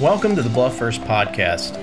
Welcome 0.00 0.34
to 0.36 0.42
the 0.42 0.48
Bluff 0.48 0.78
First 0.78 1.02
podcast. 1.02 1.78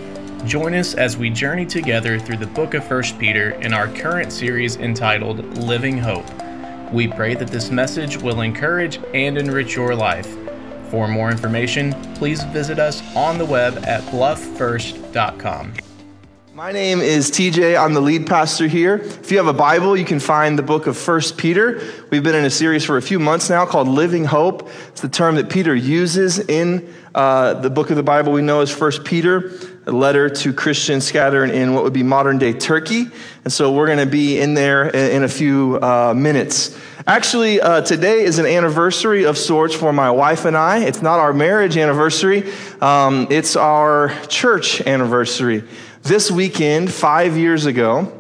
Join 0.48 0.74
us 0.74 0.96
as 0.96 1.16
we 1.16 1.30
journey 1.30 1.66
together 1.66 2.20
through 2.20 2.38
the 2.38 2.48
book 2.48 2.74
of 2.74 2.90
1 2.90 3.04
Peter 3.20 3.52
in 3.62 3.74
our 3.74 3.88
current 3.88 4.32
series 4.32 4.78
entitled 4.78 5.58
Living 5.58 5.98
Hope. 5.98 6.26
We 6.92 7.08
pray 7.08 7.36
that 7.36 7.50
this 7.50 7.70
message 7.70 8.18
will 8.18 8.42
encourage 8.42 9.00
and 9.14 9.38
enrich 9.38 9.76
your 9.76 9.96
life. 9.96 10.28
For 10.90 11.08
more 11.08 11.30
information, 11.30 11.94
please 12.16 12.44
visit 12.46 12.80
us 12.80 13.04
on 13.16 13.38
the 13.38 13.46
web 13.46 13.78
at 13.86 14.02
blufffirst.com. 14.04 15.74
My 16.56 16.72
name 16.72 17.00
is 17.00 17.32
TJ. 17.32 17.76
I'm 17.84 17.96
the 17.96 18.00
lead 18.00 18.28
pastor 18.28 18.68
here. 18.68 18.98
If 18.98 19.32
you 19.32 19.38
have 19.38 19.48
a 19.48 19.54
Bible, 19.54 19.98
you 19.98 20.06
can 20.06 20.20
find 20.20 20.56
the 20.56 20.62
book 20.62 20.86
of 20.86 21.08
1 21.08 21.22
Peter. 21.36 21.82
We've 22.12 22.22
been 22.22 22.36
in 22.36 22.46
a 22.46 22.52
series 22.52 22.86
for 22.86 22.98
a 22.98 23.02
few 23.02 23.18
months 23.18 23.50
now 23.50 23.66
called 23.66 23.88
Living 23.88 24.24
Hope. 24.24 24.70
It's 24.90 25.02
the 25.02 25.10
term 25.10 25.34
that 25.38 25.50
Peter 25.50 25.74
uses 25.74 26.38
in 26.38 26.94
uh, 27.16 27.56
the 27.56 27.72
book 27.72 27.90
of 27.90 27.96
the 27.96 28.04
Bible 28.04 28.34
we 28.34 28.44
know 28.44 28.62
as 28.62 28.80
1 28.80 29.04
Peter, 29.04 29.52
a 29.88 29.92
letter 29.92 30.30
to 30.30 30.54
Christians 30.54 31.06
scattered 31.06 31.50
in 31.50 31.74
what 31.74 31.86
would 31.86 31.94
be 31.94 32.04
modern 32.04 32.38
day 32.38 32.54
Turkey. 32.54 33.08
And 33.44 33.52
so 33.52 33.74
we're 33.74 33.88
going 33.88 33.98
to 33.98 34.06
be 34.06 34.40
in 34.40 34.54
there 34.54 34.90
in 34.90 35.24
a 35.24 35.28
few 35.28 35.80
uh, 35.82 36.14
minutes. 36.16 36.80
Actually, 37.08 37.62
uh, 37.62 37.82
today 37.82 38.24
is 38.24 38.38
an 38.38 38.46
anniversary 38.46 39.26
of 39.26 39.40
sorts 39.40 39.74
for 39.74 39.92
my 39.92 40.12
wife 40.12 40.46
and 40.46 40.56
I. 40.56 40.86
It's 40.86 41.02
not 41.02 41.20
our 41.20 41.34
marriage 41.34 41.78
anniversary, 41.78 42.54
um, 42.80 43.26
it's 43.32 43.56
our 43.56 44.14
church 44.28 44.82
anniversary. 44.82 45.64
This 46.04 46.30
weekend, 46.30 46.92
five 46.92 47.38
years 47.38 47.66
ago, 47.66 48.12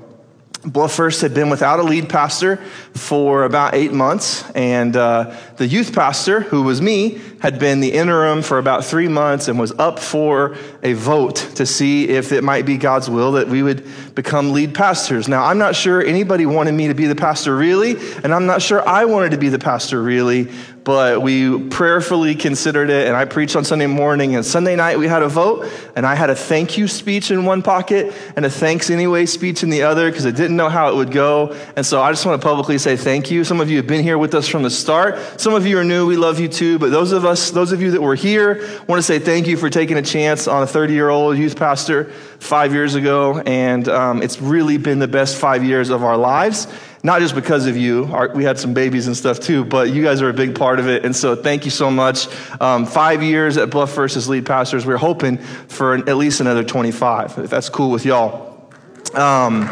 Bluff 0.66 0.94
First 0.94 1.20
had 1.20 1.34
been 1.34 1.50
without 1.50 1.80
a 1.80 1.84
lead 1.84 2.08
pastor 2.08 2.56
for 2.94 3.44
about 3.44 3.76
eight 3.76 3.92
months, 3.92 4.50
and 4.52 4.96
uh, 4.96 5.36
the 5.58 5.68
youth 5.68 5.94
pastor, 5.94 6.40
who 6.40 6.64
was 6.64 6.82
me, 6.82 7.20
had 7.42 7.59
been 7.59 7.82
the 7.82 7.92
interim 7.92 8.42
for 8.42 8.58
about 8.58 8.86
three 8.86 9.09
months 9.09 9.50
and 9.50 9.59
was 9.59 9.73
up 9.73 10.00
for 10.00 10.56
a 10.82 10.94
vote 10.94 11.36
to 11.56 11.66
see 11.66 12.08
if 12.08 12.31
it 12.31 12.42
might 12.42 12.66
be 12.66 12.78
God's 12.78 13.09
will 13.09 13.34
that 13.34 13.50
we 13.50 13.61
would 13.61 13.86
become 14.16 14.54
lead 14.54 14.73
pastors. 14.73 15.28
Now, 15.28 15.44
I'm 15.44 15.58
not 15.58 15.76
sure 15.76 16.02
anybody 16.02 16.45
wanted 16.45 16.72
me 16.72 16.88
to 16.88 16.94
be 16.94 17.08
the 17.08 17.16
pastor 17.16 17.54
really, 17.54 17.98
and 18.23 18.34
I'm 18.34 18.45
not 18.45 18.61
sure 18.61 18.88
I 18.88 19.04
wanted 19.04 19.31
to 19.31 19.38
be 19.38 19.50
the 19.50 19.59
pastor 19.59 20.02
really, 20.02 20.50
but 20.84 21.22
we 21.22 21.70
prayerfully 21.70 22.36
considered 22.36 22.89
it, 22.89 23.08
and 23.08 23.16
I 23.16 23.26
preached 23.26 23.56
on 23.56 23.64
Sunday 23.64 23.88
morning, 23.88 24.36
and 24.36 24.45
Sunday 24.45 24.76
night 24.76 25.00
we 25.00 25.08
had 25.08 25.23
a 25.23 25.30
vote, 25.30 25.70
and 25.95 26.06
I 26.06 26.16
had 26.16 26.30
a 26.30 26.36
thank 26.36 26.78
you 26.78 26.88
speech 26.88 27.31
in 27.31 27.45
one 27.45 27.62
pocket 27.62 28.14
and 28.36 28.45
a 28.45 28.50
thanks 28.50 28.89
anyway 28.89 29.26
speech 29.26 29.64
in 29.64 29.70
the 29.70 29.84
other 29.84 30.09
because 30.09 30.26
I 30.26 30.31
didn't 30.31 30.58
know 30.58 30.70
how 30.70 30.89
it 30.89 30.95
would 30.95 31.11
go. 31.11 31.56
And 31.76 31.86
so 31.86 32.02
I 32.02 32.11
just 32.11 32.26
want 32.26 32.42
to 32.42 32.48
publicly 32.48 32.78
say 32.78 32.98
thank 32.98 33.31
you. 33.31 33.44
Some 33.44 33.61
of 33.61 33.70
you 33.70 33.78
have 33.78 33.88
been 33.88 34.04
here 34.04 34.17
with 34.17 34.34
us 34.34 34.48
from 34.48 34.64
the 34.64 34.70
start. 34.70 35.39
Some 35.39 35.54
of 35.54 35.66
you 35.66 35.78
are 35.78 35.84
new. 35.84 36.06
We 36.06 36.17
love 36.17 36.39
you 36.39 36.48
too. 36.48 36.80
But 36.80 36.92
those 36.92 37.11
of 37.11 37.26
us, 37.26 37.52
those 37.52 37.72
of 37.72 37.81
you 37.81 37.92
that 37.92 38.02
were 38.02 38.16
here, 38.16 38.67
want 38.88 39.00
to 39.00 39.04
say 39.04 39.20
thank 39.20 39.48
you 39.48 39.58
for 39.58 39.70
taking 39.70 39.98
a 39.98 40.02
chance 40.02 40.48
on 40.48 40.64
a 40.64 40.67
30 40.67 40.94
year 40.94 41.09
old 41.09 41.38
youth 41.38 41.58
pastor 41.58 42.06
five 42.39 42.73
years 42.73 42.95
ago. 42.95 43.39
And 43.39 43.88
um, 43.88 44.22
it's 44.22 44.42
really 44.42 44.78
been 44.78 45.00
the 45.00 45.08
best 45.08 45.38
five 45.38 45.64
years 45.64 45.89
of 45.89 46.04
our 46.04 46.17
lives 46.17 46.67
not 47.04 47.20
just 47.20 47.36
because 47.36 47.68
of 47.68 47.76
you. 47.76 48.06
Our, 48.06 48.30
we 48.30 48.46
had 48.46 48.58
some 48.58 48.73
babies 48.73 49.08
and 49.08 49.16
stuff 49.16 49.42
too, 49.42 49.66
but 49.66 49.90
you 49.90 50.02
guys 50.02 50.22
are 50.22 50.30
a 50.30 50.34
big 50.34 50.56
part 50.56 50.80
of 50.80 50.88
it. 50.88 51.04
And 51.04 51.14
so 51.14 51.36
thank 51.36 51.66
you 51.66 51.72
so 51.72 51.92
much. 51.92 52.28
Um, 52.62 52.86
five 52.86 53.22
years 53.22 53.58
at 53.58 53.70
Bluff 53.70 53.92
First 53.92 54.16
as 54.16 54.30
lead 54.30 54.45
pastors. 54.45 54.86
We're 54.86 54.98
hoping 54.98 55.38
for 55.38 55.94
an, 55.94 56.08
at 56.08 56.16
least 56.16 56.40
another 56.40 56.64
25, 56.64 57.40
if 57.40 57.50
that's 57.50 57.68
cool 57.68 57.92
with 57.92 58.06
y'all. 58.06 58.72
Um, 59.14 59.66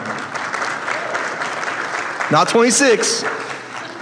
not 2.32 2.50
26, 2.50 3.24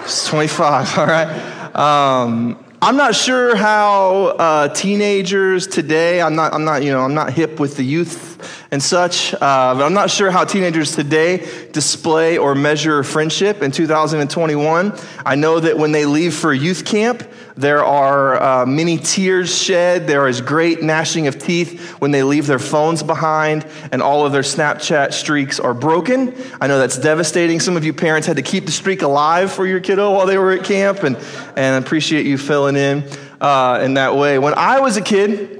it's 0.03 0.27
25, 0.27 0.97
all 0.97 1.05
right? 1.05 1.75
Um, 1.75 2.65
I'm 2.81 2.95
not 2.95 3.13
sure 3.13 3.57
how 3.57 4.27
uh, 4.27 4.69
teenagers 4.69 5.67
today, 5.67 6.21
I'm 6.21 6.35
not, 6.35 6.53
I'm 6.53 6.63
not, 6.63 6.81
you 6.81 6.93
know, 6.93 7.01
I'm 7.01 7.13
not 7.13 7.33
hip 7.33 7.59
with 7.59 7.75
the 7.75 7.83
youth 7.83 8.29
and 8.71 8.81
such. 8.81 9.33
Uh, 9.33 9.37
but 9.39 9.83
I'm 9.83 9.93
not 9.93 10.09
sure 10.09 10.31
how 10.31 10.45
teenagers 10.45 10.95
today 10.95 11.45
display 11.73 12.37
or 12.37 12.55
measure 12.55 13.03
friendship 13.03 13.61
in 13.61 13.71
2021. 13.71 14.97
I 15.25 15.35
know 15.35 15.59
that 15.59 15.77
when 15.77 15.91
they 15.91 16.05
leave 16.05 16.33
for 16.33 16.53
youth 16.53 16.85
camp, 16.85 17.21
there 17.59 17.83
are 17.83 18.41
uh, 18.41 18.65
many 18.65 18.97
tears 18.97 19.53
shed. 19.53 20.07
There 20.07 20.29
is 20.29 20.39
great 20.39 20.81
gnashing 20.81 21.27
of 21.27 21.37
teeth 21.37 21.91
when 21.99 22.11
they 22.11 22.23
leave 22.23 22.47
their 22.47 22.57
phones 22.57 23.03
behind 23.03 23.67
and 23.91 24.01
all 24.01 24.25
of 24.25 24.31
their 24.31 24.43
Snapchat 24.43 25.11
streaks 25.11 25.59
are 25.59 25.73
broken. 25.73 26.33
I 26.61 26.67
know 26.67 26.79
that's 26.79 26.97
devastating. 26.97 27.59
Some 27.59 27.75
of 27.75 27.83
you 27.83 27.91
parents 27.91 28.27
had 28.27 28.37
to 28.37 28.41
keep 28.41 28.65
the 28.65 28.71
streak 28.71 29.01
alive 29.01 29.51
for 29.51 29.67
your 29.67 29.81
kiddo 29.81 30.13
while 30.13 30.25
they 30.25 30.37
were 30.37 30.53
at 30.53 30.63
camp, 30.63 31.03
and, 31.03 31.17
and 31.17 31.75
I 31.75 31.77
appreciate 31.77 32.25
you 32.25 32.37
filling 32.37 32.77
in 32.77 33.03
uh, 33.41 33.81
in 33.83 33.95
that 33.95 34.15
way. 34.15 34.39
When 34.39 34.53
I 34.53 34.79
was 34.79 34.95
a 34.95 35.01
kid, 35.01 35.59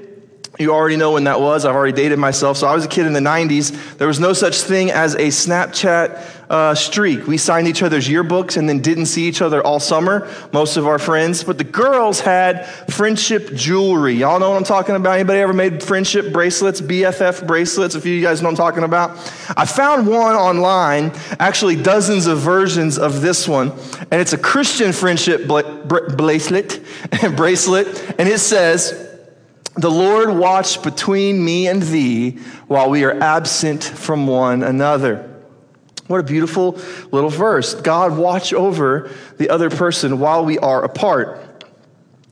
you 0.58 0.72
already 0.72 0.96
know 0.96 1.12
when 1.12 1.24
that 1.24 1.40
was. 1.40 1.66
I've 1.66 1.74
already 1.74 1.96
dated 1.96 2.18
myself. 2.18 2.56
So 2.56 2.66
I 2.66 2.74
was 2.74 2.84
a 2.84 2.88
kid 2.88 3.06
in 3.06 3.12
the 3.12 3.20
90s. 3.20 3.98
There 3.98 4.08
was 4.08 4.20
no 4.20 4.32
such 4.32 4.60
thing 4.62 4.90
as 4.90 5.14
a 5.14 5.28
Snapchat 5.28 6.39
uh, 6.50 6.74
streak. 6.74 7.28
We 7.28 7.38
signed 7.38 7.68
each 7.68 7.82
other's 7.82 8.08
yearbooks 8.08 8.56
and 8.56 8.68
then 8.68 8.80
didn't 8.80 9.06
see 9.06 9.28
each 9.28 9.40
other 9.40 9.62
all 9.62 9.78
summer, 9.78 10.28
most 10.52 10.76
of 10.76 10.84
our 10.84 10.98
friends. 10.98 11.44
But 11.44 11.58
the 11.58 11.64
girls 11.64 12.18
had 12.18 12.66
friendship 12.90 13.54
jewelry. 13.54 14.14
Y'all 14.14 14.40
know 14.40 14.50
what 14.50 14.56
I'm 14.56 14.64
talking 14.64 14.96
about? 14.96 15.14
Anybody 15.14 15.38
ever 15.38 15.52
made 15.52 15.80
friendship 15.80 16.32
bracelets, 16.32 16.80
BFF 16.80 17.46
bracelets? 17.46 17.94
A 17.94 18.00
few 18.00 18.12
of 18.14 18.16
you 18.16 18.22
guys 18.22 18.42
know 18.42 18.48
what 18.48 18.58
I'm 18.58 18.66
talking 18.66 18.82
about. 18.82 19.10
I 19.56 19.64
found 19.64 20.08
one 20.08 20.34
online, 20.34 21.12
actually 21.38 21.80
dozens 21.80 22.26
of 22.26 22.38
versions 22.38 22.98
of 22.98 23.20
this 23.20 23.46
one. 23.46 23.70
And 24.10 24.20
it's 24.20 24.32
a 24.32 24.38
Christian 24.38 24.92
friendship 24.92 25.46
bla- 25.46 25.84
bra- 25.84 26.08
bracelet, 26.08 26.82
bracelet. 27.36 27.86
And 28.18 28.28
it 28.28 28.40
says, 28.40 29.08
the 29.76 29.90
Lord 29.90 30.30
watch 30.30 30.82
between 30.82 31.44
me 31.44 31.68
and 31.68 31.80
thee 31.80 32.40
while 32.66 32.90
we 32.90 33.04
are 33.04 33.22
absent 33.22 33.84
from 33.84 34.26
one 34.26 34.64
another. 34.64 35.29
What 36.10 36.18
a 36.18 36.24
beautiful 36.24 36.76
little 37.12 37.30
verse. 37.30 37.74
God 37.74 38.18
watch 38.18 38.52
over 38.52 39.12
the 39.38 39.48
other 39.48 39.70
person 39.70 40.18
while 40.18 40.44
we 40.44 40.58
are 40.58 40.82
apart. 40.82 41.40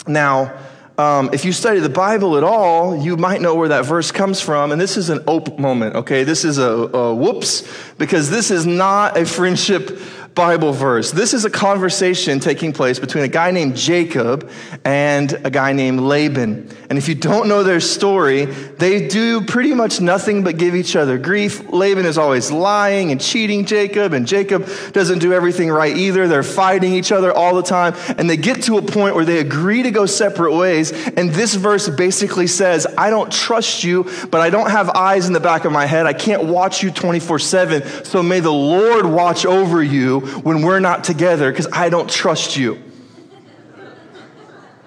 Now, 0.05 0.59
um, 0.99 1.31
if 1.33 1.45
you 1.45 1.53
study 1.53 1.79
the 1.79 1.89
Bible 1.89 2.37
at 2.37 2.43
all, 2.43 3.01
you 3.01 3.17
might 3.17 3.41
know 3.41 3.55
where 3.55 3.69
that 3.69 3.85
verse 3.85 4.11
comes 4.11 4.41
from. 4.41 4.73
And 4.73 4.81
this 4.81 4.97
is 4.97 5.11
an 5.11 5.23
ope 5.29 5.61
moment, 5.61 5.95
okay? 5.95 6.25
This 6.25 6.45
is 6.45 6.59
a, 6.59 6.65
a 6.65 7.15
whoops, 7.15 7.73
because 7.99 8.31
this 8.31 8.51
is 8.51 8.67
not 8.67 9.17
a 9.17 9.25
friendship 9.25 9.97
Bible 10.39 10.73
verse. 10.73 11.11
This 11.11 11.35
is 11.35 11.45
a 11.45 11.51
conversation 11.51 12.39
taking 12.39 12.73
place 12.73 13.01
between 13.01 13.25
a 13.25 13.29
guy 13.29 13.51
named 13.51 13.75
Jacob 13.77 14.49
and 14.85 15.33
a 15.45 15.51
guy 15.51 15.73
named 15.73 15.99
Laban. 15.99 16.71
And 16.89 16.97
if 16.97 17.09
you 17.09 17.17
don't 17.17 17.49
know 17.49 17.65
their 17.65 17.81
story, 17.81 18.45
they 18.45 19.09
do 19.09 19.45
pretty 19.45 19.75
much 19.75 20.01
nothing 20.01 20.45
but 20.45 20.57
give 20.57 20.77
each 20.77 20.95
other 20.95 21.19
grief. 21.19 21.69
Laban 21.71 22.07
is 22.07 22.17
always 22.17 22.53
lying 22.53 23.11
and 23.11 23.21
cheating 23.21 23.67
Jacob, 23.67 24.13
and 24.13 24.29
Jacob 24.29 24.69
doesn't 24.93 25.19
do 25.19 25.33
everything 25.33 25.71
right 25.71 25.95
either. 25.95 26.29
They're 26.29 26.45
fighting 26.45 26.93
each 26.93 27.11
other 27.11 27.33
all 27.33 27.57
the 27.57 27.63
time, 27.65 27.97
and 28.17 28.31
they 28.31 28.37
get 28.37 28.63
to 28.63 28.79
a 28.79 28.83
point 28.83 29.17
where 29.17 29.25
they 29.25 29.41
agree 29.41 29.83
to 29.83 29.91
go 29.91 30.07
separate 30.07 30.55
ways. 30.55 30.93
And 30.93 31.31
this 31.31 31.57
verse 31.57 31.89
basically 31.89 32.47
says, 32.47 32.87
I 32.97 33.11
don't 33.11 33.33
trust 33.33 33.83
you, 33.83 34.05
but 34.31 34.41
I 34.41 34.51
don't 34.51 34.71
have 34.71 34.89
eyes 34.91 35.27
in 35.27 35.33
the 35.33 35.41
back 35.41 35.65
of 35.65 35.73
my 35.73 35.85
head. 35.85 36.07
I 36.07 36.13
can't 36.13 36.45
watch 36.45 36.81
you 36.85 36.93
24 36.93 37.41
7. 37.41 38.05
So 38.05 38.23
may 38.23 38.39
the 38.39 38.53
Lord 38.53 39.05
watch 39.05 39.45
over 39.45 39.83
you 39.83 40.28
when 40.43 40.63
we're 40.63 40.81
not 40.81 41.05
together 41.05 41.51
because 41.51 41.69
I 41.73 41.89
don't 41.89 42.09
trust 42.09 42.57
you. 42.57 42.83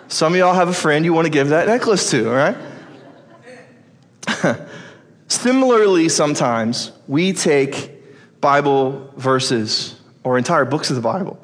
Some 0.07 0.34
of 0.34 0.40
y'all 0.40 0.53
have 0.53 0.68
a 0.68 0.74
friend 0.74 1.06
you 1.06 1.13
want 1.13 1.25
to 1.25 1.31
give 1.31 1.50
that 1.50 1.68
necklace 1.68 2.12
to, 2.12 2.29
all 2.29 2.35
right? 2.35 2.57
Similarly, 5.28 6.09
sometimes 6.09 6.91
we 7.07 7.31
take 7.31 7.91
Bible 8.41 9.13
verses 9.16 10.00
or 10.24 10.38
entire 10.38 10.66
books 10.66 10.90
of 10.90 10.97
the 10.97 11.01
Bible 11.01 11.40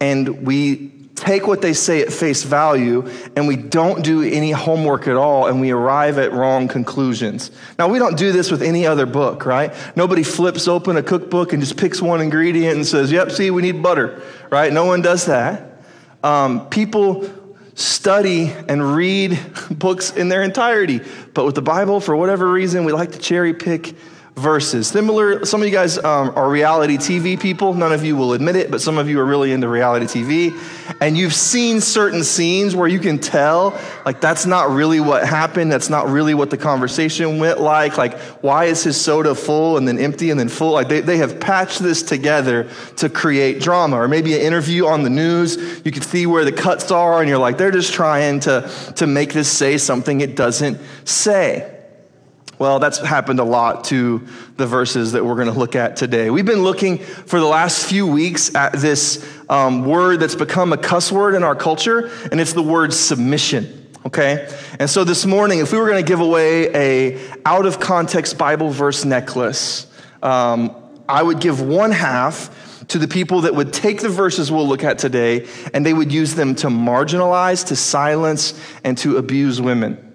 and 0.00 0.46
we 0.46 0.92
take 1.18 1.46
what 1.46 1.62
they 1.62 1.72
say 1.72 2.00
at 2.02 2.12
face 2.12 2.42
value 2.42 3.08
and 3.36 3.46
we 3.46 3.56
don't 3.56 4.04
do 4.04 4.22
any 4.22 4.50
homework 4.50 5.08
at 5.08 5.16
all 5.16 5.46
and 5.46 5.60
we 5.60 5.70
arrive 5.70 6.18
at 6.18 6.32
wrong 6.32 6.68
conclusions. 6.68 7.50
Now, 7.78 7.88
we 7.88 7.98
don't 7.98 8.16
do 8.16 8.32
this 8.32 8.50
with 8.50 8.62
any 8.62 8.86
other 8.86 9.06
book, 9.06 9.46
right? 9.46 9.74
Nobody 9.96 10.22
flips 10.22 10.68
open 10.68 10.96
a 10.96 11.02
cookbook 11.02 11.52
and 11.52 11.62
just 11.62 11.76
picks 11.76 12.00
one 12.00 12.20
ingredient 12.20 12.76
and 12.76 12.86
says, 12.86 13.12
yep, 13.12 13.30
see, 13.30 13.50
we 13.50 13.62
need 13.62 13.82
butter, 13.82 14.22
right? 14.50 14.72
No 14.72 14.84
one 14.84 15.02
does 15.02 15.26
that. 15.26 15.82
Um, 16.22 16.68
people 16.68 17.28
study 17.74 18.52
and 18.68 18.94
read 18.94 19.38
books 19.70 20.10
in 20.10 20.28
their 20.28 20.42
entirety. 20.42 21.00
But 21.34 21.44
with 21.44 21.54
the 21.54 21.62
Bible, 21.62 22.00
for 22.00 22.16
whatever 22.16 22.50
reason, 22.50 22.84
we 22.84 22.92
like 22.92 23.12
to 23.12 23.18
cherry 23.18 23.54
pick 23.54 23.94
verses. 24.38 24.88
Similar, 24.88 25.44
some 25.44 25.60
of 25.60 25.68
you 25.68 25.72
guys 25.72 25.98
um, 25.98 26.32
are 26.36 26.48
reality 26.48 26.96
TV 26.96 27.38
people. 27.38 27.74
None 27.74 27.92
of 27.92 28.04
you 28.04 28.16
will 28.16 28.32
admit 28.32 28.56
it, 28.56 28.70
but 28.70 28.80
some 28.80 28.98
of 28.98 29.08
you 29.08 29.20
are 29.20 29.24
really 29.24 29.52
into 29.52 29.68
reality 29.68 30.06
TV. 30.06 30.94
And 31.00 31.16
you've 31.16 31.34
seen 31.34 31.80
certain 31.80 32.24
scenes 32.24 32.74
where 32.74 32.88
you 32.88 32.98
can 32.98 33.18
tell, 33.18 33.78
like, 34.04 34.20
that's 34.20 34.46
not 34.46 34.70
really 34.70 35.00
what 35.00 35.26
happened. 35.26 35.70
That's 35.70 35.90
not 35.90 36.08
really 36.08 36.34
what 36.34 36.50
the 36.50 36.56
conversation 36.56 37.38
went 37.38 37.60
like. 37.60 37.98
Like, 37.98 38.18
why 38.42 38.64
is 38.64 38.82
his 38.82 39.00
soda 39.00 39.34
full 39.34 39.76
and 39.76 39.86
then 39.86 39.98
empty 39.98 40.30
and 40.30 40.40
then 40.40 40.48
full? 40.48 40.72
Like, 40.72 40.88
they, 40.88 41.00
they 41.00 41.18
have 41.18 41.40
patched 41.40 41.80
this 41.80 42.02
together 42.02 42.70
to 42.96 43.08
create 43.08 43.60
drama. 43.60 43.96
Or 43.96 44.08
maybe 44.08 44.34
an 44.34 44.40
interview 44.40 44.86
on 44.86 45.02
the 45.02 45.10
news, 45.10 45.56
you 45.84 45.92
can 45.92 46.02
see 46.02 46.26
where 46.26 46.44
the 46.44 46.52
cuts 46.52 46.90
are, 46.90 47.20
and 47.20 47.28
you're 47.28 47.38
like, 47.38 47.58
they're 47.58 47.70
just 47.70 47.92
trying 47.92 48.40
to, 48.40 48.70
to 48.96 49.06
make 49.06 49.32
this 49.32 49.50
say 49.50 49.78
something 49.78 50.20
it 50.20 50.36
doesn't 50.36 50.78
say. 51.04 51.77
Well, 52.58 52.80
that's 52.80 52.98
happened 52.98 53.38
a 53.38 53.44
lot 53.44 53.84
to 53.84 54.26
the 54.56 54.66
verses 54.66 55.12
that 55.12 55.24
we're 55.24 55.36
going 55.36 55.52
to 55.52 55.56
look 55.56 55.76
at 55.76 55.94
today. 55.94 56.28
We've 56.28 56.44
been 56.44 56.64
looking 56.64 56.98
for 56.98 57.38
the 57.38 57.46
last 57.46 57.86
few 57.86 58.04
weeks 58.04 58.52
at 58.52 58.72
this 58.72 59.24
um, 59.48 59.84
word 59.84 60.18
that's 60.18 60.34
become 60.34 60.72
a 60.72 60.76
cuss 60.76 61.12
word 61.12 61.36
in 61.36 61.44
our 61.44 61.54
culture, 61.54 62.10
and 62.32 62.40
it's 62.40 62.54
the 62.54 62.62
word 62.62 62.92
submission. 62.92 63.86
Okay? 64.06 64.52
And 64.80 64.90
so 64.90 65.04
this 65.04 65.24
morning, 65.24 65.60
if 65.60 65.70
we 65.70 65.78
were 65.78 65.86
going 65.86 66.04
to 66.04 66.08
give 66.08 66.18
away 66.18 66.74
a 66.74 67.20
out 67.46 67.64
of 67.64 67.78
context 67.78 68.36
Bible 68.38 68.70
verse 68.70 69.04
necklace, 69.04 69.86
um, 70.20 70.74
I 71.08 71.22
would 71.22 71.38
give 71.38 71.60
one 71.60 71.92
half 71.92 72.84
to 72.88 72.98
the 72.98 73.06
people 73.06 73.42
that 73.42 73.54
would 73.54 73.72
take 73.72 74.00
the 74.00 74.08
verses 74.08 74.50
we'll 74.50 74.66
look 74.66 74.82
at 74.82 74.98
today 74.98 75.46
and 75.72 75.86
they 75.86 75.94
would 75.94 76.10
use 76.10 76.34
them 76.34 76.56
to 76.56 76.66
marginalize, 76.66 77.66
to 77.68 77.76
silence, 77.76 78.58
and 78.82 78.98
to 78.98 79.16
abuse 79.16 79.60
women. 79.60 80.07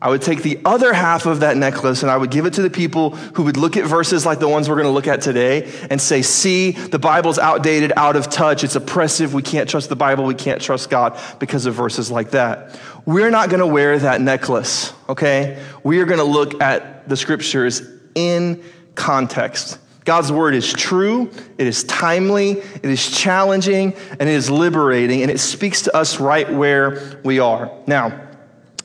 I 0.00 0.10
would 0.10 0.22
take 0.22 0.42
the 0.42 0.60
other 0.64 0.92
half 0.92 1.26
of 1.26 1.40
that 1.40 1.56
necklace 1.56 2.02
and 2.02 2.10
I 2.10 2.16
would 2.16 2.30
give 2.30 2.46
it 2.46 2.52
to 2.54 2.62
the 2.62 2.70
people 2.70 3.10
who 3.10 3.42
would 3.44 3.56
look 3.56 3.76
at 3.76 3.84
verses 3.84 4.24
like 4.24 4.38
the 4.38 4.48
ones 4.48 4.68
we're 4.68 4.76
going 4.76 4.86
to 4.86 4.92
look 4.92 5.08
at 5.08 5.22
today 5.22 5.72
and 5.90 6.00
say, 6.00 6.22
see, 6.22 6.70
the 6.70 7.00
Bible's 7.00 7.36
outdated, 7.36 7.92
out 7.96 8.14
of 8.14 8.30
touch, 8.30 8.62
it's 8.62 8.76
oppressive, 8.76 9.34
we 9.34 9.42
can't 9.42 9.68
trust 9.68 9.88
the 9.88 9.96
Bible, 9.96 10.24
we 10.24 10.36
can't 10.36 10.62
trust 10.62 10.88
God 10.88 11.18
because 11.40 11.66
of 11.66 11.74
verses 11.74 12.12
like 12.12 12.30
that. 12.30 12.78
We're 13.06 13.30
not 13.30 13.50
going 13.50 13.58
to 13.58 13.66
wear 13.66 13.98
that 13.98 14.20
necklace, 14.20 14.92
okay? 15.08 15.60
We 15.82 15.98
are 16.00 16.04
going 16.04 16.20
to 16.20 16.24
look 16.24 16.62
at 16.62 17.08
the 17.08 17.16
scriptures 17.16 17.82
in 18.14 18.62
context. 18.94 19.78
God's 20.04 20.30
word 20.30 20.54
is 20.54 20.72
true, 20.72 21.30
it 21.58 21.66
is 21.66 21.82
timely, 21.84 22.52
it 22.52 22.84
is 22.84 23.10
challenging, 23.10 23.94
and 24.12 24.22
it 24.22 24.28
is 24.28 24.48
liberating, 24.48 25.22
and 25.22 25.30
it 25.30 25.38
speaks 25.38 25.82
to 25.82 25.96
us 25.96 26.20
right 26.20 26.50
where 26.50 27.20
we 27.24 27.40
are. 27.40 27.70
Now, 27.86 28.27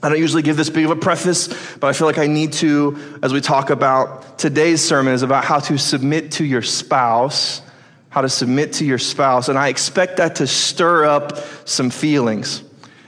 I 0.03 0.09
don't 0.09 0.19
usually 0.19 0.41
give 0.41 0.57
this 0.57 0.69
big 0.69 0.83
of 0.83 0.91
a 0.91 0.97
preface, 0.97 1.47
but 1.77 1.87
I 1.87 1.93
feel 1.93 2.07
like 2.07 2.17
I 2.17 2.27
need 2.27 2.51
to 2.53 3.19
as 3.23 3.31
we 3.31 3.39
talk 3.39 3.69
about 3.69 4.37
today's 4.37 4.83
sermon 4.83 5.13
is 5.13 5.23
about 5.23 5.45
how 5.45 5.59
to 5.59 5.77
submit 5.77 6.33
to 6.33 6.45
your 6.45 6.61
spouse, 6.61 7.61
how 8.09 8.19
to 8.19 8.27
submit 8.27 8.73
to 8.73 8.85
your 8.85 8.97
spouse, 8.97 9.47
and 9.47 9.57
I 9.57 9.69
expect 9.69 10.17
that 10.17 10.35
to 10.35 10.47
stir 10.47 11.05
up 11.05 11.37
some 11.65 11.89
feelings. 11.89 12.63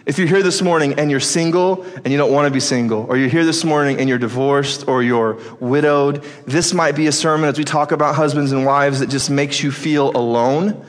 If 0.05 0.17
you're 0.17 0.27
here 0.27 0.41
this 0.41 0.61
morning 0.61 0.97
and 0.97 1.11
you're 1.11 1.19
single 1.19 1.83
and 1.83 2.11
you 2.13 2.17
don't 2.17 2.31
want 2.31 2.47
to 2.47 2.53
be 2.53 2.61
single, 2.61 3.05
or 3.09 3.17
you're 3.17 3.27
here 3.27 3.43
this 3.43 3.65
morning 3.65 3.99
and 3.99 4.07
you're 4.07 4.17
divorced 4.17 4.87
or 4.87 5.03
you're 5.03 5.37
widowed, 5.59 6.23
this 6.45 6.73
might 6.73 6.95
be 6.95 7.07
a 7.07 7.11
sermon 7.11 7.49
as 7.49 7.57
we 7.57 7.65
talk 7.65 7.91
about 7.91 8.15
husbands 8.15 8.53
and 8.53 8.65
wives 8.65 9.01
that 9.01 9.09
just 9.09 9.29
makes 9.29 9.61
you 9.61 9.69
feel 9.69 10.15
alone 10.15 10.85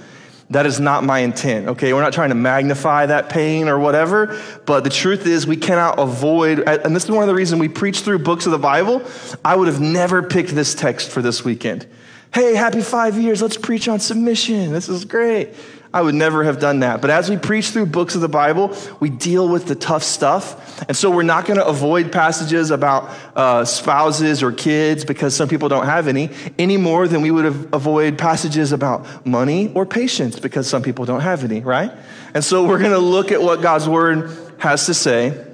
that 0.51 0.65
is 0.67 0.79
not 0.79 1.03
my 1.03 1.21
intent, 1.21 1.69
okay? 1.69 1.93
We're 1.93 2.03
not 2.03 2.13
trying 2.13 2.29
to 2.29 2.37
magnify 2.37 3.07
that 3.07 3.29
pain 3.29 3.69
or 3.69 3.79
whatever, 3.79 4.41
but 4.65 4.85
the 4.85 4.91
truth 4.91 5.27
is 5.27 5.47
we 5.47 5.57
cannot 5.57 5.99
avoid, 5.99 6.61
and 6.61 6.95
this 6.95 7.05
is 7.05 7.11
one 7.11 7.23
of 7.23 7.29
the 7.29 7.35
reasons 7.35 7.61
we 7.61 7.69
preach 7.69 8.01
through 8.01 8.21
books 8.21 8.47
of 8.47 8.53
the 8.53 8.59
Bible. 8.59 9.03
I 9.45 9.57
would 9.57 9.67
have 9.67 9.81
never 9.81 10.23
picked 10.23 10.51
this 10.51 10.75
text 10.75 11.11
for 11.11 11.21
this 11.21 11.45
weekend. 11.45 11.87
Hey, 12.33 12.55
happy 12.55 12.81
five 12.81 13.19
years, 13.19 13.43
let's 13.43 13.57
preach 13.57 13.89
on 13.89 13.99
submission. 13.99 14.73
This 14.73 14.89
is 14.89 15.05
great. 15.05 15.55
I 15.93 16.03
would 16.03 16.15
never 16.15 16.45
have 16.45 16.59
done 16.59 16.81
that. 16.81 17.01
But 17.01 17.11
as 17.11 17.31
we 17.31 17.37
preach 17.37 17.71
through 17.71 17.87
books 17.87 18.15
of 18.15 18.21
the 18.21 18.29
Bible, 18.29 18.77
we 19.01 19.09
deal 19.09 19.49
with 19.49 19.67
the 19.67 19.75
tough 19.75 20.03
stuff. 20.03 20.85
And 20.89 20.97
so 20.97 21.11
we're 21.11 21.23
not 21.23 21.47
going 21.47 21.59
to 21.59 21.67
avoid 21.67 22.13
passages 22.13 22.71
about 22.71 23.11
uh, 23.35 23.65
spouses 23.65 24.43
or 24.43 24.53
kids 24.53 25.05
because 25.05 25.35
some 25.35 25.49
people 25.49 25.69
don't 25.69 25.87
have 25.87 26.09
any, 26.09 26.31
any 26.59 26.77
more 26.77 27.09
than 27.09 27.23
we 27.23 27.31
would 27.31 27.47
avoid 27.73 28.19
passages 28.19 28.73
about 28.73 29.27
money 29.27 29.73
or 29.75 29.87
patience 29.87 30.39
because 30.39 30.69
some 30.69 30.83
people 30.83 31.05
don't 31.05 31.23
have 31.23 31.45
any, 31.45 31.61
right? 31.61 31.93
And 32.35 32.45
so 32.45 32.67
we're 32.67 32.79
going 32.79 32.91
to 32.91 32.99
look 32.99 33.33
at 33.33 33.41
what 33.41 33.63
God's 33.63 33.89
word 33.89 34.31
has 34.59 34.87
to 34.87 34.95
say. 34.95 35.45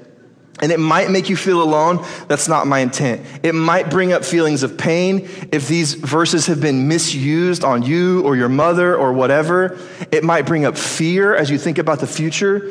And 0.61 0.71
it 0.71 0.79
might 0.79 1.11
make 1.11 1.29
you 1.29 1.37
feel 1.37 1.63
alone. 1.63 2.05
That's 2.29 2.47
not 2.47 2.67
my 2.67 2.81
intent. 2.81 3.27
It 3.43 3.55
might 3.55 3.91
bring 3.91 4.13
up 4.13 4.25
feelings 4.25 4.63
of 4.63 4.77
pain 4.77 5.29
if 5.51 5.67
these 5.67 5.95
verses 5.95 6.47
have 6.47 6.61
been 6.61 6.89
misused 6.89 7.65
on 7.65 7.83
you 7.83 8.23
or 8.23 8.37
your 8.37 8.51
mother 8.51 8.95
or 8.95 9.13
whatever. 9.13 9.79
It 10.13 10.25
might 10.25 10.47
bring 10.47 10.65
up 10.65 10.77
fear 10.77 11.35
as 11.35 11.51
you 11.51 11.59
think 11.59 11.79
about 11.79 12.01
the 12.01 12.07
future. 12.07 12.71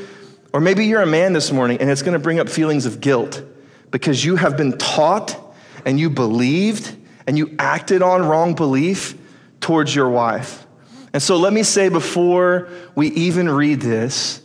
Or 0.53 0.61
maybe 0.61 0.85
you're 0.85 1.01
a 1.01 1.07
man 1.07 1.33
this 1.33 1.51
morning 1.51 1.79
and 1.81 1.89
it's 1.89 2.01
going 2.01 2.13
to 2.13 2.19
bring 2.19 2.39
up 2.39 2.49
feelings 2.49 2.85
of 2.85 3.01
guilt 3.01 3.41
because 3.89 4.23
you 4.23 4.35
have 4.35 4.57
been 4.57 4.77
taught 4.77 5.35
and 5.85 5.99
you 5.99 6.09
believed 6.09 6.95
and 7.25 7.37
you 7.37 7.55
acted 7.57 8.01
on 8.01 8.25
wrong 8.25 8.53
belief 8.53 9.17
towards 9.59 9.93
your 9.93 10.09
wife. 10.09 10.65
And 11.13 11.21
so 11.21 11.37
let 11.37 11.51
me 11.51 11.63
say 11.63 11.89
before 11.89 12.69
we 12.95 13.07
even 13.09 13.49
read 13.49 13.81
this 13.81 14.41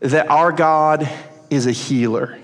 that 0.00 0.30
our 0.30 0.52
God 0.52 1.08
is 1.50 1.66
a 1.66 1.72
healer 1.72 2.37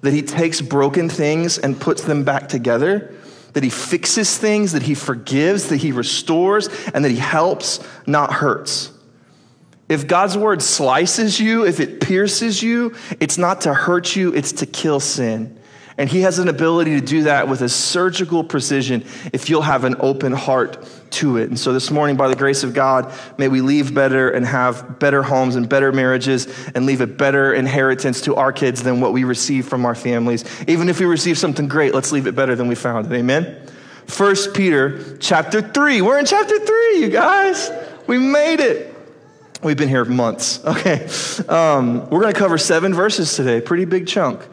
that 0.00 0.12
he 0.12 0.22
takes 0.22 0.60
broken 0.60 1.08
things 1.08 1.58
and 1.58 1.80
puts 1.80 2.02
them 2.02 2.24
back 2.24 2.48
together, 2.48 3.14
that 3.52 3.64
he 3.64 3.70
fixes 3.70 4.36
things, 4.36 4.72
that 4.72 4.82
he 4.82 4.94
forgives, 4.94 5.68
that 5.68 5.78
he 5.78 5.92
restores, 5.92 6.68
and 6.94 7.04
that 7.04 7.10
he 7.10 7.16
helps, 7.16 7.80
not 8.06 8.32
hurts. 8.32 8.92
If 9.88 10.06
God's 10.06 10.36
word 10.36 10.62
slices 10.62 11.40
you, 11.40 11.64
if 11.64 11.80
it 11.80 12.00
pierces 12.00 12.62
you, 12.62 12.94
it's 13.20 13.38
not 13.38 13.62
to 13.62 13.72
hurt 13.72 14.14
you, 14.14 14.34
it's 14.34 14.52
to 14.52 14.66
kill 14.66 15.00
sin. 15.00 15.57
And 15.98 16.08
he 16.08 16.20
has 16.20 16.38
an 16.38 16.46
ability 16.46 17.00
to 17.00 17.04
do 17.04 17.24
that 17.24 17.48
with 17.48 17.60
a 17.60 17.68
surgical 17.68 18.44
precision 18.44 19.04
if 19.32 19.50
you'll 19.50 19.62
have 19.62 19.82
an 19.82 19.96
open 19.98 20.32
heart 20.32 20.88
to 21.10 21.38
it. 21.38 21.48
And 21.48 21.58
so 21.58 21.72
this 21.72 21.90
morning, 21.90 22.16
by 22.16 22.28
the 22.28 22.36
grace 22.36 22.62
of 22.62 22.72
God, 22.72 23.12
may 23.36 23.48
we 23.48 23.60
leave 23.60 23.92
better 23.92 24.30
and 24.30 24.46
have 24.46 25.00
better 25.00 25.24
homes 25.24 25.56
and 25.56 25.68
better 25.68 25.90
marriages 25.90 26.46
and 26.76 26.86
leave 26.86 27.00
a 27.00 27.06
better 27.08 27.52
inheritance 27.52 28.20
to 28.22 28.36
our 28.36 28.52
kids 28.52 28.84
than 28.84 29.00
what 29.00 29.12
we 29.12 29.24
receive 29.24 29.66
from 29.66 29.84
our 29.84 29.96
families. 29.96 30.44
Even 30.68 30.88
if 30.88 31.00
we 31.00 31.06
receive 31.06 31.36
something 31.36 31.66
great, 31.66 31.92
let's 31.92 32.12
leave 32.12 32.28
it 32.28 32.36
better 32.36 32.54
than 32.54 32.68
we 32.68 32.76
found 32.76 33.12
it. 33.12 33.16
Amen? 33.16 33.66
First 34.06 34.54
Peter 34.54 35.16
chapter 35.18 35.60
3. 35.60 36.00
We're 36.00 36.20
in 36.20 36.26
chapter 36.26 36.58
3, 36.64 37.00
you 37.00 37.08
guys. 37.10 37.72
We 38.06 38.18
made 38.18 38.60
it. 38.60 38.94
We've 39.64 39.76
been 39.76 39.88
here 39.88 40.04
months. 40.04 40.64
Okay. 40.68 41.08
Um, 41.48 42.08
we're 42.08 42.20
going 42.20 42.32
to 42.32 42.38
cover 42.38 42.56
seven 42.56 42.94
verses 42.94 43.34
today, 43.34 43.60
pretty 43.60 43.84
big 43.84 44.06
chunk. 44.06 44.46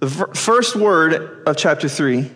The 0.00 0.08
first 0.08 0.76
word 0.76 1.42
of 1.46 1.56
chapter 1.56 1.88
3 1.88 2.30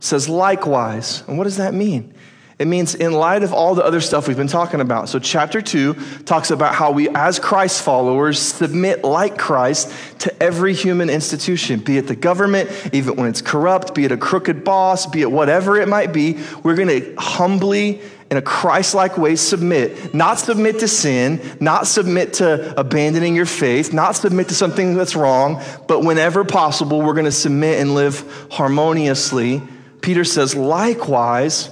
says 0.00 0.28
likewise. 0.28 1.22
And 1.26 1.38
what 1.38 1.44
does 1.44 1.56
that 1.56 1.74
mean? 1.74 2.14
It 2.58 2.66
means 2.66 2.96
in 2.96 3.12
light 3.12 3.44
of 3.44 3.52
all 3.52 3.76
the 3.76 3.84
other 3.84 4.00
stuff 4.00 4.26
we've 4.26 4.36
been 4.36 4.48
talking 4.48 4.80
about. 4.80 5.08
So, 5.08 5.20
chapter 5.20 5.62
2 5.62 5.94
talks 6.24 6.50
about 6.50 6.74
how 6.74 6.90
we, 6.90 7.08
as 7.10 7.38
Christ 7.38 7.82
followers, 7.82 8.40
submit 8.40 9.04
like 9.04 9.38
Christ 9.38 9.92
to 10.20 10.42
every 10.42 10.74
human 10.74 11.08
institution, 11.08 11.78
be 11.78 11.98
it 11.98 12.08
the 12.08 12.16
government, 12.16 12.68
even 12.92 13.14
when 13.14 13.28
it's 13.28 13.42
corrupt, 13.42 13.94
be 13.94 14.04
it 14.04 14.10
a 14.10 14.16
crooked 14.16 14.64
boss, 14.64 15.06
be 15.06 15.22
it 15.22 15.30
whatever 15.30 15.76
it 15.80 15.86
might 15.86 16.12
be. 16.12 16.40
We're 16.64 16.74
going 16.74 16.88
to 16.88 17.14
humbly 17.16 18.00
in 18.30 18.36
a 18.36 18.42
Christ 18.42 18.94
like 18.94 19.16
way 19.16 19.36
submit, 19.36 20.14
not 20.14 20.38
submit 20.38 20.80
to 20.80 20.88
sin, 20.88 21.40
not 21.60 21.86
submit 21.86 22.34
to 22.34 22.78
abandoning 22.78 23.34
your 23.34 23.46
faith, 23.46 23.92
not 23.92 24.16
submit 24.16 24.48
to 24.48 24.54
something 24.54 24.94
that's 24.94 25.16
wrong, 25.16 25.62
but 25.86 26.04
whenever 26.04 26.44
possible, 26.44 27.00
we're 27.00 27.14
going 27.14 27.24
to 27.24 27.32
submit 27.32 27.80
and 27.80 27.94
live 27.94 28.46
harmoniously. 28.50 29.62
Peter 30.02 30.24
says, 30.24 30.54
likewise, 30.54 31.70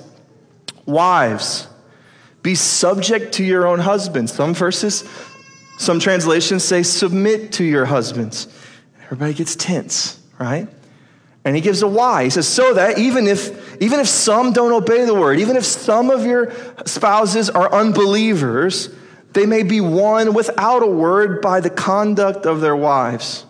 wives, 0.87 1.69
be 2.43 2.55
subject 2.55 3.35
to 3.35 3.45
your 3.45 3.67
own 3.67 3.81
husbands. 3.81 4.33
Some 4.33 4.55
verses, 4.55 5.05
some 5.79 6.01
translations 6.01 6.65
say, 6.65 6.83
submit 6.83 7.53
to 7.53 7.65
your 7.65 7.85
husbands. 7.85 8.49
Everybody 9.05 9.35
gets 9.35 9.57
tense, 9.57 10.19
right? 10.39 10.69
And 11.47 11.55
he 11.55 11.63
gives 11.63 11.81
a 11.81 11.87
why. 11.87 12.25
He 12.25 12.31
says, 12.31 12.49
so 12.49 12.75
that 12.75 12.99
even 12.99 13.29
if, 13.29 13.81
even 13.81 14.01
if 14.01 14.09
some 14.09 14.53
don't 14.53 14.73
obey 14.73 15.05
the 15.05 15.15
word, 15.15 15.39
even 15.39 15.57
if 15.57 15.65
some 15.65 16.11
of 16.11 16.27
your 16.27 16.53
spouses 16.87 17.49
are 17.49 17.73
unbelievers, 17.73 18.91
they 19.33 19.47
may 19.47 19.63
be 19.63 19.81
won 19.81 20.35
without 20.35 20.83
a 20.83 20.89
word 20.89 21.41
by 21.41 21.61
the 21.61 21.71
conduct 21.71 22.47
of 22.47 22.61
their 22.61 22.75
wives. 22.75 23.47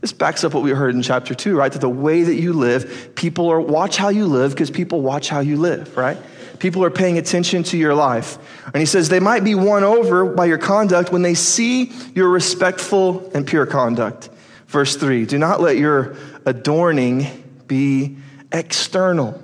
This 0.00 0.12
backs 0.12 0.42
up 0.42 0.54
what 0.54 0.64
we 0.64 0.70
heard 0.72 0.92
in 0.96 1.02
chapter 1.02 1.32
two, 1.32 1.56
right? 1.56 1.70
That 1.70 1.78
the 1.78 1.88
way 1.88 2.24
that 2.24 2.34
you 2.34 2.52
live, 2.52 3.12
people 3.14 3.48
are 3.48 3.60
watch 3.60 3.96
how 3.96 4.08
you 4.08 4.26
live 4.26 4.50
because 4.50 4.72
people 4.72 5.00
watch 5.00 5.28
how 5.28 5.38
you 5.38 5.56
live, 5.56 5.96
right? 5.96 6.18
People 6.58 6.82
are 6.82 6.90
paying 6.90 7.16
attention 7.16 7.62
to 7.64 7.78
your 7.78 7.94
life. 7.94 8.38
And 8.66 8.78
he 8.78 8.86
says 8.86 9.08
they 9.08 9.20
might 9.20 9.44
be 9.44 9.54
won 9.54 9.84
over 9.84 10.24
by 10.24 10.46
your 10.46 10.58
conduct 10.58 11.12
when 11.12 11.22
they 11.22 11.34
see 11.34 11.92
your 12.12 12.28
respectful 12.28 13.30
and 13.34 13.46
pure 13.46 13.66
conduct. 13.66 14.30
Verse 14.66 14.96
3 14.96 15.26
Do 15.26 15.38
not 15.38 15.60
let 15.60 15.76
your 15.76 16.16
adorning 16.46 17.62
be 17.66 18.16
external. 18.52 19.42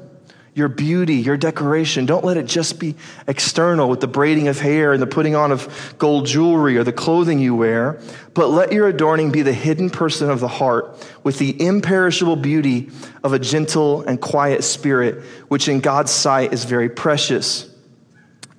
your 0.57 0.69
beauty, 0.69 1.17
your 1.17 1.37
decoration. 1.37 2.07
Don't 2.07 2.25
let 2.25 2.39
it 2.39 2.47
just 2.47 2.81
be 2.81 2.95
external 3.29 3.91
with 3.91 4.01
the 4.01 4.07
braiding 4.07 4.49
of 4.49 4.59
hair 4.59 4.95
and 4.95 5.03
the 5.03 5.07
putting 5.07 5.37
on 5.37 5.53
of 5.53 5.95
gold 5.99 6.25
jewelry 6.25 6.79
or 6.79 6.83
the 6.83 6.95
clothing 6.95 7.39
you 7.39 7.55
wear, 7.55 8.01
but 8.33 8.49
let 8.49 8.73
your 8.73 8.89
adorning 8.89 9.31
be 9.31 9.43
the 9.43 9.53
hidden 9.53 9.91
person 9.91 10.31
of 10.31 10.41
the 10.41 10.49
heart 10.49 11.07
with 11.23 11.39
the 11.39 11.63
imperishable 11.63 12.37
beauty 12.37 12.91
of 13.23 13.35
a 13.35 13.39
gentle 13.39 14.01
and 14.09 14.19
quiet 14.19 14.65
spirit, 14.65 15.23
which 15.49 15.69
in 15.69 15.81
God's 15.81 16.11
sight 16.11 16.55
is 16.55 16.65
very 16.65 16.89
precious. 16.89 17.65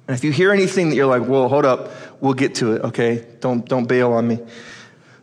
And 0.08 0.15
if 0.15 0.24
you 0.24 0.32
hear 0.32 0.51
anything 0.51 0.89
that 0.89 0.96
you're 0.96 1.08
like, 1.08 1.24
whoa, 1.24 1.48
hold 1.48 1.65
up, 1.65 1.91
we'll 2.22 2.36
get 2.36 2.53
to 2.56 2.74
it, 2.74 2.84
okay? 2.84 3.25
Don't, 3.39 3.67
don't 3.67 3.88
bail 3.88 4.13
on 4.13 4.27
me. 4.27 4.38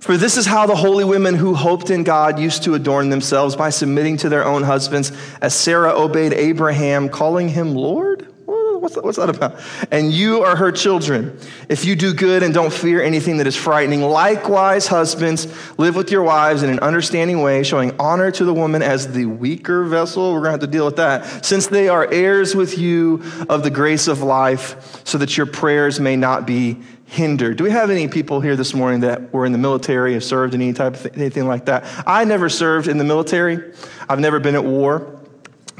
For 0.04 0.18
this 0.18 0.36
is 0.36 0.44
how 0.44 0.66
the 0.66 0.76
holy 0.76 1.02
women 1.02 1.34
who 1.34 1.54
hoped 1.54 1.88
in 1.88 2.04
God 2.04 2.38
used 2.38 2.64
to 2.64 2.74
adorn 2.74 3.08
themselves 3.08 3.56
by 3.56 3.70
submitting 3.70 4.18
to 4.18 4.28
their 4.28 4.44
own 4.44 4.62
husbands, 4.62 5.10
as 5.40 5.54
Sarah 5.54 5.98
obeyed 5.98 6.34
Abraham, 6.34 7.08
calling 7.08 7.48
him 7.48 7.74
Lord. 7.74 8.28
What's 8.46 8.96
that, 8.96 9.04
what's 9.04 9.16
that 9.16 9.30
about? 9.30 9.58
And 9.90 10.12
you 10.12 10.42
are 10.42 10.56
her 10.56 10.70
children. 10.70 11.38
If 11.70 11.86
you 11.86 11.96
do 11.96 12.12
good 12.12 12.42
and 12.42 12.52
don't 12.52 12.70
fear 12.70 13.02
anything 13.02 13.38
that 13.38 13.46
is 13.46 13.56
frightening, 13.56 14.02
likewise, 14.02 14.86
husbands, 14.86 15.48
live 15.78 15.96
with 15.96 16.10
your 16.10 16.22
wives 16.22 16.62
in 16.62 16.68
an 16.68 16.80
understanding 16.80 17.40
way, 17.40 17.62
showing 17.62 17.98
honor 17.98 18.30
to 18.32 18.44
the 18.44 18.52
woman 18.52 18.82
as 18.82 19.10
the 19.10 19.24
weaker 19.24 19.84
vessel. 19.84 20.34
We're 20.34 20.40
going 20.40 20.48
to 20.48 20.50
have 20.50 20.60
to 20.60 20.66
deal 20.66 20.84
with 20.84 20.96
that. 20.96 21.46
Since 21.46 21.68
they 21.68 21.88
are 21.88 22.06
heirs 22.12 22.54
with 22.54 22.76
you 22.76 23.22
of 23.48 23.62
the 23.62 23.70
grace 23.70 24.06
of 24.06 24.20
life, 24.20 25.00
so 25.06 25.16
that 25.16 25.34
your 25.38 25.46
prayers 25.46 25.98
may 25.98 26.16
not 26.16 26.46
be 26.46 26.82
hindered. 27.06 27.56
Do 27.56 27.64
we 27.64 27.70
have 27.70 27.90
any 27.90 28.08
people 28.08 28.40
here 28.40 28.56
this 28.56 28.74
morning 28.74 29.00
that 29.00 29.32
were 29.32 29.44
in 29.44 29.52
the 29.52 29.58
military, 29.58 30.14
have 30.14 30.24
served 30.24 30.54
in 30.54 30.60
any 30.60 30.72
type 30.72 30.94
of 30.94 31.02
th- 31.02 31.16
anything 31.16 31.46
like 31.46 31.66
that? 31.66 31.84
I 32.06 32.24
never 32.24 32.48
served 32.48 32.88
in 32.88 32.98
the 32.98 33.04
military. 33.04 33.72
I've 34.08 34.20
never 34.20 34.40
been 34.40 34.54
at 34.54 34.64
war. 34.64 35.20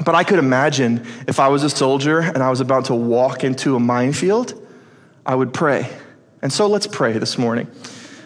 But 0.03 0.13
I 0.13 0.23
could 0.23 0.39
imagine 0.39 1.05
if 1.27 1.39
I 1.39 1.47
was 1.47 1.63
a 1.63 1.69
soldier 1.69 2.19
and 2.19 2.37
I 2.43 2.49
was 2.49 2.59
about 2.59 2.85
to 2.85 2.95
walk 2.95 3.43
into 3.43 3.75
a 3.75 3.79
minefield, 3.79 4.53
I 5.25 5.35
would 5.35 5.53
pray. 5.53 5.89
And 6.41 6.51
so 6.51 6.67
let's 6.67 6.87
pray 6.87 7.13
this 7.13 7.37
morning. 7.37 7.67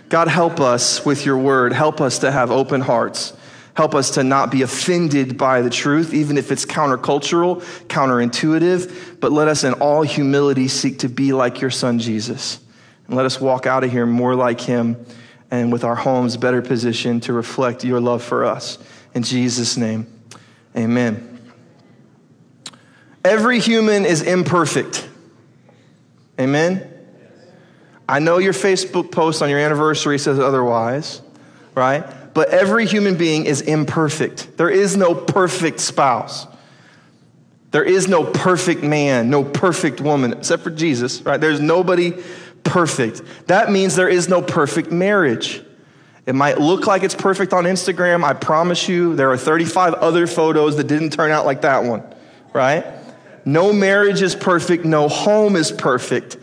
God, 0.09 0.27
help 0.27 0.59
us 0.59 1.05
with 1.05 1.25
your 1.25 1.37
word. 1.37 1.71
Help 1.71 2.01
us 2.01 2.19
to 2.19 2.31
have 2.31 2.49
open 2.49 2.81
hearts. 2.81 3.33
Help 3.75 3.93
us 3.93 4.11
to 4.11 4.23
not 4.23 4.51
be 4.51 4.63
offended 4.63 5.37
by 5.37 5.61
the 5.61 5.69
truth, 5.69 6.13
even 6.13 6.37
if 6.37 6.51
it's 6.51 6.65
countercultural, 6.65 7.61
counterintuitive. 7.87 9.19
But 9.19 9.31
let 9.31 9.47
us, 9.47 9.63
in 9.63 9.73
all 9.73 10.01
humility, 10.01 10.67
seek 10.67 10.99
to 10.99 11.07
be 11.07 11.31
like 11.31 11.61
your 11.61 11.69
son, 11.69 11.99
Jesus. 11.99 12.59
And 13.09 13.17
let 13.17 13.25
us 13.25 13.41
walk 13.41 13.65
out 13.65 13.83
of 13.83 13.91
here 13.91 14.05
more 14.05 14.35
like 14.35 14.61
him 14.61 15.03
and 15.49 15.71
with 15.71 15.83
our 15.83 15.95
homes 15.95 16.37
better 16.37 16.61
positioned 16.61 17.23
to 17.23 17.33
reflect 17.33 17.83
your 17.83 17.99
love 17.99 18.23
for 18.23 18.45
us. 18.45 18.77
In 19.15 19.23
Jesus' 19.23 19.77
name, 19.77 20.05
amen. 20.77 21.41
Every 23.25 23.59
human 23.59 24.05
is 24.05 24.21
imperfect. 24.21 25.09
Amen? 26.39 26.87
I 28.07 28.19
know 28.19 28.37
your 28.37 28.53
Facebook 28.53 29.11
post 29.11 29.41
on 29.41 29.49
your 29.49 29.57
anniversary 29.59 30.19
says 30.19 30.37
otherwise, 30.37 31.23
right? 31.73 32.05
But 32.35 32.49
every 32.49 32.85
human 32.85 33.17
being 33.17 33.47
is 33.47 33.61
imperfect. 33.61 34.55
There 34.55 34.69
is 34.69 34.95
no 34.95 35.15
perfect 35.15 35.79
spouse. 35.79 36.45
There 37.71 37.83
is 37.83 38.07
no 38.07 38.23
perfect 38.23 38.83
man, 38.83 39.31
no 39.31 39.43
perfect 39.43 39.99
woman, 39.99 40.33
except 40.33 40.63
for 40.63 40.69
Jesus, 40.69 41.23
right? 41.23 41.41
There's 41.41 41.59
nobody 41.59 42.13
perfect. 42.69 43.21
That 43.47 43.71
means 43.71 43.95
there 43.95 44.09
is 44.09 44.29
no 44.29 44.41
perfect 44.41 44.91
marriage. 44.91 45.61
It 46.25 46.35
might 46.35 46.59
look 46.59 46.85
like 46.85 47.03
it's 47.03 47.15
perfect 47.15 47.53
on 47.53 47.63
Instagram. 47.63 48.23
I 48.23 48.33
promise 48.33 48.87
you, 48.87 49.15
there 49.15 49.31
are 49.31 49.37
35 49.37 49.95
other 49.95 50.27
photos 50.27 50.77
that 50.77 50.85
didn't 50.85 51.11
turn 51.11 51.31
out 51.31 51.45
like 51.45 51.61
that 51.61 51.83
one, 51.83 52.03
right? 52.53 52.85
No 53.45 53.73
marriage 53.73 54.21
is 54.21 54.35
perfect, 54.35 54.85
no 54.85 55.07
home 55.07 55.55
is 55.55 55.71
perfect. 55.71 56.37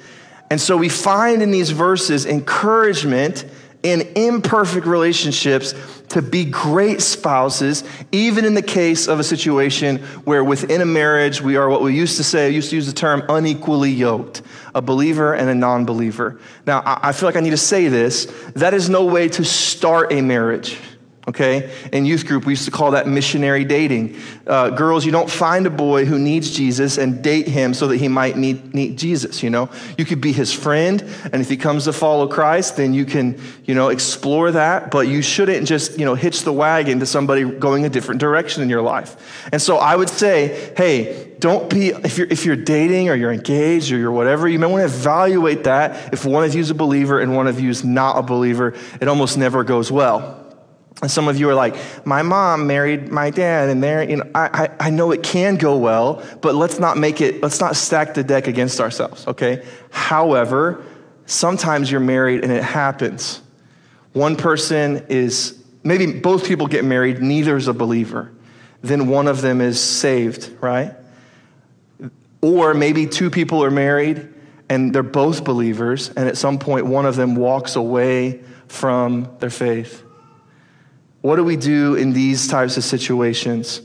And 0.50 0.61
so 0.61 0.76
we 0.76 0.88
find 0.88 1.42
in 1.42 1.50
these 1.50 1.71
verses 1.71 2.26
encouragement 2.26 3.45
in 3.86 4.00
imperfect 4.16 4.84
relationships 4.84 5.74
to 6.08 6.20
be 6.20 6.44
great 6.44 7.00
spouses, 7.00 7.84
even 8.10 8.44
in 8.44 8.54
the 8.54 8.62
case 8.62 9.06
of 9.06 9.20
a 9.20 9.24
situation 9.24 9.98
where 10.24 10.42
within 10.42 10.80
a 10.80 10.84
marriage 10.84 11.40
we 11.40 11.56
are 11.56 11.68
what 11.68 11.82
we 11.82 11.94
used 11.94 12.16
to 12.16 12.24
say, 12.24 12.46
I 12.46 12.48
used 12.48 12.70
to 12.70 12.76
use 12.76 12.88
the 12.88 12.92
term 12.92 13.22
unequally 13.28 13.92
yoked, 13.92 14.42
a 14.74 14.82
believer 14.82 15.34
and 15.34 15.48
a 15.48 15.54
non 15.54 15.84
believer. 15.84 16.40
Now, 16.66 16.82
I 16.84 17.12
feel 17.12 17.28
like 17.28 17.36
I 17.36 17.40
need 17.40 17.50
to 17.50 17.56
say 17.56 17.86
this 17.86 18.26
that 18.54 18.74
is 18.74 18.88
no 18.88 19.04
way 19.04 19.28
to 19.28 19.44
start 19.44 20.12
a 20.12 20.20
marriage 20.20 20.78
okay? 21.28 21.73
In 21.92 22.06
youth 22.06 22.26
group, 22.26 22.47
we 22.47 22.52
used 22.52 22.66
to 22.66 22.71
call 22.71 22.92
that 22.92 23.09
missionary 23.09 23.64
dating. 23.64 24.16
Uh, 24.47 24.71
girls, 24.71 25.04
you 25.04 25.11
don't 25.11 25.30
find 25.30 25.66
a 25.66 25.71
boy 25.71 26.04
who 26.04 26.18
needs 26.18 26.50
Jesus 26.50 26.99
and 26.99 27.23
date 27.23 27.49
him 27.49 27.75
so 27.75 27.88
that 27.88 27.97
he 27.97 28.06
might 28.06 28.37
meet, 28.37 28.97
Jesus, 28.97 29.42
you 29.42 29.50
know? 29.50 29.68
You 29.99 30.04
could 30.04 30.21
be 30.21 30.33
his 30.33 30.52
friend, 30.52 31.02
and 31.33 31.42
if 31.42 31.49
he 31.49 31.56
comes 31.56 31.85
to 31.85 31.92
follow 31.92 32.28
Christ, 32.28 32.76
then 32.76 32.95
you 32.95 33.04
can, 33.04 33.40
you 33.64 33.75
know, 33.75 33.88
explore 33.88 34.52
that, 34.52 34.90
but 34.90 35.09
you 35.09 35.21
shouldn't 35.21 35.66
just, 35.66 35.99
you 35.99 36.04
know, 36.04 36.14
hitch 36.14 36.42
the 36.42 36.52
wagon 36.52 37.00
to 37.00 37.06
somebody 37.06 37.45
going 37.45 37.85
a 37.85 37.88
different 37.88 38.21
direction 38.21 38.62
in 38.62 38.68
your 38.68 38.83
life. 38.83 39.49
And 39.52 39.61
so 39.61 39.78
I 39.78 39.97
would 39.97 40.09
say, 40.09 40.73
hey, 40.76 41.35
don't 41.40 41.68
be, 41.68 41.88
if 41.88 42.16
you're, 42.16 42.28
if 42.28 42.47
you're 42.47 42.56
dating 42.56 43.11
or 43.11 43.14
you're 43.14 43.33
engaged 43.33 43.90
or 43.92 43.99
you're 43.99 44.12
whatever, 44.12 44.49
you 44.49 44.59
may 44.59 44.68
want 44.68 44.88
to 44.88 44.97
evaluate 44.97 45.64
that. 45.64 46.14
If 46.14 46.25
one 46.25 46.45
of 46.45 46.54
you 46.54 46.61
is 46.61 46.71
a 46.71 46.75
believer 46.75 47.21
and 47.21 47.35
one 47.35 47.47
of 47.47 47.61
you 47.61 47.68
is 47.68 47.85
not 47.85 48.16
a 48.16 48.23
believer, 48.23 48.75
it 49.00 49.09
almost 49.09 49.37
never 49.37 49.64
goes 49.64 49.90
well. 49.90 50.45
And 51.02 51.10
some 51.10 51.28
of 51.28 51.38
you 51.38 51.50
are 51.50 51.54
like, 51.54 51.76
my 52.06 52.22
mom 52.22 52.66
married 52.66 53.12
my 53.12 53.28
dad, 53.28 53.68
and 53.68 53.82
there, 53.82 54.02
you 54.02 54.16
know, 54.16 54.30
I, 54.34 54.68
I, 54.80 54.86
I 54.86 54.90
know 54.90 55.12
it 55.12 55.22
can 55.22 55.56
go 55.56 55.76
well, 55.76 56.22
but 56.40 56.54
let's 56.54 56.78
not 56.78 56.96
make 56.96 57.20
it, 57.20 57.42
let's 57.42 57.60
not 57.60 57.76
stack 57.76 58.14
the 58.14 58.24
deck 58.24 58.46
against 58.46 58.80
ourselves, 58.80 59.26
okay? 59.26 59.62
However, 59.90 60.82
sometimes 61.26 61.90
you're 61.90 62.00
married 62.00 62.44
and 62.44 62.50
it 62.50 62.62
happens. 62.62 63.42
One 64.14 64.36
person 64.36 65.04
is, 65.10 65.62
maybe 65.82 66.18
both 66.18 66.46
people 66.46 66.66
get 66.66 66.82
married, 66.82 67.20
neither 67.20 67.58
is 67.58 67.68
a 67.68 67.74
believer. 67.74 68.32
Then 68.80 69.08
one 69.08 69.28
of 69.28 69.42
them 69.42 69.60
is 69.60 69.78
saved, 69.78 70.50
right? 70.62 70.94
Or 72.40 72.72
maybe 72.72 73.06
two 73.06 73.28
people 73.28 73.62
are 73.62 73.70
married 73.70 74.32
and 74.70 74.94
they're 74.94 75.02
both 75.02 75.44
believers, 75.44 76.08
and 76.08 76.26
at 76.26 76.38
some 76.38 76.58
point 76.58 76.86
one 76.86 77.04
of 77.04 77.16
them 77.16 77.36
walks 77.36 77.76
away 77.76 78.40
from 78.66 79.36
their 79.40 79.50
faith. 79.50 80.04
What 81.26 81.35
do 81.35 81.42
we 81.42 81.56
do 81.56 81.97
in 81.97 82.12
these 82.12 82.47
types 82.47 82.76
of 82.76 82.85
situations? 82.85 83.83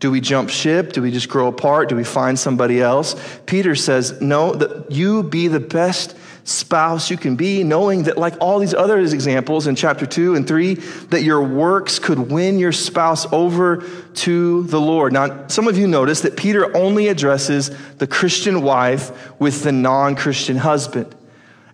Do 0.00 0.10
we 0.10 0.20
jump 0.20 0.50
ship? 0.50 0.92
Do 0.92 1.00
we 1.00 1.12
just 1.12 1.28
grow 1.28 1.46
apart? 1.46 1.88
Do 1.88 1.94
we 1.94 2.02
find 2.02 2.36
somebody 2.36 2.80
else? 2.82 3.14
Peter 3.46 3.76
says, 3.76 4.20
No, 4.20 4.52
that 4.54 4.90
you 4.90 5.22
be 5.22 5.46
the 5.46 5.60
best 5.60 6.16
spouse 6.42 7.08
you 7.08 7.16
can 7.16 7.36
be, 7.36 7.62
knowing 7.62 8.02
that, 8.02 8.18
like 8.18 8.34
all 8.40 8.58
these 8.58 8.74
other 8.74 8.98
examples 8.98 9.68
in 9.68 9.76
chapter 9.76 10.06
2 10.06 10.34
and 10.34 10.44
3, 10.44 10.74
that 11.10 11.22
your 11.22 11.44
works 11.44 12.00
could 12.00 12.18
win 12.18 12.58
your 12.58 12.72
spouse 12.72 13.32
over 13.32 13.84
to 14.14 14.64
the 14.64 14.80
Lord. 14.80 15.12
Now, 15.12 15.46
some 15.46 15.68
of 15.68 15.78
you 15.78 15.86
notice 15.86 16.22
that 16.22 16.36
Peter 16.36 16.76
only 16.76 17.06
addresses 17.06 17.70
the 17.98 18.08
Christian 18.08 18.60
wife 18.60 19.38
with 19.38 19.62
the 19.62 19.70
non 19.70 20.16
Christian 20.16 20.56
husband. 20.56 21.14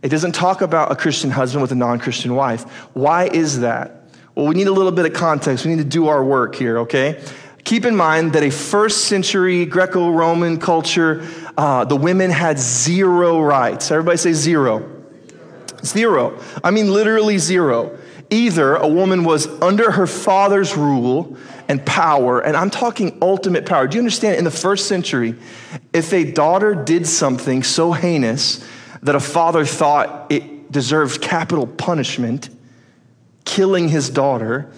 It 0.03 0.11
doesn't 0.11 0.33
talk 0.33 0.61
about 0.61 0.93
a 0.93 0.97
Christian 0.97 1.31
husband 1.31 1.63
with 1.63 1.73
a 1.73 1.77
non 1.77 1.99
Christian 1.99 2.35
wife. 2.35 2.65
Why 2.93 3.25
is 3.25 3.61
that? 3.61 3.98
Well, 4.39 4.47
we 4.47 4.55
need 4.55 4.69
a 4.69 4.73
little 4.73 4.93
bit 4.93 5.05
of 5.05 5.15
context. 5.15 5.65
We 5.65 5.73
need 5.73 5.83
to 5.83 5.85
do 5.89 6.07
our 6.07 6.23
work 6.23 6.55
here, 6.55 6.79
okay? 6.79 7.21
Keep 7.65 7.85
in 7.85 7.97
mind 7.97 8.35
that 8.35 8.45
a 8.45 8.51
first 8.51 9.07
century 9.07 9.67
Greco 9.67 10.11
Roman 10.11 10.61
culture, 10.61 11.27
uh, 11.57 11.85
the 11.85 11.97
women 11.97 12.31
had 12.31 12.57
zero 12.57 13.41
rights. 13.43 13.91
Everybody 13.91 14.17
say 14.17 14.33
zero. 14.35 14.89
Zero. 15.85 16.39
I 16.63 16.71
mean, 16.71 16.93
literally 16.93 17.39
zero. 17.39 17.99
Either 18.31 18.77
a 18.77 18.87
woman 18.87 19.25
was 19.25 19.49
under 19.61 19.91
her 19.91 20.07
father's 20.07 20.77
rule 20.77 21.37
and 21.67 21.85
power, 21.85 22.39
and 22.39 22.57
I'm 22.57 22.71
talking 22.71 23.19
ultimate 23.21 23.67
power. 23.67 23.89
Do 23.89 23.97
you 23.97 24.03
understand? 24.03 24.37
In 24.37 24.45
the 24.45 24.53
first 24.53 24.87
century, 24.87 25.35
if 25.93 26.13
a 26.13 26.31
daughter 26.31 26.77
did 26.77 27.09
something 27.09 27.65
so 27.65 27.91
heinous 27.91 28.65
that 29.03 29.17
a 29.17 29.21
father 29.21 29.65
thought 29.65 30.31
it 30.31 30.71
deserved 30.71 31.21
capital 31.21 31.67
punishment, 31.67 32.51
killing 33.49 33.89
his 33.89 34.11
daughter, 34.11 34.71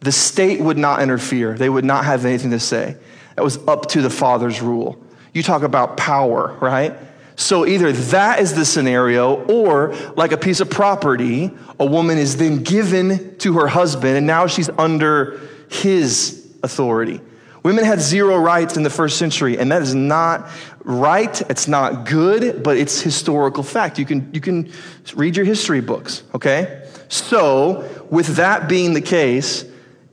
the 0.00 0.12
state 0.12 0.60
would 0.60 0.76
not 0.76 1.00
interfere. 1.00 1.54
They 1.54 1.70
would 1.70 1.84
not 1.84 2.04
have 2.04 2.26
anything 2.26 2.50
to 2.50 2.60
say. 2.60 2.96
That 3.36 3.44
was 3.44 3.56
up 3.68 3.86
to 3.90 4.02
the 4.02 4.10
father's 4.10 4.60
rule. 4.60 5.00
You 5.32 5.42
talk 5.42 5.62
about 5.62 5.96
power, 5.96 6.56
right? 6.60 6.94
So 7.36 7.64
either 7.64 7.92
that 7.92 8.40
is 8.40 8.54
the 8.54 8.64
scenario, 8.64 9.44
or 9.44 9.94
like 10.16 10.32
a 10.32 10.36
piece 10.36 10.58
of 10.58 10.68
property, 10.68 11.52
a 11.78 11.86
woman 11.86 12.18
is 12.18 12.36
then 12.36 12.64
given 12.64 13.38
to 13.38 13.54
her 13.54 13.68
husband, 13.68 14.16
and 14.16 14.26
now 14.26 14.48
she's 14.48 14.68
under 14.70 15.40
his 15.70 16.52
authority. 16.64 17.20
Women 17.62 17.84
had 17.84 18.00
zero 18.00 18.36
rights 18.36 18.76
in 18.76 18.82
the 18.82 18.90
first 18.90 19.18
century, 19.18 19.58
and 19.58 19.70
that 19.70 19.82
is 19.82 19.94
not 19.94 20.48
right. 20.82 21.40
It's 21.50 21.68
not 21.68 22.06
good, 22.06 22.62
but 22.62 22.76
it's 22.76 23.00
historical 23.00 23.62
fact. 23.62 23.98
You 23.98 24.06
can, 24.06 24.30
you 24.32 24.40
can 24.40 24.72
read 25.14 25.36
your 25.36 25.44
history 25.44 25.80
books, 25.80 26.24
okay? 26.34 26.88
So, 27.08 27.97
with 28.10 28.36
that 28.36 28.68
being 28.68 28.94
the 28.94 29.00
case, 29.00 29.64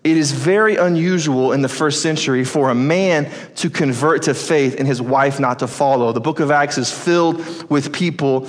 it 0.04 0.18
is 0.18 0.32
very 0.32 0.75
unusual 0.75 1.52
in 1.52 1.64
the 1.64 1.70
first 1.70 2.04
century 2.04 2.44
for 2.44 2.70
a 2.70 2.75
man 2.75 3.28
to 3.56 3.72
convert 3.72 4.24
to 4.24 4.36
faith 4.36 4.75
and 4.78 4.88
his 4.88 5.02
wife 5.02 5.40
not 5.40 5.60
to 5.60 5.68
follow. 5.68 6.12
The 6.12 6.22
book 6.22 6.40
of 6.40 6.52
Acts 6.52 6.78
is 6.78 6.92
filled 6.92 7.38
with 7.72 7.92
people, 7.92 8.46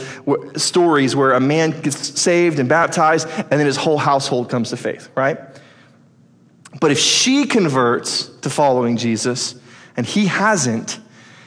stories 0.57 1.17
where 1.17 1.33
a 1.33 1.41
man 1.41 1.81
gets 1.81 2.21
saved 2.21 2.59
and 2.59 2.69
baptized, 2.69 3.26
and 3.29 3.49
then 3.50 3.65
his 3.65 3.79
whole 3.79 3.97
household 3.97 4.50
comes 4.50 4.69
to 4.69 4.76
faith, 4.76 5.09
right? 5.15 5.38
But 6.79 6.91
if 6.91 6.99
she 6.99 7.47
converts 7.47 8.29
to 8.41 8.50
following 8.50 8.99
Jesus 8.99 9.55
and 9.97 10.05
he 10.05 10.26
hasn't, 10.26 11.00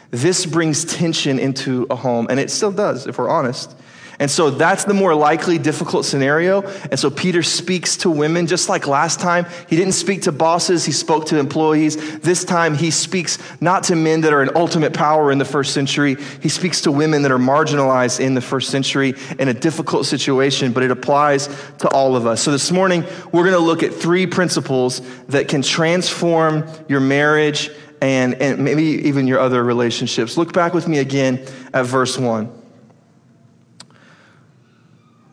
this 0.10 0.48
brings 0.48 0.86
tension 0.86 1.38
into 1.38 1.86
a 1.92 1.96
home, 1.96 2.26
and 2.32 2.40
it 2.40 2.50
still 2.50 2.72
does, 2.72 3.06
if 3.06 3.20
we're 3.20 3.30
honest. 3.30 3.76
And 4.20 4.30
so 4.30 4.50
that's 4.50 4.84
the 4.84 4.94
more 4.94 5.16
likely 5.16 5.58
difficult 5.58 6.06
scenario. 6.06 6.62
And 6.62 7.00
so 7.00 7.10
Peter 7.10 7.42
speaks 7.42 7.96
to 7.98 8.10
women 8.10 8.48
just 8.48 8.68
like 8.68 8.86
last 8.86 9.22
time. 9.22 9.46
He 9.70 9.78
didn't 9.78 9.94
speak 9.94 10.24
to 10.24 10.34
bosses, 10.34 10.84
he 10.84 10.92
spoke 10.92 11.28
to 11.28 11.40
employees. 11.40 12.20
This 12.20 12.44
time 12.44 12.76
he 12.76 12.92
speaks 12.92 13.38
not 13.62 13.84
to 13.86 13.96
men 13.96 14.22
that 14.22 14.34
are 14.34 14.44
in 14.44 14.50
ultimate 14.56 14.94
power 14.94 15.32
in 15.32 15.38
the 15.38 15.46
first 15.46 15.74
century. 15.74 16.18
He 16.42 16.50
speaks 16.50 16.82
to 16.82 16.92
women 16.92 17.22
that 17.22 17.32
are 17.32 17.38
marginalized 17.38 18.20
in 18.20 18.34
the 18.34 18.42
first 18.42 18.72
century 18.72 19.14
in 19.40 19.48
a 19.48 19.54
difficult 19.54 20.06
situation, 20.06 20.74
but 20.74 20.84
it 20.84 20.92
applies 20.92 21.48
to 21.78 21.88
all 21.88 22.18
of 22.18 22.28
us. 22.28 22.42
So 22.42 22.52
this 22.52 22.72
morning 22.72 23.06
we're 23.32 23.44
going 23.44 23.54
to 23.54 23.60
look 23.60 23.84
at 23.84 23.94
three 23.94 24.28
principles 24.28 25.02
that 25.28 25.48
can 25.48 25.62
transform 25.62 26.66
your 26.90 27.00
marriage 27.00 27.72
and, 28.02 28.34
and 28.36 28.64
maybe 28.64 28.84
even 28.84 29.28
your 29.28 29.40
other 29.40 29.64
relationships. 29.64 30.36
Look 30.38 30.52
back 30.52 30.74
with 30.74 30.90
me 30.90 30.98
again 30.98 31.46
at 31.74 31.86
verse 31.86 32.18
1. 32.18 32.59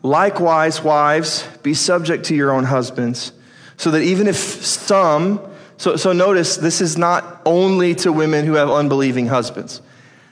Likewise, 0.07 0.81
wives, 0.81 1.45
be 1.63 1.73
subject 1.73 2.27
to 2.27 2.33
your 2.33 2.51
own 2.51 2.63
husbands, 2.63 3.33
so 3.75 3.91
that 3.91 4.03
even 4.03 4.25
if 4.25 4.37
some, 4.37 5.41
so, 5.75 5.97
so 5.97 6.13
notice 6.13 6.55
this 6.55 6.79
is 6.79 6.97
not 6.97 7.41
only 7.45 7.93
to 7.93 8.13
women 8.13 8.45
who 8.45 8.53
have 8.53 8.71
unbelieving 8.71 9.27
husbands. 9.27 9.81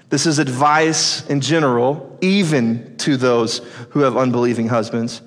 This 0.10 0.25
is 0.25 0.39
advice 0.39 1.27
in 1.27 1.41
general, 1.41 2.17
even 2.22 2.96
to 3.00 3.17
those 3.17 3.58
who 3.89 4.00
have 4.00 4.15
unbelieving 4.15 4.70
husbands. 4.70 5.22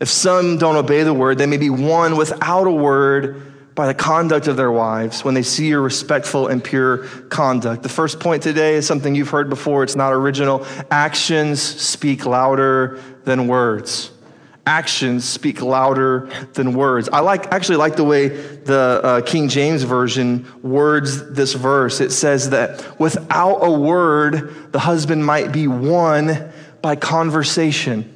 If 0.00 0.08
some 0.08 0.58
don't 0.58 0.74
obey 0.74 1.04
the 1.04 1.14
word, 1.14 1.38
they 1.38 1.46
may 1.46 1.56
be 1.56 1.70
won 1.70 2.16
without 2.16 2.66
a 2.66 2.72
word 2.72 3.53
by 3.74 3.86
the 3.86 3.94
conduct 3.94 4.46
of 4.46 4.56
their 4.56 4.70
wives 4.70 5.24
when 5.24 5.34
they 5.34 5.42
see 5.42 5.68
your 5.68 5.80
respectful 5.80 6.46
and 6.46 6.62
pure 6.62 6.98
conduct. 7.28 7.82
The 7.82 7.88
first 7.88 8.20
point 8.20 8.42
today 8.42 8.74
is 8.74 8.86
something 8.86 9.14
you've 9.14 9.30
heard 9.30 9.50
before. 9.50 9.82
It's 9.82 9.96
not 9.96 10.12
original. 10.12 10.66
Actions 10.90 11.60
speak 11.60 12.24
louder 12.24 13.00
than 13.24 13.48
words. 13.48 14.10
Actions 14.66 15.24
speak 15.24 15.60
louder 15.60 16.30
than 16.54 16.72
words. 16.72 17.08
I 17.12 17.20
like 17.20 17.52
actually 17.52 17.76
like 17.76 17.96
the 17.96 18.04
way 18.04 18.28
the 18.28 19.00
uh, 19.02 19.20
King 19.20 19.48
James 19.48 19.82
version 19.82 20.46
words 20.62 21.32
this 21.32 21.52
verse. 21.52 22.00
It 22.00 22.12
says 22.12 22.50
that 22.50 22.98
without 22.98 23.58
a 23.58 23.70
word, 23.70 24.72
the 24.72 24.78
husband 24.78 25.26
might 25.26 25.52
be 25.52 25.66
won 25.66 26.50
by 26.80 26.96
conversation. 26.96 28.10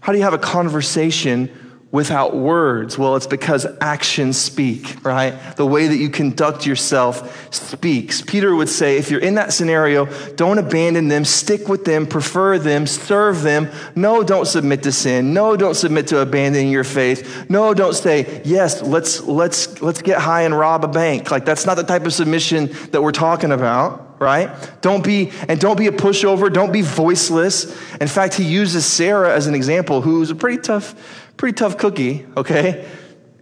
How 0.00 0.12
do 0.12 0.18
you 0.18 0.24
have 0.24 0.34
a 0.34 0.38
conversation 0.38 1.50
without 1.92 2.36
words? 2.36 2.96
Well, 2.96 3.16
it's 3.16 3.26
because 3.26 3.66
actions 3.80 4.38
speak, 4.38 5.04
right? 5.04 5.32
The 5.56 5.66
way 5.66 5.88
that 5.88 5.96
you 5.96 6.08
conduct 6.08 6.64
yourself 6.66 7.52
speaks. 7.52 8.22
Peter 8.22 8.54
would 8.54 8.68
say, 8.68 8.96
if 8.96 9.10
you're 9.10 9.20
in 9.20 9.34
that 9.34 9.52
scenario, 9.52 10.06
don't 10.34 10.58
abandon 10.58 11.08
them, 11.08 11.24
stick 11.24 11.68
with 11.68 11.84
them, 11.84 12.06
prefer 12.06 12.58
them, 12.58 12.86
serve 12.86 13.42
them. 13.42 13.70
No, 13.96 14.22
don't 14.22 14.46
submit 14.46 14.84
to 14.84 14.92
sin. 14.92 15.34
No, 15.34 15.56
don't 15.56 15.74
submit 15.74 16.06
to 16.08 16.18
abandoning 16.20 16.70
your 16.70 16.84
faith. 16.84 17.50
No, 17.50 17.74
don't 17.74 17.94
say, 17.94 18.42
yes, 18.44 18.82
let's, 18.82 19.22
let's, 19.22 19.82
let's 19.82 20.02
get 20.02 20.18
high 20.18 20.42
and 20.42 20.56
rob 20.56 20.84
a 20.84 20.88
bank. 20.88 21.30
Like 21.30 21.44
that's 21.44 21.66
not 21.66 21.76
the 21.76 21.82
type 21.84 22.06
of 22.06 22.12
submission 22.12 22.70
that 22.92 23.02
we're 23.02 23.12
talking 23.12 23.52
about 23.52 24.10
right? 24.20 24.50
Don't 24.82 25.02
be, 25.02 25.32
and 25.48 25.58
don't 25.58 25.78
be 25.78 25.86
a 25.86 25.92
pushover. 25.92 26.52
Don't 26.52 26.72
be 26.72 26.82
voiceless. 26.82 27.64
In 28.00 28.06
fact, 28.06 28.34
he 28.34 28.44
uses 28.44 28.84
Sarah 28.84 29.34
as 29.34 29.46
an 29.46 29.54
example, 29.54 30.02
who's 30.02 30.30
a 30.30 30.34
pretty 30.34 30.58
tough, 30.60 30.94
Pretty 31.40 31.54
tough 31.54 31.78
cookie, 31.78 32.26
okay? 32.36 32.86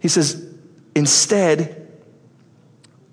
He 0.01 0.07
says, 0.07 0.41
instead, 0.95 1.85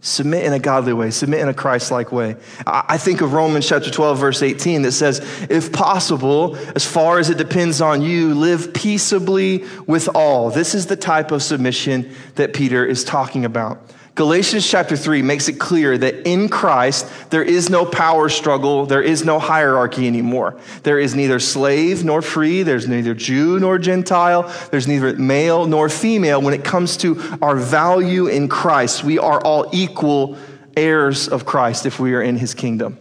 submit 0.00 0.44
in 0.44 0.52
a 0.52 0.60
godly 0.60 0.92
way, 0.92 1.10
submit 1.10 1.40
in 1.40 1.48
a 1.48 1.54
Christ 1.54 1.90
like 1.90 2.12
way. 2.12 2.36
I 2.64 2.96
think 2.96 3.20
of 3.20 3.32
Romans 3.32 3.68
chapter 3.68 3.90
12, 3.90 4.16
verse 4.16 4.44
18, 4.44 4.82
that 4.82 4.92
says, 4.92 5.18
If 5.50 5.72
possible, 5.72 6.54
as 6.76 6.86
far 6.86 7.18
as 7.18 7.30
it 7.30 7.36
depends 7.36 7.80
on 7.80 8.00
you, 8.00 8.32
live 8.36 8.72
peaceably 8.74 9.64
with 9.88 10.08
all. 10.14 10.50
This 10.50 10.72
is 10.72 10.86
the 10.86 10.94
type 10.94 11.32
of 11.32 11.42
submission 11.42 12.14
that 12.36 12.54
Peter 12.54 12.86
is 12.86 13.02
talking 13.02 13.44
about. 13.44 13.90
Galatians 14.16 14.66
chapter 14.66 14.96
3 14.96 15.20
makes 15.20 15.46
it 15.46 15.58
clear 15.58 15.98
that 15.98 16.26
in 16.26 16.48
Christ, 16.48 17.06
there 17.28 17.42
is 17.42 17.68
no 17.68 17.84
power 17.84 18.30
struggle, 18.30 18.86
there 18.86 19.02
is 19.02 19.26
no 19.26 19.38
hierarchy 19.38 20.06
anymore. 20.06 20.58
There 20.84 20.98
is 20.98 21.14
neither 21.14 21.38
slave 21.38 22.02
nor 22.02 22.22
free, 22.22 22.62
there's 22.62 22.88
neither 22.88 23.12
Jew 23.12 23.60
nor 23.60 23.76
Gentile, 23.76 24.50
there's 24.70 24.88
neither 24.88 25.12
male 25.16 25.66
nor 25.66 25.90
female. 25.90 26.40
When 26.40 26.54
it 26.54 26.64
comes 26.64 26.96
to 26.98 27.22
our 27.42 27.56
value 27.56 28.26
in 28.26 28.48
Christ, 28.48 29.04
we 29.04 29.18
are 29.18 29.38
all 29.38 29.68
equal 29.72 30.38
heirs 30.74 31.28
of 31.28 31.44
Christ 31.44 31.84
if 31.84 32.00
we 32.00 32.14
are 32.14 32.22
in 32.22 32.38
his 32.38 32.54
kingdom. 32.54 32.98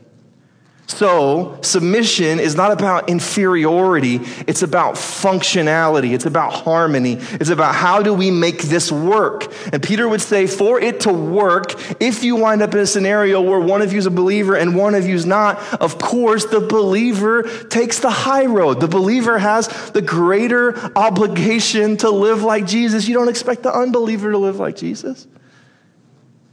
So, 0.88 1.58
submission 1.62 2.40
is 2.40 2.56
not 2.56 2.72
about 2.72 3.10
inferiority, 3.10 4.20
it's 4.46 4.62
about 4.62 4.94
functionality, 4.94 6.14
it's 6.14 6.28
about 6.28 6.54
harmony, 6.54 7.14
it's 7.14 7.50
about 7.50 7.74
how 7.74 8.04
do 8.04 8.14
we 8.14 8.30
make 8.30 8.62
this 8.62 8.92
work. 8.92 9.52
And 9.74 9.82
Peter 9.82 10.08
would 10.08 10.22
say, 10.22 10.46
for 10.46 10.80
it 10.80 11.00
to 11.02 11.12
work, 11.12 11.74
if 12.00 12.24
you 12.24 12.36
wind 12.36 12.62
up 12.62 12.72
in 12.76 12.82
a 12.82 12.86
scenario 12.86 13.42
where 13.42 13.60
one 13.60 13.82
of 13.82 13.94
you 13.94 13.98
is 13.98 14.06
a 14.06 14.12
believer 14.12 14.56
and 14.56 14.76
one 14.76 14.94
of 14.94 15.08
you 15.08 15.16
is 15.16 15.26
not, 15.26 15.58
of 15.82 15.98
course, 15.98 16.46
the 16.46 16.60
believer 16.60 17.42
takes 17.70 18.00
the 18.00 18.12
high 18.12 18.46
road. 18.46 18.80
The 18.80 18.88
believer 18.88 19.40
has 19.40 19.90
the 19.90 20.04
greater 20.04 20.78
obligation 20.96 21.98
to 21.98 22.12
live 22.12 22.44
like 22.44 22.68
Jesus. 22.68 23.08
You 23.08 23.16
don't 23.16 23.30
expect 23.30 23.64
the 23.64 23.74
unbeliever 23.74 24.32
to 24.32 24.38
live 24.38 24.60
like 24.60 24.76
Jesus. 24.76 25.28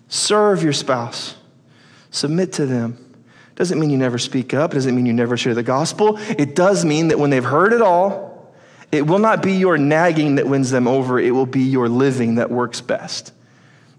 Serve 0.08 0.62
your 0.62 0.72
spouse, 0.72 1.36
submit 2.10 2.54
to 2.54 2.64
them 2.64 3.01
doesn't 3.54 3.78
mean 3.78 3.90
you 3.90 3.98
never 3.98 4.18
speak 4.18 4.54
up. 4.54 4.72
Doesn't 4.72 4.94
mean 4.94 5.06
you 5.06 5.12
never 5.12 5.36
share 5.36 5.54
the 5.54 5.62
gospel. 5.62 6.18
It 6.18 6.54
does 6.54 6.84
mean 6.84 7.08
that 7.08 7.18
when 7.18 7.30
they've 7.30 7.44
heard 7.44 7.72
it 7.72 7.82
all, 7.82 8.52
it 8.90 9.06
will 9.06 9.18
not 9.18 9.42
be 9.42 9.54
your 9.54 9.78
nagging 9.78 10.36
that 10.36 10.46
wins 10.46 10.70
them 10.70 10.86
over. 10.86 11.18
It 11.18 11.30
will 11.30 11.46
be 11.46 11.62
your 11.62 11.88
living 11.88 12.36
that 12.36 12.50
works 12.50 12.80
best. 12.80 13.32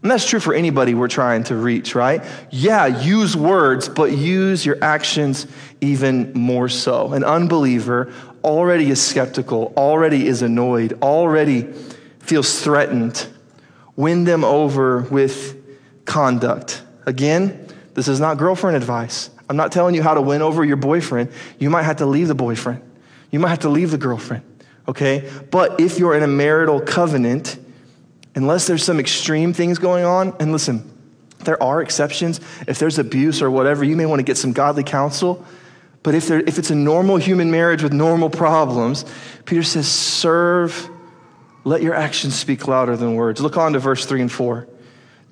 And 0.04 0.12
that's 0.12 0.28
true 0.28 0.42
for 0.42 0.54
anybody 0.54 0.94
we're 0.94 1.08
trying 1.08 1.46
to 1.46 1.56
reach, 1.56 1.96
right? 1.96 2.24
Yeah, 2.52 2.88
use 2.88 3.38
words, 3.38 3.88
but 3.88 4.12
use 4.12 4.66
your 4.66 4.78
actions 4.84 5.48
even 5.80 6.34
more 6.34 6.68
so. 6.68 7.14
An 7.14 7.24
unbeliever 7.24 8.12
already 8.44 8.90
is 8.90 9.02
skeptical, 9.02 9.74
already 9.78 10.28
is 10.28 10.42
annoyed, 10.42 11.02
already 11.02 11.72
feels 12.20 12.62
threatened. 12.62 13.26
Win 13.96 14.26
them 14.26 14.44
over 14.44 15.04
with 15.04 15.56
conduct. 16.06 16.84
Again, 17.06 17.66
this 17.94 18.10
is 18.10 18.20
not 18.20 18.38
girlfriend 18.38 18.76
advice. 18.76 19.30
I'm 19.54 19.58
not 19.58 19.72
telling 19.72 19.94
you 19.94 20.02
how 20.02 20.16
to 20.16 20.22
win 20.22 20.42
over 20.42 20.66
your 20.66 20.78
boyfriend. 20.78 21.32
You 21.60 21.70
might 21.70 21.84
have 21.84 21.98
to 21.98 22.08
leave 22.08 22.28
the 22.28 22.34
boyfriend. 22.34 22.82
You 23.30 23.38
might 23.38 23.50
have 23.50 23.60
to 23.60 23.70
leave 23.70 23.92
the 23.92 24.00
girlfriend, 24.00 24.44
okay? 24.88 25.30
But 25.52 25.80
if 25.80 26.00
you're 26.00 26.16
in 26.16 26.24
a 26.24 26.28
marital 26.28 26.82
covenant, 26.82 27.60
unless 28.34 28.66
there's 28.66 28.84
some 28.84 29.00
extreme 29.00 29.54
things 29.54 29.78
going 29.78 30.06
on, 30.06 30.36
and 30.40 30.52
listen, 30.52 30.92
there 31.42 31.62
are 31.62 31.84
exceptions. 31.84 32.42
If 32.68 32.80
there's 32.80 32.98
abuse 32.98 33.44
or 33.44 33.52
whatever, 33.52 33.84
you 33.84 33.96
may 33.96 34.08
want 34.08 34.22
to 34.22 34.24
get 34.24 34.38
some 34.38 34.54
godly 34.54 34.84
counsel. 34.84 35.46
But 36.02 36.16
if, 36.16 36.28
there, 36.28 36.40
if 36.40 36.58
it's 36.58 36.72
a 36.72 36.76
normal 36.76 37.18
human 37.18 37.52
marriage 37.52 37.84
with 37.84 37.94
normal 37.94 38.32
problems, 38.32 39.06
Peter 39.46 39.62
says, 39.62 39.88
serve, 39.88 40.90
let 41.64 41.84
your 41.84 41.94
actions 41.94 42.34
speak 42.34 42.68
louder 42.68 42.98
than 42.98 43.14
words. 43.14 43.40
Look 43.40 43.56
on 43.58 43.74
to 43.74 43.80
verse 43.80 44.04
3 44.04 44.22
and 44.22 44.32
4. 44.32 44.68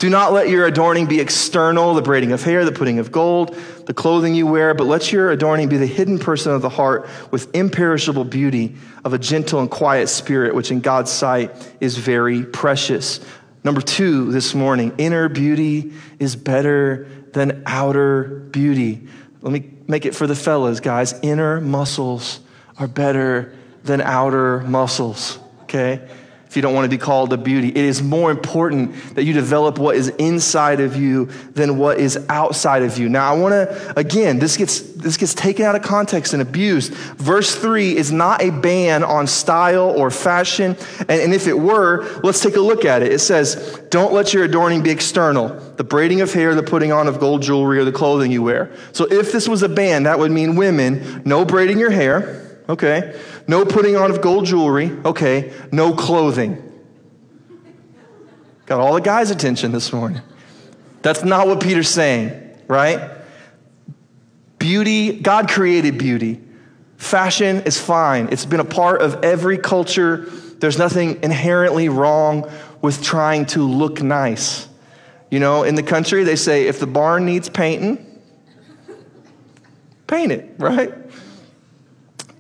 Do 0.02 0.10
not 0.10 0.34
let 0.34 0.50
your 0.50 0.66
adorning 0.66 1.06
be 1.06 1.20
external, 1.20 1.94
the 1.94 2.02
braiding 2.02 2.32
of 2.32 2.42
hair, 2.42 2.66
the 2.66 2.72
putting 2.72 2.98
of 2.98 3.12
gold, 3.12 3.56
the 3.86 3.94
clothing 3.94 4.34
you 4.34 4.48
wear, 4.48 4.74
but 4.74 4.86
let 4.86 5.12
your 5.12 5.30
adorning 5.30 5.70
be 5.70 5.78
the 5.78 5.86
hidden 5.86 6.18
person 6.18 6.52
of 6.54 6.64
the 6.64 6.70
heart 6.70 7.08
with 7.30 7.56
imperishable 7.56 8.24
beauty 8.24 8.76
of 9.06 9.14
a 9.14 9.20
gentle 9.20 9.60
and 9.60 9.70
quiet 9.70 10.10
spirit, 10.10 10.56
which 10.56 10.72
in 10.72 10.80
God's 10.80 11.12
sight 11.12 11.52
is 11.80 12.00
very 12.00 12.44
precious. 12.44 13.20
Number 13.64 13.80
two 13.80 14.32
this 14.32 14.56
morning, 14.56 14.92
inner 14.98 15.30
beauty 15.30 15.94
is 16.18 16.36
better 16.36 17.08
than 17.34 17.62
outer 17.68 18.24
beauty. 18.50 19.08
Let 19.44 19.54
me 19.54 19.70
make 19.88 20.08
it 20.08 20.16
for 20.16 20.26
the 20.26 20.36
fellas, 20.36 20.80
guys. 20.80 21.14
Inner 21.22 21.62
muscles 21.62 22.40
are 22.80 22.88
better 22.88 23.54
than 23.84 24.02
outer 24.02 24.62
muscles, 24.62 25.38
okay? 25.62 26.10
If 26.52 26.58
you 26.58 26.62
don't 26.62 26.74
want 26.74 26.84
to 26.84 26.90
be 26.90 26.98
called 26.98 27.32
a 27.32 27.38
beauty. 27.38 27.70
It 27.70 27.78
is 27.78 28.04
more 28.04 28.30
important 28.30 29.16
that 29.16 29.24
you 29.24 29.32
develop 29.32 29.80
what 29.80 29.96
is 29.96 30.10
inside 30.10 30.82
of 30.82 30.98
you 30.98 31.28
than 31.54 31.78
what 31.78 31.98
is 31.98 32.26
outside 32.28 32.84
of 32.84 32.98
you. 32.98 33.08
Now, 33.08 33.34
I 33.34 33.38
want 33.38 33.54
to, 33.54 33.94
again, 33.98 34.38
this 34.38 34.58
gets, 34.58 34.82
this 34.82 35.16
gets 35.16 35.34
taken 35.34 35.64
out 35.64 35.76
of 35.76 35.82
context 35.82 36.34
and 36.34 36.42
abused. 36.42 36.94
Verse 36.94 37.56
3 37.56 37.96
is 37.96 38.12
not 38.12 38.42
a 38.42 38.50
ban 38.50 39.02
on 39.02 39.28
style 39.28 39.92
or 39.92 40.12
fashion. 40.12 40.76
And, 41.00 41.22
and 41.22 41.34
if 41.34 41.48
it 41.48 41.58
were, 41.58 42.20
let's 42.22 42.42
take 42.42 42.58
a 42.58 42.60
look 42.60 42.84
at 42.84 43.02
it. 43.02 43.14
It 43.14 43.20
says, 43.20 43.82
Don't 43.90 44.12
let 44.12 44.34
your 44.34 44.44
adorning 44.44 44.84
be 44.84 44.90
external, 44.90 45.58
the 45.78 45.86
braiding 45.86 46.20
of 46.20 46.34
hair, 46.34 46.54
the 46.54 46.64
putting 46.64 46.92
on 46.92 47.08
of 47.08 47.22
gold 47.22 47.44
jewelry, 47.44 47.80
or 47.80 47.86
the 47.86 47.94
clothing 47.94 48.30
you 48.30 48.44
wear. 48.44 48.76
So 48.92 49.06
if 49.06 49.32
this 49.32 49.48
was 49.48 49.64
a 49.64 49.70
ban, 49.70 50.04
that 50.04 50.20
would 50.20 50.32
mean 50.32 50.58
women, 50.58 51.22
no 51.24 51.46
braiding 51.46 51.80
your 51.80 51.92
hair 51.92 52.51
Okay. 52.70 53.20
No 53.48 53.66
putting 53.66 53.96
on 53.96 54.12
of 54.12 54.22
gold 54.22 54.46
jewelry. 54.46 54.92
Okay. 55.06 55.54
No 55.72 55.94
clothing. 55.94 56.68
Got 58.66 58.80
all 58.80 58.94
the 58.94 59.02
guys' 59.02 59.32
attention 59.32 59.72
this 59.72 59.92
morning. 59.92 60.22
That's 61.02 61.24
not 61.24 61.48
what 61.48 61.62
Peter's 61.62 61.90
saying, 61.90 62.32
right? 62.68 63.12
Beauty, 64.60 65.20
God 65.20 65.50
created 65.50 65.98
beauty. 65.98 66.40
Fashion 66.98 67.64
is 67.64 67.80
fine. 67.80 68.30
It's 68.32 68.46
been 68.46 68.60
a 68.60 68.66
part 68.66 69.02
of 69.02 69.24
every 69.24 69.58
culture. 69.58 70.18
There's 70.60 70.78
nothing 70.78 71.24
inherently 71.24 71.90
wrong 71.90 72.50
with 72.82 73.02
trying 73.04 73.48
to 73.48 73.68
look 73.68 74.02
nice. 74.02 74.68
You 75.32 75.40
know, 75.40 75.64
in 75.64 75.76
the 75.76 75.84
country, 75.84 76.24
they 76.24 76.36
say 76.36 76.68
if 76.68 76.80
the 76.80 76.88
barn 76.88 77.26
needs 77.26 77.50
painting, 77.50 78.22
paint 80.06 80.32
it, 80.32 80.54
right? 80.60 80.94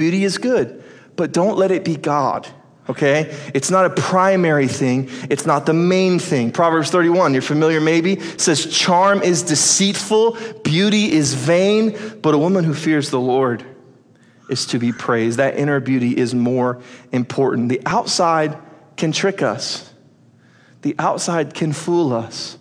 Beauty 0.02 0.24
is 0.24 0.40
good, 0.40 0.84
but 1.16 1.32
don't 1.32 1.60
let 1.60 1.70
it 1.70 1.86
be 1.86 1.96
God. 1.96 2.48
Okay? 2.90 3.38
It's 3.54 3.70
not 3.70 3.86
a 3.86 3.92
primary 3.92 4.68
thing. 4.68 5.12
It's 5.30 5.46
not 5.46 5.68
the 5.68 5.76
main 5.76 6.18
thing. 6.18 6.52
Proverbs 6.52 6.90
31, 6.90 7.34
you're 7.34 7.44
familiar 7.44 7.80
maybe, 7.80 8.20
says, 8.20 8.66
Charm 8.66 9.22
is 9.22 9.44
deceitful, 9.44 10.40
beauty 10.64 11.12
is 11.12 11.36
vain, 11.36 11.96
but 12.24 12.34
a 12.34 12.38
woman 12.40 12.64
who 12.64 12.74
fears 12.74 13.12
the 13.12 13.20
Lord 13.20 13.64
is 14.50 14.66
to 14.66 14.80
be 14.80 14.92
praised. 14.92 15.38
That 15.38 15.56
inner 15.56 15.80
beauty 15.80 16.18
is 16.18 16.34
more 16.34 16.82
important. 17.12 17.70
The 17.70 17.84
outside 17.86 18.58
can 18.98 19.12
trick 19.12 19.44
us, 19.44 19.94
the 20.82 20.96
outside 20.98 21.54
can 21.54 21.74
fool 21.74 22.12
us. 22.12 22.58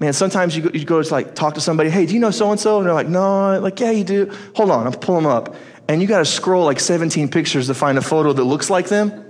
Man, 0.00 0.12
sometimes 0.12 0.56
you 0.56 0.62
go, 0.64 0.70
you 0.76 0.84
go 0.84 1.00
to 1.00 1.08
like 1.12 1.36
talk 1.36 1.54
to 1.54 1.60
somebody, 1.60 1.88
hey, 1.88 2.04
do 2.04 2.14
you 2.14 2.18
know 2.18 2.32
so 2.32 2.50
and 2.50 2.58
so? 2.58 2.78
And 2.78 2.86
they're 2.86 2.92
like, 2.92 3.06
no, 3.06 3.60
like, 3.60 3.78
yeah, 3.78 3.92
you 3.92 4.02
do. 4.02 4.32
Hold 4.56 4.72
on, 4.72 4.86
I'll 4.88 4.92
pull 4.92 5.14
them 5.14 5.26
up 5.26 5.54
and 5.88 6.00
you 6.00 6.08
got 6.08 6.18
to 6.18 6.24
scroll 6.24 6.64
like 6.64 6.80
17 6.80 7.28
pictures 7.28 7.66
to 7.66 7.74
find 7.74 7.98
a 7.98 8.02
photo 8.02 8.32
that 8.32 8.44
looks 8.44 8.70
like 8.70 8.88
them. 8.88 9.24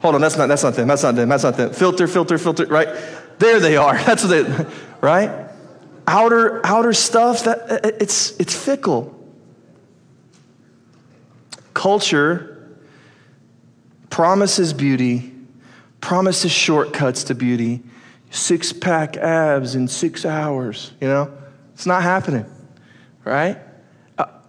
Hold 0.00 0.16
on, 0.16 0.20
that's 0.20 0.36
not 0.36 0.48
that's 0.48 0.62
not 0.62 0.74
them. 0.74 0.88
That's 0.88 1.02
not 1.02 1.14
them. 1.14 1.28
That's 1.28 1.44
not 1.44 1.56
them. 1.56 1.72
Filter, 1.72 2.06
filter, 2.06 2.36
filter. 2.36 2.66
Right 2.66 2.88
there, 3.38 3.58
they 3.58 3.76
are. 3.76 3.96
That's 4.04 4.22
what 4.22 4.28
they. 4.28 4.66
Right. 5.00 5.50
Outer 6.06 6.64
outer 6.64 6.92
stuff 6.92 7.44
that 7.44 7.58
uh, 7.70 7.74
uh, 7.84 7.90
it's 7.98 8.38
it's 8.38 8.54
fickle. 8.54 9.18
Culture 11.72 12.76
promises 14.10 14.74
beauty, 14.74 15.32
promises 16.02 16.52
shortcuts 16.52 17.24
to 17.24 17.34
beauty, 17.34 17.82
six 18.30 18.74
pack 18.74 19.16
abs 19.16 19.74
in 19.74 19.88
six 19.88 20.26
hours. 20.26 20.92
You 21.00 21.08
know, 21.08 21.32
it's 21.72 21.86
not 21.86 22.02
happening. 22.02 22.44
Right 23.24 23.58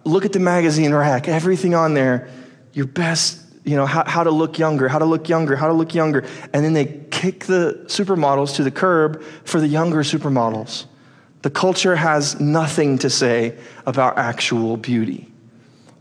look 0.05 0.23
at 0.23 0.31
the 0.31 0.39
magazine 0.39 0.93
rack, 0.93 1.27
everything 1.27 1.75
on 1.75 1.93
there, 1.93 2.29
your 2.73 2.85
best, 2.85 3.41
you 3.63 3.75
know, 3.75 3.85
how, 3.85 4.03
how 4.05 4.23
to 4.23 4.31
look 4.31 4.57
younger, 4.59 4.87
how 4.87 4.99
to 4.99 5.05
look 5.05 5.27
younger, 5.27 5.55
how 5.55 5.67
to 5.67 5.73
look 5.73 5.93
younger. 5.93 6.23
And 6.53 6.63
then 6.63 6.73
they 6.73 6.85
kick 7.09 7.45
the 7.45 7.83
supermodels 7.87 8.55
to 8.55 8.63
the 8.63 8.71
curb 8.71 9.23
for 9.43 9.59
the 9.59 9.67
younger 9.67 10.03
supermodels. 10.03 10.85
The 11.41 11.49
culture 11.49 11.95
has 11.95 12.39
nothing 12.39 12.99
to 12.99 13.09
say 13.09 13.57
about 13.85 14.17
actual 14.17 14.77
beauty. 14.77 15.31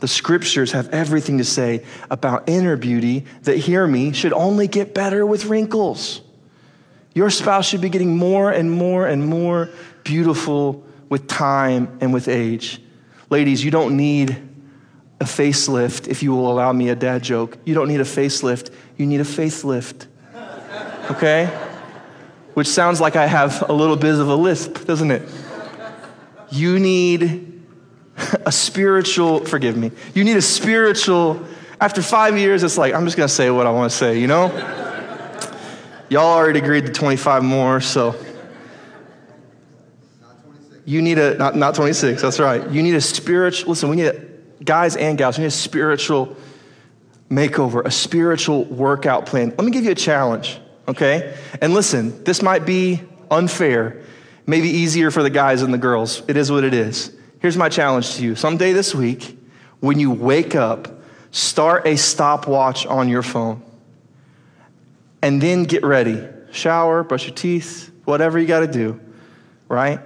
The 0.01 0.09
scriptures 0.09 0.73
have 0.73 0.91
everything 0.91 1.39
to 1.39 1.45
say 1.45 1.85
about 2.11 2.49
inner 2.49 2.77
beauty 2.77 3.25
that, 3.43 3.57
hear 3.57 3.87
me, 3.87 4.13
should 4.13 4.35
only 4.35 4.69
get 4.69 4.95
better 4.95 5.25
with 5.25 5.47
wrinkles. 5.47 6.21
Your 7.15 7.31
spouse 7.31 7.67
should 7.67 7.81
be 7.81 7.89
getting 7.89 8.17
more 8.17 8.51
and 8.51 8.71
more 8.71 9.07
and 9.07 9.27
more 9.27 9.71
beautiful 10.03 10.85
with 11.09 11.27
time 11.27 11.97
and 12.01 12.13
with 12.13 12.29
age. 12.29 12.81
Ladies, 13.31 13.65
you 13.65 13.71
don't 13.71 13.97
need 13.97 14.37
a 15.21 15.25
facelift 15.25 16.09
if 16.09 16.23
you 16.23 16.33
will 16.33 16.51
allow 16.51 16.73
me 16.73 16.89
a 16.91 16.95
dad 16.95 17.23
joke. 17.23 17.57
You 17.65 17.75
don't 17.75 17.89
need 17.89 18.01
a 18.01 18.05
facelift, 18.05 18.73
you 18.97 19.07
need 19.07 19.21
a 19.21 19.25
facelift. 19.25 20.07
Okay? 21.11 21.47
Which 22.55 22.69
sounds 22.69 23.01
like 23.01 23.17
I 23.17 23.27
have 23.27 23.69
a 23.69 23.73
little 23.73 23.97
bit 23.97 24.15
of 24.15 24.29
a 24.29 24.37
lisp, 24.37 24.85
doesn't 24.87 25.11
it? 25.11 25.29
You 26.51 26.79
need 26.79 27.63
a 28.47 28.53
spiritual, 28.53 29.45
forgive 29.45 29.77
me, 29.77 29.91
you 30.15 30.23
need 30.23 30.37
a 30.37 30.43
spiritual, 30.43 31.45
after 31.81 32.01
five 32.01 32.39
years, 32.39 32.63
it's 32.63 32.79
like, 32.79 32.95
I'm 32.95 33.05
just 33.05 33.17
gonna 33.17 33.29
say 33.29 33.51
what 33.51 33.67
I 33.67 33.71
wanna 33.71 33.91
say, 33.91 34.21
you 34.21 34.27
know? 34.27 34.53
Y'all 36.11 36.23
already 36.23 36.61
agreed 36.61 36.87
to 36.87 36.93
25 36.93 37.43
more, 37.43 37.81
so 37.81 38.15
you 40.85 41.01
need 41.03 41.19
a, 41.19 41.37
not, 41.37 41.57
not 41.57 41.75
26, 41.75 42.21
that's 42.21 42.39
right. 42.39 42.69
You 42.71 42.83
need 42.83 42.95
a 42.95 43.01
spiritual, 43.01 43.71
listen, 43.71 43.89
we 43.89 43.97
need 43.97 44.07
a, 44.07 44.27
guys 44.63 44.97
and 44.97 45.17
gals, 45.17 45.39
we 45.39 45.43
need 45.43 45.49
a 45.49 45.51
spiritual 45.51 46.37
makeover, 47.31 47.85
a 47.85 47.91
spiritual 47.91 48.65
workout 48.65 49.27
plan. 49.27 49.51
Let 49.51 49.65
me 49.65 49.71
give 49.71 49.85
you 49.85 49.93
a 49.93 49.97
challenge, 49.97 50.59
okay? 50.87 51.37
And 51.61 51.75
listen, 51.75 52.23
this 52.25 52.43
might 52.43 52.67
be 52.67 53.03
unfair, 53.31 54.03
maybe 54.47 54.69
easier 54.69 55.11
for 55.11 55.23
the 55.23 55.31
guys 55.31 55.63
and 55.63 55.73
the 55.73 55.79
girls. 55.79 56.23
It 56.29 56.37
is 56.37 56.51
what 56.51 56.65
it 56.65 56.75
is. 56.75 57.15
Here's 57.41 57.57
my 57.57 57.69
challenge 57.69 58.17
to 58.17 58.23
you. 58.23 58.37
Someday 58.37 58.73
this 58.73 58.95
week, 58.95 59.39
when 59.81 59.99
you 59.99 60.11
wake 60.11 60.55
up, 60.55 60.89
start 61.31 61.87
a 61.87 61.97
stopwatch 61.97 62.87
on 62.87 63.09
your 63.09 63.23
phone. 63.23 63.63
And 65.21 65.41
then 65.41 65.65
get 65.65 65.85
ready. 65.85 66.23
Shower, 66.53 67.03
brush 67.03 67.27
your 67.27 67.35
teeth, 67.35 67.91
whatever 68.05 68.39
you 68.39 68.47
got 68.47 68.61
to 68.61 68.67
do, 68.67 69.01
right? 69.69 70.01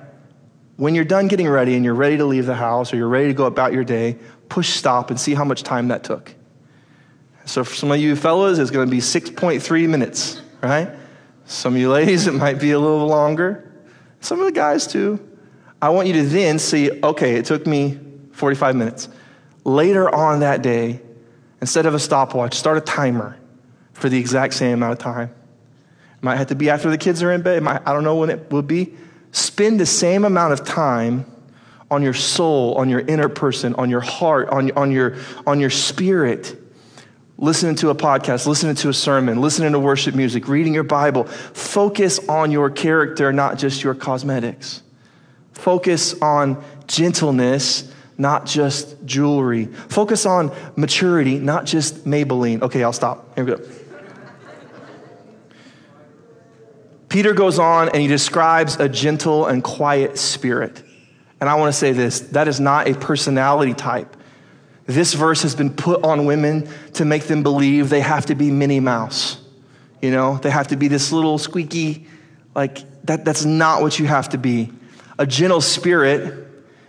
When 0.78 0.94
you're 0.94 1.04
done 1.04 1.26
getting 1.26 1.48
ready 1.48 1.74
and 1.74 1.84
you're 1.84 1.92
ready 1.92 2.18
to 2.18 2.24
leave 2.24 2.46
the 2.46 2.54
house 2.54 2.92
or 2.92 2.96
you're 2.96 3.08
ready 3.08 3.26
to 3.26 3.34
go 3.34 3.46
about 3.46 3.72
your 3.72 3.82
day, 3.82 4.16
push 4.48 4.68
stop 4.68 5.10
and 5.10 5.18
see 5.18 5.34
how 5.34 5.42
much 5.44 5.64
time 5.64 5.88
that 5.88 6.04
took. 6.04 6.32
So 7.46 7.64
for 7.64 7.74
some 7.74 7.90
of 7.90 7.98
you 7.98 8.14
fellas, 8.14 8.60
it's 8.60 8.70
going 8.70 8.86
to 8.86 8.90
be 8.90 9.00
6.3 9.00 9.88
minutes, 9.88 10.40
right? 10.62 10.88
Some 11.46 11.74
of 11.74 11.80
you 11.80 11.90
ladies, 11.90 12.26
it 12.28 12.34
might 12.34 12.60
be 12.60 12.70
a 12.70 12.78
little 12.78 13.08
longer. 13.08 13.72
Some 14.20 14.38
of 14.38 14.46
the 14.46 14.52
guys, 14.52 14.86
too. 14.86 15.18
I 15.82 15.88
want 15.88 16.06
you 16.06 16.14
to 16.14 16.22
then 16.22 16.60
see, 16.60 16.92
okay, 17.02 17.34
it 17.34 17.44
took 17.44 17.66
me 17.66 17.98
45 18.30 18.76
minutes. 18.76 19.08
Later 19.64 20.14
on 20.14 20.40
that 20.40 20.62
day, 20.62 21.00
instead 21.60 21.86
of 21.86 21.94
a 21.94 21.98
stopwatch, 21.98 22.54
start 22.54 22.78
a 22.78 22.82
timer 22.82 23.36
for 23.94 24.08
the 24.08 24.18
exact 24.18 24.54
same 24.54 24.74
amount 24.74 24.92
of 24.92 24.98
time. 25.00 25.34
It 26.18 26.22
might 26.22 26.36
have 26.36 26.46
to 26.48 26.54
be 26.54 26.70
after 26.70 26.88
the 26.88 26.98
kids 26.98 27.20
are 27.20 27.32
in 27.32 27.42
bed. 27.42 27.64
Might, 27.64 27.82
I 27.84 27.92
don't 27.92 28.04
know 28.04 28.14
when 28.14 28.30
it 28.30 28.52
will 28.52 28.62
be 28.62 28.94
spend 29.32 29.78
the 29.78 29.86
same 29.86 30.24
amount 30.24 30.52
of 30.52 30.64
time 30.64 31.26
on 31.90 32.02
your 32.02 32.14
soul, 32.14 32.74
on 32.74 32.88
your 32.88 33.00
inner 33.00 33.28
person, 33.28 33.74
on 33.74 33.90
your 33.90 34.00
heart, 34.00 34.48
on, 34.50 34.70
on, 34.72 34.90
your, 34.90 35.16
on 35.46 35.58
your 35.60 35.70
spirit, 35.70 36.56
listening 37.38 37.74
to 37.76 37.90
a 37.90 37.94
podcast, 37.94 38.46
listening 38.46 38.74
to 38.74 38.88
a 38.88 38.94
sermon, 38.94 39.40
listening 39.40 39.72
to 39.72 39.78
worship 39.78 40.14
music, 40.14 40.48
reading 40.48 40.74
your 40.74 40.82
Bible. 40.82 41.24
Focus 41.24 42.18
on 42.28 42.50
your 42.50 42.68
character, 42.70 43.32
not 43.32 43.58
just 43.58 43.82
your 43.82 43.94
cosmetics. 43.94 44.82
Focus 45.52 46.20
on 46.20 46.62
gentleness, 46.86 47.92
not 48.18 48.44
just 48.44 49.04
jewelry. 49.04 49.66
Focus 49.66 50.26
on 50.26 50.54
maturity, 50.76 51.38
not 51.38 51.64
just 51.64 52.04
Maybelline. 52.04 52.62
Okay, 52.62 52.82
I'll 52.82 52.92
stop. 52.92 53.34
Here 53.34 53.44
we 53.44 53.54
go. 53.54 53.68
Peter 57.08 57.32
goes 57.32 57.58
on 57.58 57.88
and 57.88 57.96
he 57.96 58.06
describes 58.06 58.76
a 58.76 58.88
gentle 58.88 59.46
and 59.46 59.64
quiet 59.64 60.18
spirit. 60.18 60.82
And 61.40 61.48
I 61.48 61.54
want 61.54 61.72
to 61.72 61.78
say 61.78 61.92
this 61.92 62.20
that 62.20 62.48
is 62.48 62.60
not 62.60 62.88
a 62.88 62.94
personality 62.94 63.74
type. 63.74 64.16
This 64.86 65.14
verse 65.14 65.42
has 65.42 65.54
been 65.54 65.74
put 65.74 66.02
on 66.04 66.24
women 66.24 66.68
to 66.94 67.04
make 67.04 67.24
them 67.24 67.42
believe 67.42 67.90
they 67.90 68.00
have 68.00 68.26
to 68.26 68.34
be 68.34 68.50
Minnie 68.50 68.80
Mouse. 68.80 69.38
You 70.00 70.10
know, 70.10 70.38
they 70.38 70.50
have 70.50 70.68
to 70.68 70.76
be 70.76 70.88
this 70.88 71.12
little 71.12 71.38
squeaky, 71.38 72.06
like, 72.54 72.78
that, 73.04 73.24
that's 73.24 73.44
not 73.44 73.82
what 73.82 73.98
you 73.98 74.06
have 74.06 74.30
to 74.30 74.38
be. 74.38 74.70
A 75.18 75.26
gentle 75.26 75.60
spirit 75.60 76.46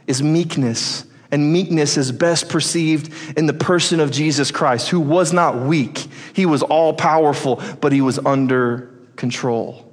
is 0.07 0.21
meekness, 0.23 1.05
and 1.31 1.51
meekness 1.51 1.97
is 1.97 2.11
best 2.11 2.47
perceived 2.47 3.11
in 3.37 3.47
the 3.47 3.53
person 3.53 3.99
of 3.99 4.11
Jesus 4.11 4.51
Christ, 4.51 4.89
who 4.89 4.99
was 4.99 5.33
not 5.33 5.57
weak. 5.57 6.07
He 6.33 6.45
was 6.45 6.61
all 6.63 6.93
powerful, 6.93 7.61
but 7.81 7.91
he 7.91 8.01
was 8.01 8.19
under 8.19 8.91
control 9.15 9.88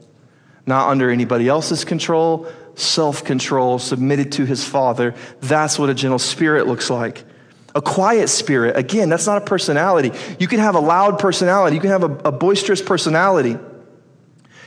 not 0.66 0.88
under 0.88 1.10
anybody 1.10 1.48
else's 1.48 1.84
control, 1.84 2.46
self 2.74 3.24
control, 3.24 3.78
submitted 3.78 4.32
to 4.32 4.44
his 4.44 4.64
Father. 4.64 5.14
That's 5.40 5.78
what 5.78 5.88
a 5.88 5.94
gentle 5.94 6.18
spirit 6.18 6.66
looks 6.66 6.90
like. 6.90 7.24
A 7.74 7.82
quiet 7.82 8.28
spirit, 8.28 8.76
again, 8.76 9.08
that's 9.08 9.26
not 9.26 9.42
a 9.42 9.44
personality. 9.44 10.10
You 10.38 10.48
can 10.48 10.60
have 10.60 10.74
a 10.74 10.80
loud 10.80 11.18
personality, 11.18 11.76
you 11.76 11.80
can 11.80 11.90
have 11.90 12.02
a, 12.02 12.28
a 12.28 12.32
boisterous 12.32 12.82
personality. 12.82 13.56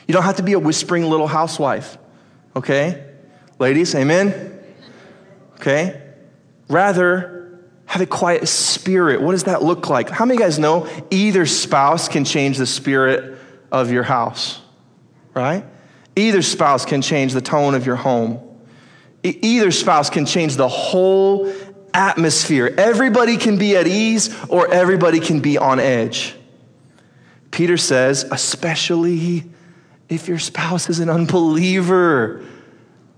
You 0.07 0.13
don't 0.13 0.23
have 0.23 0.37
to 0.37 0.43
be 0.43 0.53
a 0.53 0.59
whispering 0.59 1.03
little 1.03 1.27
housewife, 1.27 1.97
okay? 2.55 3.03
Ladies, 3.59 3.93
amen? 3.93 4.59
Okay? 5.55 6.01
Rather, 6.67 7.59
have 7.85 8.01
a 8.01 8.05
quiet 8.05 8.47
spirit. 8.47 9.21
What 9.21 9.31
does 9.31 9.43
that 9.45 9.63
look 9.63 9.89
like? 9.89 10.09
How 10.09 10.25
many 10.25 10.37
of 10.37 10.39
you 10.39 10.45
guys 10.45 10.59
know 10.59 10.87
either 11.09 11.45
spouse 11.45 12.07
can 12.07 12.25
change 12.25 12.57
the 12.57 12.65
spirit 12.65 13.39
of 13.71 13.91
your 13.91 14.03
house, 14.03 14.61
right? 15.33 15.65
Either 16.15 16.41
spouse 16.41 16.85
can 16.85 17.01
change 17.01 17.33
the 17.33 17.41
tone 17.41 17.75
of 17.75 17.85
your 17.85 17.95
home. 17.95 18.39
Either 19.23 19.71
spouse 19.71 20.09
can 20.09 20.25
change 20.25 20.55
the 20.55 20.67
whole 20.67 21.53
atmosphere. 21.93 22.73
Everybody 22.77 23.37
can 23.37 23.57
be 23.57 23.75
at 23.75 23.87
ease 23.87 24.35
or 24.47 24.71
everybody 24.71 25.19
can 25.19 25.39
be 25.39 25.57
on 25.57 25.79
edge. 25.79 26.35
Peter 27.51 27.77
says, 27.77 28.23
especially 28.31 29.43
if 30.07 30.27
your 30.27 30.39
spouse 30.39 30.89
is 30.89 30.99
an 30.99 31.09
unbeliever, 31.09 32.45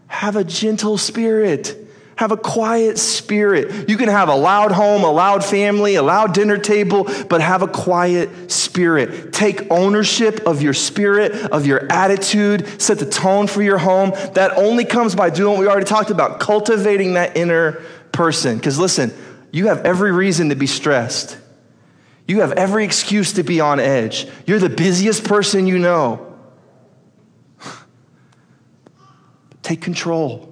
have 0.07 0.35
a 0.35 0.43
gentle 0.43 0.97
spirit. 0.97 1.77
Have 2.21 2.31
a 2.31 2.37
quiet 2.37 2.99
spirit. 2.99 3.89
You 3.89 3.97
can 3.97 4.07
have 4.07 4.29
a 4.29 4.35
loud 4.35 4.71
home, 4.71 5.03
a 5.03 5.09
loud 5.09 5.43
family, 5.43 5.95
a 5.95 6.03
loud 6.03 6.35
dinner 6.35 6.59
table, 6.59 7.09
but 7.27 7.41
have 7.41 7.63
a 7.63 7.67
quiet 7.67 8.51
spirit. 8.51 9.33
Take 9.33 9.71
ownership 9.71 10.41
of 10.45 10.61
your 10.61 10.75
spirit, 10.75 11.31
of 11.51 11.65
your 11.65 11.91
attitude, 11.91 12.79
set 12.79 12.99
the 12.99 13.07
tone 13.07 13.47
for 13.47 13.63
your 13.63 13.79
home. 13.79 14.11
That 14.35 14.55
only 14.55 14.85
comes 14.85 15.15
by 15.15 15.31
doing 15.31 15.53
what 15.53 15.61
we 15.61 15.67
already 15.67 15.87
talked 15.87 16.11
about, 16.11 16.39
cultivating 16.39 17.15
that 17.15 17.35
inner 17.35 17.81
person. 18.11 18.57
Because 18.57 18.77
listen, 18.77 19.11
you 19.51 19.69
have 19.69 19.83
every 19.83 20.11
reason 20.11 20.49
to 20.49 20.55
be 20.55 20.67
stressed. 20.67 21.39
You 22.27 22.41
have 22.41 22.51
every 22.51 22.85
excuse 22.85 23.33
to 23.33 23.41
be 23.41 23.61
on 23.61 23.79
edge. 23.79 24.27
You're 24.45 24.59
the 24.59 24.69
busiest 24.69 25.23
person 25.23 25.65
you 25.65 25.79
know. 25.79 26.37
Take 29.63 29.81
control 29.81 30.50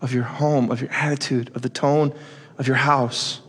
of 0.00 0.12
your 0.12 0.24
home, 0.24 0.70
of 0.70 0.80
your 0.80 0.90
attitude, 0.90 1.50
of 1.54 1.62
the 1.62 1.68
tone 1.68 2.14
of 2.58 2.66
your 2.66 2.76
house. 2.76 3.40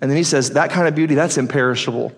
And 0.00 0.10
then 0.10 0.16
he 0.16 0.24
says, 0.24 0.50
that 0.50 0.70
kind 0.70 0.86
of 0.86 0.94
beauty, 0.94 1.14
that's 1.14 1.38
imperishable. 1.38 2.12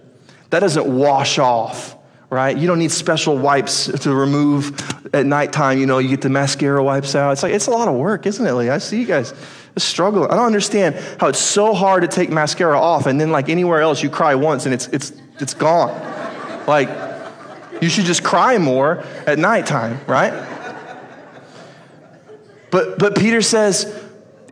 That 0.50 0.60
doesn't 0.60 0.86
wash 0.86 1.38
off, 1.38 1.96
right? 2.28 2.56
You 2.56 2.66
don't 2.66 2.78
need 2.78 2.90
special 2.90 3.38
wipes 3.38 3.86
to 3.86 4.14
remove 4.14 5.14
at 5.14 5.24
nighttime. 5.24 5.78
You 5.78 5.86
know, 5.86 5.98
you 5.98 6.08
get 6.08 6.20
the 6.20 6.28
mascara 6.28 6.82
wipes 6.82 7.14
out. 7.14 7.32
It's 7.32 7.42
like, 7.42 7.54
it's 7.54 7.68
a 7.68 7.70
lot 7.70 7.88
of 7.88 7.94
work, 7.94 8.26
isn't 8.26 8.44
it, 8.46 8.52
Lee? 8.52 8.68
I 8.68 8.78
see 8.78 9.00
you 9.00 9.06
guys 9.06 9.32
struggling. 9.76 10.30
I 10.30 10.36
don't 10.36 10.46
understand 10.46 10.96
how 11.18 11.28
it's 11.28 11.38
so 11.38 11.72
hard 11.72 12.02
to 12.02 12.08
take 12.08 12.28
mascara 12.30 12.78
off 12.78 13.06
and 13.06 13.20
then, 13.20 13.30
like 13.30 13.48
anywhere 13.48 13.80
else, 13.80 14.02
you 14.02 14.10
cry 14.10 14.34
once 14.34 14.66
and 14.66 14.74
it's, 14.74 14.88
it's, 14.88 15.12
it's 15.38 15.54
gone. 15.54 15.90
like, 16.66 16.88
you 17.80 17.88
should 17.88 18.04
just 18.04 18.22
cry 18.22 18.58
more 18.58 18.98
at 19.26 19.38
nighttime, 19.38 20.00
right? 20.06 20.32
But, 22.70 22.98
but 22.98 23.16
Peter 23.16 23.42
says, 23.42 23.92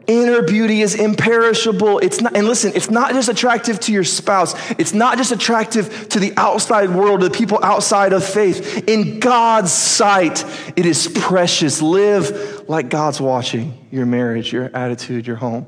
inner 0.08 0.42
beauty 0.42 0.80
is 0.80 0.94
imperishable. 0.94 1.98
It's 2.00 2.20
not, 2.20 2.36
and 2.36 2.48
listen, 2.48 2.72
it's 2.74 2.90
not 2.90 3.12
just 3.12 3.28
attractive 3.28 3.78
to 3.80 3.92
your 3.92 4.04
spouse. 4.04 4.54
It's 4.72 4.94
not 4.94 5.18
just 5.18 5.30
attractive 5.30 6.08
to 6.08 6.18
the 6.18 6.32
outside 6.36 6.90
world, 6.90 7.20
to 7.20 7.28
the 7.28 7.34
people 7.34 7.60
outside 7.62 8.12
of 8.12 8.24
faith. 8.24 8.88
In 8.88 9.20
God's 9.20 9.70
sight, 9.70 10.44
it 10.76 10.86
is 10.86 11.06
precious. 11.14 11.80
Live 11.80 12.68
like 12.68 12.88
God's 12.88 13.20
watching 13.20 13.86
your 13.90 14.06
marriage, 14.06 14.52
your 14.52 14.74
attitude, 14.74 15.26
your 15.26 15.36
home. 15.36 15.66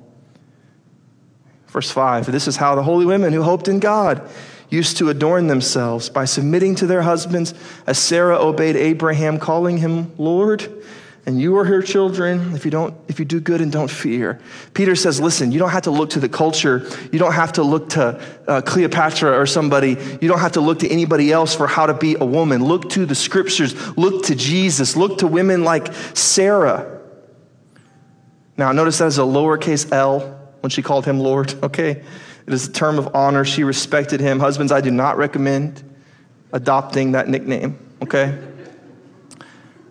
Verse 1.68 1.90
5 1.90 2.32
This 2.32 2.48
is 2.48 2.56
how 2.56 2.74
the 2.74 2.82
holy 2.82 3.06
women 3.06 3.32
who 3.32 3.42
hoped 3.42 3.68
in 3.68 3.78
God 3.78 4.28
used 4.70 4.96
to 4.98 5.08
adorn 5.08 5.48
themselves 5.48 6.08
by 6.08 6.24
submitting 6.24 6.76
to 6.76 6.86
their 6.86 7.02
husbands, 7.02 7.54
as 7.86 7.98
Sarah 7.98 8.38
obeyed 8.38 8.76
Abraham, 8.76 9.38
calling 9.38 9.78
him 9.78 10.12
Lord 10.16 10.82
and 11.26 11.40
you 11.40 11.56
are 11.59 11.64
her 11.64 11.83
children 11.83 12.54
if 12.54 12.64
you 12.64 12.70
don't 12.70 12.94
if 13.09 13.18
you 13.18 13.24
do 13.24 13.40
good 13.40 13.61
and 13.61 13.70
don't 13.70 13.90
fear. 13.90 14.40
Peter 14.74 14.96
says 14.96 15.20
listen 15.20 15.52
you 15.52 15.59
don't 15.59 15.70
have 15.70 15.83
to 15.83 15.90
look 15.90 16.11
to 16.11 16.20
the 16.20 16.28
culture. 16.28 16.88
You 17.12 17.18
don't 17.18 17.33
have 17.33 17.52
to 17.54 17.62
look 17.62 17.90
to 17.90 18.22
uh, 18.48 18.62
cleopatra 18.62 19.38
or 19.38 19.46
somebody. 19.46 19.90
You 20.20 20.28
don't 20.28 20.40
have 20.40 20.52
to 20.52 20.61
look 20.61 20.80
to 20.80 20.88
anybody 20.88 21.30
else 21.30 21.54
for 21.54 21.66
how 21.66 21.87
to 21.87 21.94
be 21.94 22.16
a 22.18 22.24
woman. 22.24 22.64
Look 22.64 22.90
to 22.90 23.06
the 23.06 23.14
scriptures. 23.14 23.74
Look 23.96 24.26
to 24.26 24.35
jesus. 24.35 24.96
Look 24.96 25.18
to 25.18 25.26
women 25.26 25.64
like 25.64 25.92
sarah. 26.14 27.00
Now 28.56 28.72
notice 28.72 28.98
that 28.98 29.06
is 29.06 29.18
a 29.18 29.22
lowercase 29.22 29.92
l 29.92 30.38
when 30.61 30.70
she 30.70 30.83
called 30.83 31.04
him 31.04 31.18
lord 31.20 31.54
okay? 31.64 32.02
It 32.46 32.54
is 32.54 32.66
a 32.66 32.72
term 32.72 32.98
of 32.98 33.14
honor. 33.14 33.44
She 33.44 33.62
respected 33.62 34.20
him. 34.20 34.40
Husbands 34.40 34.72
i 34.72 34.80
do 34.80 34.90
not 34.90 35.18
recommend 35.18 35.85
adopting 36.52 37.12
that 37.12 37.28
nickname 37.28 37.78
okay 38.02 38.37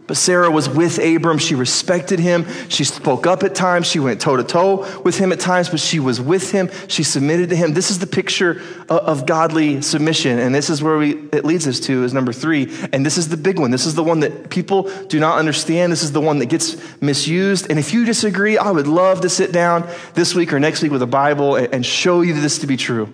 but 0.10 0.18
Sarah 0.18 0.50
was 0.50 0.68
with 0.68 0.98
Abram. 0.98 1.38
She 1.38 1.54
respected 1.54 2.20
him. 2.20 2.48
She 2.68 2.84
spoke 2.84 3.28
up 3.28 3.44
at 3.44 3.54
times. 3.54 3.86
She 3.86 4.00
went 4.00 4.20
toe 4.20 4.38
to 4.38 4.44
toe 4.44 5.02
with 5.04 5.20
him 5.20 5.32
at 5.32 5.40
times, 5.40 5.70
but 5.70 5.80
she 5.80 6.00
was 6.00 6.20
with 6.20 6.52
him. 6.52 6.72
She 6.88 7.04
submitted 7.04 7.52
to 7.52 7.56
him. 7.56 7.76
This 7.76 7.92
is 7.92 8.00
the 8.00 8.08
picture 8.08 8.60
of 8.90 9.28
godly 9.28 9.84
submission. 9.84 10.40
And 10.40 10.56
this 10.56 10.72
is 10.72 10.82
where 10.82 10.98
we, 10.98 11.12
it 11.32 11.46
leads 11.46 11.68
us 11.68 11.80
to 11.82 12.04
is 12.04 12.12
number 12.12 12.34
three. 12.34 12.76
And 12.92 13.06
this 13.06 13.20
is 13.20 13.30
the 13.30 13.38
big 13.38 13.60
one. 13.60 13.70
This 13.70 13.86
is 13.86 13.94
the 13.94 14.04
one 14.04 14.22
that 14.22 14.50
people 14.50 14.90
do 15.06 15.20
not 15.20 15.38
understand. 15.38 15.92
This 15.92 16.02
is 16.02 16.12
the 16.12 16.22
one 16.22 16.40
that 16.40 16.48
gets 16.48 16.76
misused. 17.00 17.70
And 17.70 17.78
if 17.78 17.94
you 17.94 18.04
disagree, 18.04 18.58
I 18.58 18.72
would 18.72 18.88
love 18.88 19.22
to 19.22 19.30
sit 19.30 19.52
down 19.52 19.88
this 20.16 20.34
week 20.34 20.54
or 20.54 20.60
next 20.60 20.82
week 20.82 20.92
with 20.92 21.04
a 21.04 21.08
Bible 21.08 21.56
and 21.56 21.86
show 21.86 22.22
you 22.22 22.34
this 22.34 22.58
to 22.58 22.66
be 22.66 22.78
true. 22.78 23.14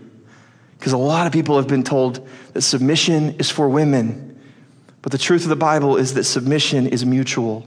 Because 0.80 0.94
a 0.94 0.98
lot 0.98 1.28
of 1.28 1.34
people 1.34 1.58
have 1.58 1.68
been 1.68 1.84
told 1.84 2.26
that 2.54 2.62
submission 2.62 3.36
is 3.38 3.52
for 3.52 3.68
women. 3.68 4.25
But 5.06 5.12
the 5.12 5.20
truth 5.20 5.44
of 5.44 5.50
the 5.50 5.56
Bible 5.56 5.98
is 5.98 6.16
that 6.16 6.24
submission 6.24 6.88
is 6.88 7.06
mutual. 7.06 7.64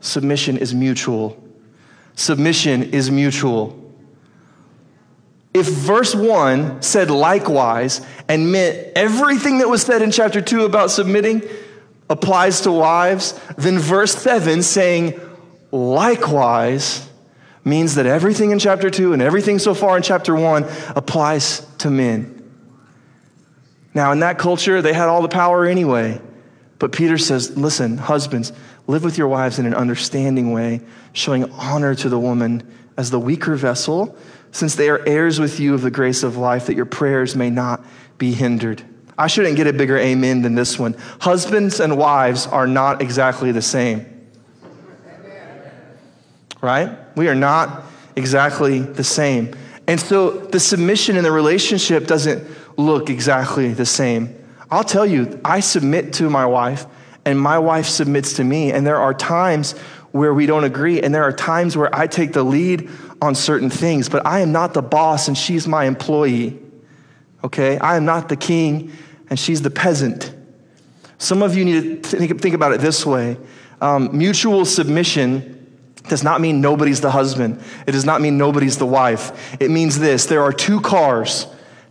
Submission 0.00 0.58
is 0.58 0.74
mutual. 0.74 1.42
Submission 2.14 2.82
is 2.92 3.10
mutual. 3.10 3.82
If 5.54 5.66
verse 5.66 6.14
1 6.14 6.82
said 6.82 7.10
likewise 7.10 8.02
and 8.28 8.52
meant 8.52 8.92
everything 8.94 9.60
that 9.60 9.70
was 9.70 9.80
said 9.80 10.02
in 10.02 10.10
chapter 10.10 10.42
2 10.42 10.66
about 10.66 10.90
submitting 10.90 11.42
applies 12.10 12.60
to 12.60 12.70
wives, 12.70 13.40
then 13.56 13.78
verse 13.78 14.14
7 14.14 14.62
saying 14.62 15.18
likewise 15.72 17.08
means 17.64 17.94
that 17.94 18.04
everything 18.04 18.50
in 18.50 18.58
chapter 18.58 18.90
2 18.90 19.14
and 19.14 19.22
everything 19.22 19.58
so 19.58 19.72
far 19.72 19.96
in 19.96 20.02
chapter 20.02 20.34
1 20.34 20.66
applies 20.94 21.60
to 21.78 21.88
men. 21.88 22.35
Now, 23.96 24.12
in 24.12 24.20
that 24.20 24.38
culture, 24.38 24.82
they 24.82 24.92
had 24.92 25.08
all 25.08 25.22
the 25.22 25.28
power 25.28 25.64
anyway. 25.64 26.20
But 26.78 26.92
Peter 26.92 27.16
says, 27.16 27.56
listen, 27.56 27.96
husbands, 27.96 28.52
live 28.86 29.02
with 29.02 29.16
your 29.16 29.26
wives 29.26 29.58
in 29.58 29.64
an 29.64 29.72
understanding 29.72 30.52
way, 30.52 30.82
showing 31.14 31.50
honor 31.52 31.94
to 31.94 32.10
the 32.10 32.18
woman 32.18 32.70
as 32.98 33.10
the 33.10 33.18
weaker 33.18 33.54
vessel, 33.56 34.14
since 34.52 34.74
they 34.74 34.90
are 34.90 35.02
heirs 35.08 35.40
with 35.40 35.58
you 35.58 35.72
of 35.72 35.80
the 35.80 35.90
grace 35.90 36.22
of 36.22 36.36
life, 36.36 36.66
that 36.66 36.76
your 36.76 36.84
prayers 36.84 37.34
may 37.34 37.48
not 37.48 37.82
be 38.18 38.34
hindered. 38.34 38.82
I 39.16 39.28
shouldn't 39.28 39.56
get 39.56 39.66
a 39.66 39.72
bigger 39.72 39.96
amen 39.96 40.42
than 40.42 40.54
this 40.54 40.78
one. 40.78 40.94
Husbands 41.22 41.80
and 41.80 41.96
wives 41.96 42.46
are 42.46 42.66
not 42.66 43.00
exactly 43.00 43.50
the 43.50 43.62
same. 43.62 44.04
Right? 46.60 46.98
We 47.16 47.28
are 47.28 47.34
not 47.34 47.84
exactly 48.14 48.80
the 48.80 49.04
same. 49.04 49.56
And 49.86 49.98
so 49.98 50.32
the 50.32 50.60
submission 50.60 51.16
in 51.16 51.24
the 51.24 51.32
relationship 51.32 52.06
doesn't 52.06 52.46
look 52.76 53.10
exactly 53.10 53.72
the 53.72 53.86
same. 53.86 54.34
I'll 54.70 54.84
tell 54.84 55.06
you, 55.06 55.40
I 55.44 55.60
submit 55.60 56.14
to 56.14 56.28
my 56.28 56.46
wife, 56.46 56.86
and 57.24 57.38
my 57.40 57.58
wife 57.58 57.86
submits 57.86 58.34
to 58.34 58.44
me. 58.44 58.72
And 58.72 58.86
there 58.86 58.98
are 58.98 59.14
times 59.14 59.72
where 60.12 60.32
we 60.32 60.46
don't 60.46 60.64
agree, 60.64 61.00
and 61.00 61.14
there 61.14 61.24
are 61.24 61.32
times 61.32 61.76
where 61.76 61.94
I 61.94 62.06
take 62.06 62.32
the 62.32 62.42
lead 62.42 62.90
on 63.20 63.34
certain 63.34 63.70
things, 63.70 64.08
but 64.08 64.26
I 64.26 64.40
am 64.40 64.52
not 64.52 64.74
the 64.74 64.82
boss, 64.82 65.28
and 65.28 65.36
she's 65.36 65.66
my 65.68 65.84
employee. 65.84 66.58
Okay? 67.44 67.78
I 67.78 67.96
am 67.96 68.04
not 68.04 68.28
the 68.28 68.36
king, 68.36 68.92
and 69.30 69.38
she's 69.38 69.62
the 69.62 69.70
peasant. 69.70 70.34
Some 71.18 71.42
of 71.42 71.56
you 71.56 71.64
need 71.64 72.04
to 72.04 72.16
think, 72.16 72.54
about 72.54 72.72
it 72.72 72.80
this 72.80 73.06
way 73.06 73.38
um, 73.80 74.16
mutual 74.16 74.64
submission 74.64 75.52
does 76.08 76.22
not 76.22 76.40
mean 76.40 76.60
nobody's 76.60 77.00
the 77.00 77.10
husband, 77.10 77.62
it 77.86 77.92
does 77.92 78.04
not 78.04 78.20
mean 78.20 78.38
nobody's 78.38 78.78
the 78.78 78.86
wife. 78.86 79.56
It 79.60 79.70
means 79.70 79.98
this 79.98 80.26
there 80.26 80.42
are 80.42 80.52
two 80.52 80.80
cars 80.80 81.46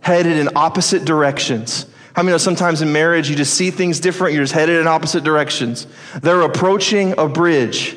headed 0.06 0.38
in 0.38 0.48
opposite 0.54 1.04
directions. 1.04 1.84
How 2.14 2.22
many 2.22 2.32
know 2.32 2.38
sometimes 2.38 2.80
in 2.80 2.92
marriage 2.92 3.28
you 3.28 3.34
just 3.34 3.54
see 3.54 3.72
things 3.72 3.98
different, 3.98 4.34
you're 4.34 4.44
just 4.44 4.52
headed 4.52 4.80
in 4.80 4.86
opposite 4.86 5.24
directions? 5.24 5.88
They're 6.22 6.42
approaching 6.42 7.18
a 7.18 7.28
bridge. 7.28 7.96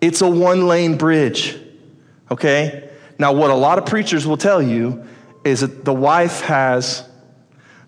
It's 0.00 0.22
a 0.22 0.26
one 0.26 0.68
lane 0.68 0.96
bridge, 0.96 1.54
okay? 2.30 2.88
Now, 3.18 3.34
what 3.34 3.50
a 3.50 3.54
lot 3.54 3.76
of 3.76 3.84
preachers 3.84 4.26
will 4.26 4.38
tell 4.38 4.62
you 4.62 5.04
is 5.44 5.60
that 5.60 5.84
the 5.84 5.92
wife 5.92 6.40
has 6.40 7.06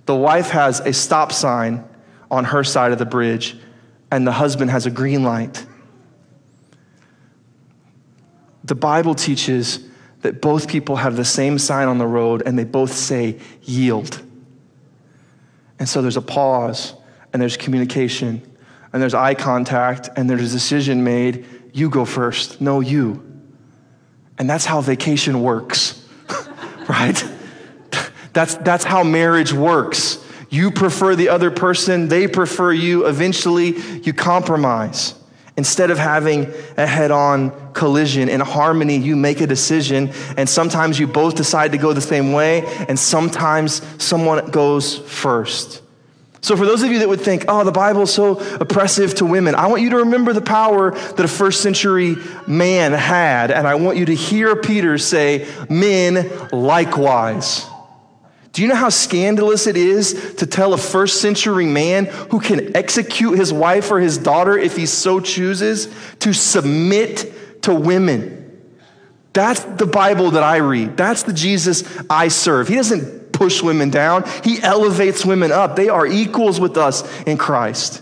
the 0.05 0.14
wife 0.14 0.51
has 0.51 0.81
a 0.81 0.92
stop 0.92 1.33
sign 1.33 1.83
on 2.31 2.45
her 2.45 2.62
side 2.62 2.92
of 2.92 2.99
the 2.99 3.07
bridge 3.07 3.57
and 4.11 4.27
the 4.27 4.33
husband 4.33 4.71
has 4.71 4.85
a 4.85 4.90
green 4.90 5.25
light. 5.25 5.64
The 8.64 8.75
Bible 8.75 9.14
teaches 9.14 9.81
that 10.27 10.43
both 10.43 10.67
people 10.67 10.97
have 10.97 11.15
the 11.15 11.25
same 11.25 11.57
sign 11.57 11.87
on 11.87 11.99
the 11.99 12.07
road 12.07 12.43
and 12.45 12.59
they 12.59 12.65
both 12.65 12.93
say, 12.93 13.39
yield. 13.62 14.21
And 15.79 15.89
so 15.89 16.03
there's 16.03 16.17
a 16.17 16.23
pause 16.23 16.95
and 17.33 17.41
there's 17.41 17.57
communication 17.57 18.43
and 18.93 19.01
there's 19.01 19.15
eye 19.15 19.35
contact 19.35 20.09
and 20.17 20.29
there's 20.29 20.51
a 20.51 20.57
decision 20.57 21.05
made. 21.05 21.47
You 21.73 21.89
go 21.89 22.05
first. 22.05 22.61
No, 22.61 22.81
you. 22.81 23.23
And 24.37 24.51
that's 24.51 24.65
how 24.65 24.81
vacation 24.81 25.43
works, 25.43 26.05
right? 26.89 27.25
That's, 28.33 28.57
that's 28.57 28.83
how 28.83 29.05
marriage 29.05 29.53
works. 29.53 30.19
You 30.51 30.73
prefer 30.73 31.15
the 31.15 31.29
other 31.29 31.53
person, 31.53 32.09
they 32.09 32.27
prefer 32.27 32.73
you. 32.73 33.07
Eventually, 33.07 33.79
you 34.01 34.12
compromise. 34.12 35.15
Instead 35.57 35.90
of 35.90 35.99
having 35.99 36.53
a 36.77 36.87
head 36.87 37.11
on 37.11 37.73
collision 37.73 38.29
in 38.29 38.40
harmony, 38.40 38.99
you 38.99 39.16
make 39.16 39.40
a 39.40 39.47
decision, 39.47 40.12
and 40.37 40.49
sometimes 40.49 40.99
you 40.99 41.07
both 41.07 41.35
decide 41.35 41.73
to 41.73 41.79
go 41.79 41.95
the 41.95 42.01
same 42.01 42.33
way, 42.33 42.62
and 42.88 42.99
sometimes 42.99 43.81
someone 44.03 44.51
goes 44.51 44.99
first. 44.99 45.83
So, 46.42 46.57
for 46.57 46.66
those 46.66 46.83
of 46.83 46.92
you 46.92 47.01
that 47.01 47.09
would 47.09 47.23
think, 47.23 47.47
oh, 47.49 47.64
the 47.64 47.73
Bible 47.73 48.03
is 48.03 48.12
so 48.12 48.38
oppressive 48.61 49.14
to 49.16 49.25
women, 49.25 49.55
I 49.55 49.66
want 49.66 49.83
you 49.83 49.90
to 49.90 49.97
remember 49.97 50.33
the 50.33 50.42
power 50.42 50.92
that 50.92 51.21
a 51.21 51.27
first 51.27 51.62
century 51.62 52.16
man 52.47 52.92
had, 52.92 53.51
and 53.51 53.66
I 53.66 53.77
want 53.77 53.97
you 53.97 54.05
to 54.05 54.14
hear 54.14 54.55
Peter 54.57 54.99
say, 54.99 55.49
men 55.69 56.31
likewise. 56.53 57.66
Do 58.57 58.62
you 58.62 58.69
know 58.69 58.75
how 58.75 58.88
scandalous 58.88 59.66
it 59.66 59.77
is 59.77 60.35
to 60.37 60.47
tell 60.47 60.73
a 60.73 60.79
first 60.79 61.21
century 61.21 61.66
man 61.66 62.07
who 62.07 62.40
can 62.40 62.75
execute 62.75 63.38
his 63.38 63.53
wife 63.53 63.90
or 63.90 64.01
his 64.01 64.16
daughter 64.16 64.57
if 64.57 64.79
he 64.79 64.87
so 64.87 65.21
chooses 65.21 65.95
to 66.21 66.33
submit 66.33 67.62
to 67.64 67.75
women? 67.75 68.59
That's 69.35 69.61
the 69.61 69.85
Bible 69.85 70.31
that 70.31 70.42
I 70.42 70.57
read. 70.57 70.97
That's 70.97 71.25
the 71.25 71.35
Jesus 71.35 71.85
I 72.09 72.29
serve. 72.29 72.69
He 72.69 72.77
doesn't 72.77 73.31
push 73.35 73.62
women 73.62 73.90
down, 73.90 74.25
he 74.42 74.62
elevates 74.62 75.23
women 75.23 75.53
up. 75.53 75.77
They 75.77 75.90
are 75.90 76.07
equals 76.07 76.59
with 76.59 76.79
us 76.79 77.05
in 77.25 77.37
Christ. 77.37 78.01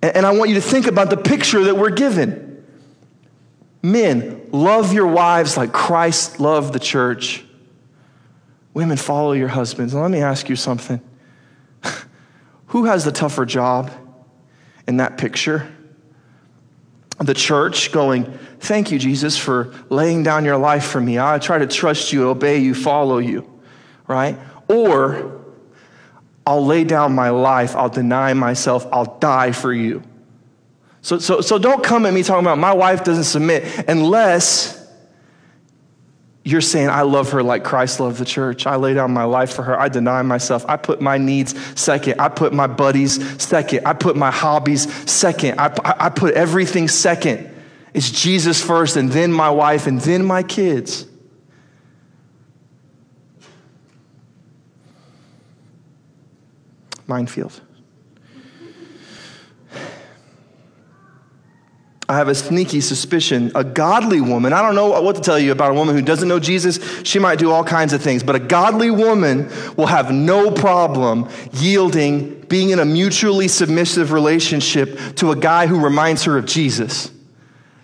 And 0.00 0.24
I 0.24 0.30
want 0.30 0.48
you 0.48 0.54
to 0.54 0.62
think 0.62 0.86
about 0.86 1.10
the 1.10 1.18
picture 1.18 1.64
that 1.64 1.76
we're 1.76 1.90
given. 1.90 2.64
Men, 3.82 4.48
love 4.52 4.94
your 4.94 5.08
wives 5.08 5.58
like 5.58 5.70
Christ 5.70 6.40
loved 6.40 6.72
the 6.72 6.80
church 6.80 7.44
Women, 8.78 8.96
follow 8.96 9.32
your 9.32 9.48
husbands. 9.48 9.92
And 9.92 10.00
let 10.00 10.10
me 10.12 10.20
ask 10.20 10.48
you 10.48 10.54
something. 10.54 11.00
Who 12.66 12.84
has 12.84 13.04
the 13.04 13.10
tougher 13.10 13.44
job 13.44 13.90
in 14.86 14.98
that 14.98 15.18
picture? 15.18 15.68
The 17.18 17.34
church 17.34 17.90
going, 17.90 18.38
Thank 18.60 18.92
you, 18.92 19.00
Jesus, 19.00 19.36
for 19.36 19.74
laying 19.88 20.22
down 20.22 20.44
your 20.44 20.58
life 20.58 20.84
for 20.84 21.00
me. 21.00 21.18
I 21.18 21.40
try 21.40 21.58
to 21.58 21.66
trust 21.66 22.12
you, 22.12 22.28
obey 22.28 22.58
you, 22.58 22.72
follow 22.72 23.18
you, 23.18 23.50
right? 24.06 24.38
Or 24.68 25.44
I'll 26.46 26.64
lay 26.64 26.84
down 26.84 27.16
my 27.16 27.30
life, 27.30 27.74
I'll 27.74 27.88
deny 27.88 28.32
myself, 28.32 28.86
I'll 28.92 29.18
die 29.18 29.50
for 29.50 29.72
you. 29.72 30.04
So, 31.02 31.18
so, 31.18 31.40
so 31.40 31.58
don't 31.58 31.82
come 31.82 32.06
at 32.06 32.14
me 32.14 32.22
talking 32.22 32.44
about 32.44 32.58
my 32.58 32.74
wife 32.74 33.02
doesn't 33.02 33.24
submit 33.24 33.88
unless 33.88 34.77
you're 36.48 36.62
saying, 36.62 36.88
I 36.88 37.02
love 37.02 37.32
her 37.32 37.42
like 37.42 37.62
Christ 37.62 38.00
loved 38.00 38.16
the 38.16 38.24
church. 38.24 38.66
I 38.66 38.76
lay 38.76 38.94
down 38.94 39.12
my 39.12 39.24
life 39.24 39.52
for 39.52 39.62
her. 39.64 39.78
I 39.78 39.90
deny 39.90 40.22
myself. 40.22 40.64
I 40.66 40.78
put 40.78 40.98
my 40.98 41.18
needs 41.18 41.54
second. 41.78 42.18
I 42.22 42.30
put 42.30 42.54
my 42.54 42.66
buddies 42.66 43.42
second. 43.42 43.86
I 43.86 43.92
put 43.92 44.16
my 44.16 44.30
hobbies 44.30 44.90
second. 45.10 45.60
I, 45.60 45.70
I 45.84 46.08
put 46.08 46.32
everything 46.32 46.88
second. 46.88 47.54
It's 47.92 48.10
Jesus 48.10 48.64
first, 48.64 48.96
and 48.96 49.12
then 49.12 49.30
my 49.30 49.50
wife, 49.50 49.86
and 49.86 50.00
then 50.00 50.24
my 50.24 50.42
kids. 50.42 51.04
Minefield. 57.06 57.60
I 62.10 62.16
have 62.16 62.28
a 62.28 62.34
sneaky 62.34 62.80
suspicion 62.80 63.52
a 63.54 63.62
godly 63.62 64.22
woman, 64.22 64.54
I 64.54 64.62
don't 64.62 64.74
know 64.74 65.00
what 65.00 65.16
to 65.16 65.22
tell 65.22 65.38
you 65.38 65.52
about 65.52 65.72
a 65.72 65.74
woman 65.74 65.94
who 65.94 66.00
doesn't 66.00 66.26
know 66.26 66.40
Jesus. 66.40 66.80
She 67.04 67.18
might 67.18 67.38
do 67.38 67.50
all 67.50 67.64
kinds 67.64 67.92
of 67.92 68.00
things, 68.00 68.22
but 68.22 68.34
a 68.34 68.38
godly 68.38 68.90
woman 68.90 69.50
will 69.76 69.86
have 69.86 70.10
no 70.10 70.50
problem 70.50 71.28
yielding, 71.52 72.40
being 72.42 72.70
in 72.70 72.78
a 72.78 72.84
mutually 72.84 73.46
submissive 73.46 74.12
relationship 74.12 74.98
to 75.16 75.32
a 75.32 75.36
guy 75.36 75.66
who 75.66 75.84
reminds 75.84 76.24
her 76.24 76.38
of 76.38 76.46
Jesus. 76.46 77.10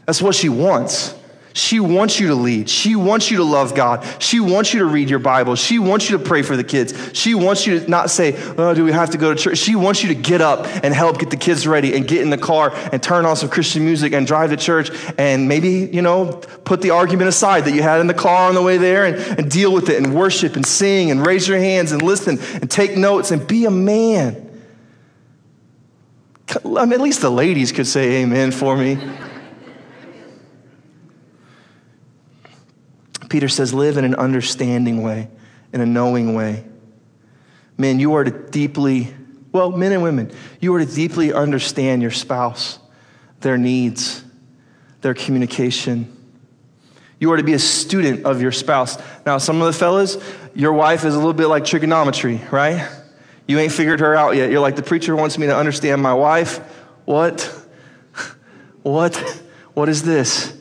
That's 0.06 0.22
what 0.22 0.34
she 0.34 0.48
wants. 0.48 1.14
She 1.56 1.78
wants 1.78 2.18
you 2.18 2.26
to 2.28 2.34
lead. 2.34 2.68
She 2.68 2.96
wants 2.96 3.30
you 3.30 3.36
to 3.36 3.44
love 3.44 3.76
God. 3.76 4.04
She 4.20 4.40
wants 4.40 4.74
you 4.74 4.80
to 4.80 4.86
read 4.86 5.08
your 5.08 5.20
Bible. 5.20 5.54
She 5.54 5.78
wants 5.78 6.10
you 6.10 6.18
to 6.18 6.24
pray 6.24 6.42
for 6.42 6.56
the 6.56 6.64
kids. 6.64 6.92
She 7.16 7.36
wants 7.36 7.64
you 7.64 7.78
to 7.78 7.88
not 7.88 8.10
say, 8.10 8.34
Oh, 8.58 8.74
do 8.74 8.84
we 8.84 8.90
have 8.90 9.10
to 9.10 9.18
go 9.18 9.32
to 9.32 9.40
church? 9.40 9.58
She 9.58 9.76
wants 9.76 10.02
you 10.02 10.08
to 10.08 10.16
get 10.16 10.40
up 10.40 10.66
and 10.82 10.92
help 10.92 11.20
get 11.20 11.30
the 11.30 11.36
kids 11.36 11.64
ready 11.64 11.94
and 11.94 12.08
get 12.08 12.22
in 12.22 12.30
the 12.30 12.38
car 12.38 12.72
and 12.90 13.00
turn 13.00 13.24
on 13.24 13.36
some 13.36 13.48
Christian 13.50 13.84
music 13.84 14.12
and 14.12 14.26
drive 14.26 14.50
to 14.50 14.56
church 14.56 14.90
and 15.16 15.46
maybe, 15.48 15.88
you 15.92 16.02
know, 16.02 16.32
put 16.64 16.82
the 16.82 16.90
argument 16.90 17.28
aside 17.28 17.66
that 17.66 17.72
you 17.72 17.82
had 17.82 18.00
in 18.00 18.08
the 18.08 18.14
car 18.14 18.48
on 18.48 18.56
the 18.56 18.62
way 18.62 18.76
there 18.76 19.04
and, 19.04 19.14
and 19.38 19.48
deal 19.48 19.72
with 19.72 19.88
it 19.90 20.02
and 20.02 20.12
worship 20.12 20.56
and 20.56 20.66
sing 20.66 21.12
and 21.12 21.24
raise 21.24 21.46
your 21.46 21.58
hands 21.58 21.92
and 21.92 22.02
listen 22.02 22.36
and 22.54 22.68
take 22.68 22.96
notes 22.96 23.30
and 23.30 23.46
be 23.46 23.64
a 23.64 23.70
man. 23.70 24.40
I 26.64 26.84
mean, 26.84 26.94
at 26.94 27.00
least 27.00 27.20
the 27.20 27.30
ladies 27.30 27.70
could 27.70 27.86
say 27.86 28.22
amen 28.22 28.50
for 28.50 28.76
me. 28.76 28.98
Peter 33.34 33.48
says, 33.48 33.74
live 33.74 33.96
in 33.96 34.04
an 34.04 34.14
understanding 34.14 35.02
way, 35.02 35.28
in 35.72 35.80
a 35.80 35.86
knowing 35.86 36.36
way. 36.36 36.64
Men, 37.76 37.98
you 37.98 38.14
are 38.14 38.22
to 38.22 38.30
deeply, 38.30 39.12
well, 39.50 39.72
men 39.72 39.90
and 39.90 40.04
women, 40.04 40.30
you 40.60 40.72
are 40.72 40.78
to 40.78 40.86
deeply 40.86 41.32
understand 41.32 42.00
your 42.00 42.12
spouse, 42.12 42.78
their 43.40 43.58
needs, 43.58 44.22
their 45.00 45.14
communication. 45.14 46.16
You 47.18 47.32
are 47.32 47.36
to 47.36 47.42
be 47.42 47.54
a 47.54 47.58
student 47.58 48.24
of 48.24 48.40
your 48.40 48.52
spouse. 48.52 48.98
Now, 49.26 49.38
some 49.38 49.60
of 49.60 49.66
the 49.66 49.72
fellas, 49.72 50.16
your 50.54 50.72
wife 50.72 51.04
is 51.04 51.16
a 51.16 51.18
little 51.18 51.32
bit 51.32 51.48
like 51.48 51.64
trigonometry, 51.64 52.40
right? 52.52 52.88
You 53.48 53.58
ain't 53.58 53.72
figured 53.72 53.98
her 53.98 54.14
out 54.14 54.36
yet. 54.36 54.52
You're 54.52 54.60
like, 54.60 54.76
the 54.76 54.84
preacher 54.84 55.16
wants 55.16 55.38
me 55.38 55.48
to 55.48 55.56
understand 55.56 56.00
my 56.00 56.14
wife. 56.14 56.58
What? 57.04 57.52
What? 58.84 59.16
What 59.72 59.88
is 59.88 60.04
this? 60.04 60.56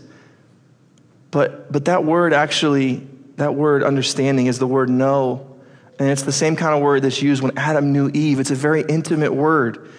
But, 1.34 1.72
but 1.72 1.86
that 1.86 2.06
word 2.06 2.32
actually, 2.32 3.08
that 3.38 3.56
word 3.56 3.82
understanding 3.82 4.46
is 4.46 4.60
the 4.60 4.68
word 4.68 4.88
know. 4.88 5.58
And 5.98 6.12
it's 6.12 6.22
the 6.22 6.32
same 6.32 6.56
kind 6.56 6.76
of 6.76 6.82
word 6.84 7.02
that's 7.02 7.24
used 7.24 7.42
when 7.42 7.58
Adam 7.58 7.92
knew 7.92 8.10
Eve. 8.14 8.40
It's 8.40 8.52
a 8.52 8.56
very 8.56 8.84
intimate 8.88 9.34
word. 9.34 9.90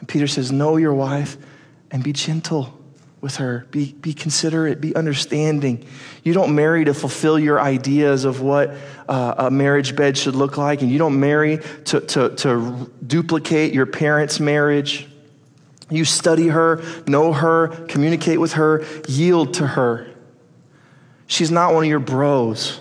And 0.00 0.08
Peter 0.08 0.26
says, 0.26 0.50
Know 0.50 0.76
your 0.78 0.94
wife 0.94 1.36
and 1.92 2.02
be 2.02 2.12
gentle 2.12 2.76
with 3.20 3.36
her. 3.36 3.66
Be, 3.70 3.92
be 3.92 4.14
considerate, 4.14 4.80
be 4.80 4.96
understanding. 4.96 5.86
You 6.24 6.34
don't 6.34 6.56
marry 6.56 6.84
to 6.86 6.92
fulfill 6.92 7.38
your 7.38 7.60
ideas 7.60 8.24
of 8.24 8.40
what 8.40 8.74
uh, 9.08 9.34
a 9.38 9.50
marriage 9.50 9.94
bed 9.94 10.18
should 10.18 10.34
look 10.34 10.58
like, 10.58 10.82
and 10.82 10.90
you 10.90 10.98
don't 10.98 11.20
marry 11.20 11.60
to, 11.84 12.00
to, 12.00 12.30
to 12.30 12.90
duplicate 13.06 13.72
your 13.72 13.86
parents' 13.86 14.40
marriage. 14.40 15.06
You 15.96 16.04
study 16.04 16.48
her, 16.48 16.82
know 17.06 17.32
her, 17.32 17.68
communicate 17.88 18.40
with 18.40 18.54
her, 18.54 18.84
yield 19.06 19.54
to 19.54 19.66
her. 19.66 20.08
She's 21.26 21.50
not 21.50 21.72
one 21.72 21.84
of 21.84 21.90
your 21.90 22.00
bros, 22.00 22.80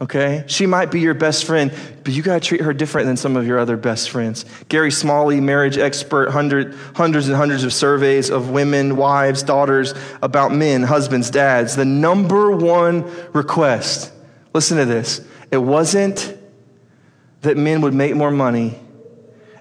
okay? 0.00 0.44
She 0.46 0.66
might 0.66 0.90
be 0.90 1.00
your 1.00 1.14
best 1.14 1.44
friend, 1.44 1.72
but 2.04 2.12
you 2.12 2.22
gotta 2.22 2.40
treat 2.40 2.60
her 2.60 2.72
different 2.72 3.06
than 3.06 3.16
some 3.16 3.36
of 3.36 3.46
your 3.46 3.58
other 3.58 3.76
best 3.76 4.10
friends. 4.10 4.44
Gary 4.68 4.92
Smalley, 4.92 5.40
marriage 5.40 5.76
expert, 5.76 6.30
hundred, 6.30 6.74
hundreds 6.94 7.28
and 7.28 7.36
hundreds 7.36 7.64
of 7.64 7.72
surveys 7.72 8.30
of 8.30 8.50
women, 8.50 8.96
wives, 8.96 9.42
daughters 9.42 9.94
about 10.22 10.52
men, 10.52 10.82
husbands, 10.82 11.30
dads. 11.30 11.76
The 11.76 11.84
number 11.84 12.50
one 12.52 13.04
request, 13.32 14.12
listen 14.54 14.78
to 14.78 14.84
this, 14.84 15.20
it 15.50 15.58
wasn't 15.58 16.38
that 17.42 17.56
men 17.56 17.80
would 17.80 17.94
make 17.94 18.14
more 18.14 18.30
money, 18.30 18.78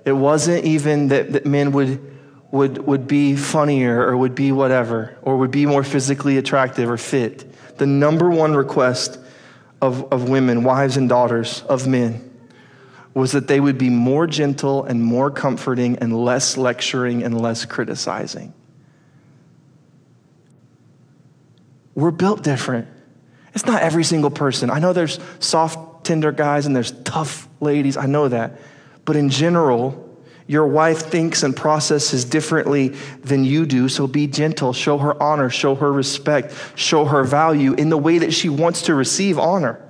it 0.05 0.13
wasn't 0.13 0.65
even 0.65 1.07
that, 1.09 1.33
that 1.33 1.45
men 1.45 1.71
would 1.71 1.99
would, 2.51 2.79
would 2.79 3.07
be 3.07 3.35
funnier 3.35 4.05
or 4.05 4.17
would 4.17 4.35
be 4.35 4.51
whatever, 4.51 5.17
or 5.21 5.37
would 5.37 5.51
be 5.51 5.65
more 5.65 5.83
physically 5.83 6.37
attractive 6.37 6.89
or 6.89 6.97
fit. 6.97 7.45
The 7.77 7.85
number 7.87 8.29
one 8.29 8.55
request 8.55 9.17
of, 9.81 10.11
of 10.11 10.29
women, 10.29 10.63
wives 10.63 10.97
and 10.97 11.07
daughters 11.07 11.63
of 11.63 11.87
men, 11.87 12.29
was 13.13 13.31
that 13.31 13.47
they 13.47 13.59
would 13.59 13.77
be 13.77 13.89
more 13.89 14.27
gentle 14.27 14.83
and 14.83 15.03
more 15.03 15.31
comforting 15.31 15.97
and 15.99 16.23
less 16.23 16.57
lecturing 16.57 17.23
and 17.23 17.39
less 17.41 17.65
criticizing. 17.65 18.53
We're 21.95 22.11
built 22.11 22.43
different. 22.43 22.87
It's 23.53 23.65
not 23.65 23.81
every 23.81 24.03
single 24.05 24.31
person. 24.31 24.69
I 24.69 24.79
know 24.79 24.93
there's 24.93 25.19
soft, 25.39 26.05
tender 26.05 26.31
guys 26.31 26.65
and 26.65 26.75
there's 26.75 26.91
tough 27.03 27.49
ladies. 27.59 27.97
I 27.97 28.05
know 28.05 28.27
that. 28.29 28.59
But 29.03 29.17
in 29.17 29.29
general, 29.29 30.10
Your 30.51 30.67
wife 30.67 31.03
thinks 31.03 31.43
and 31.43 31.55
processes 31.55 32.25
differently 32.25 32.89
than 33.23 33.45
you 33.45 33.65
do, 33.65 33.87
so 33.87 34.05
be 34.05 34.27
gentle. 34.27 34.73
Show 34.73 34.97
her 34.97 35.23
honor, 35.23 35.49
show 35.49 35.75
her 35.75 35.89
respect, 35.89 36.53
show 36.75 37.05
her 37.05 37.23
value 37.23 37.73
in 37.73 37.87
the 37.87 37.97
way 37.97 38.17
that 38.17 38.33
she 38.33 38.49
wants 38.49 38.81
to 38.81 38.93
receive 38.93 39.39
honor. 39.39 39.81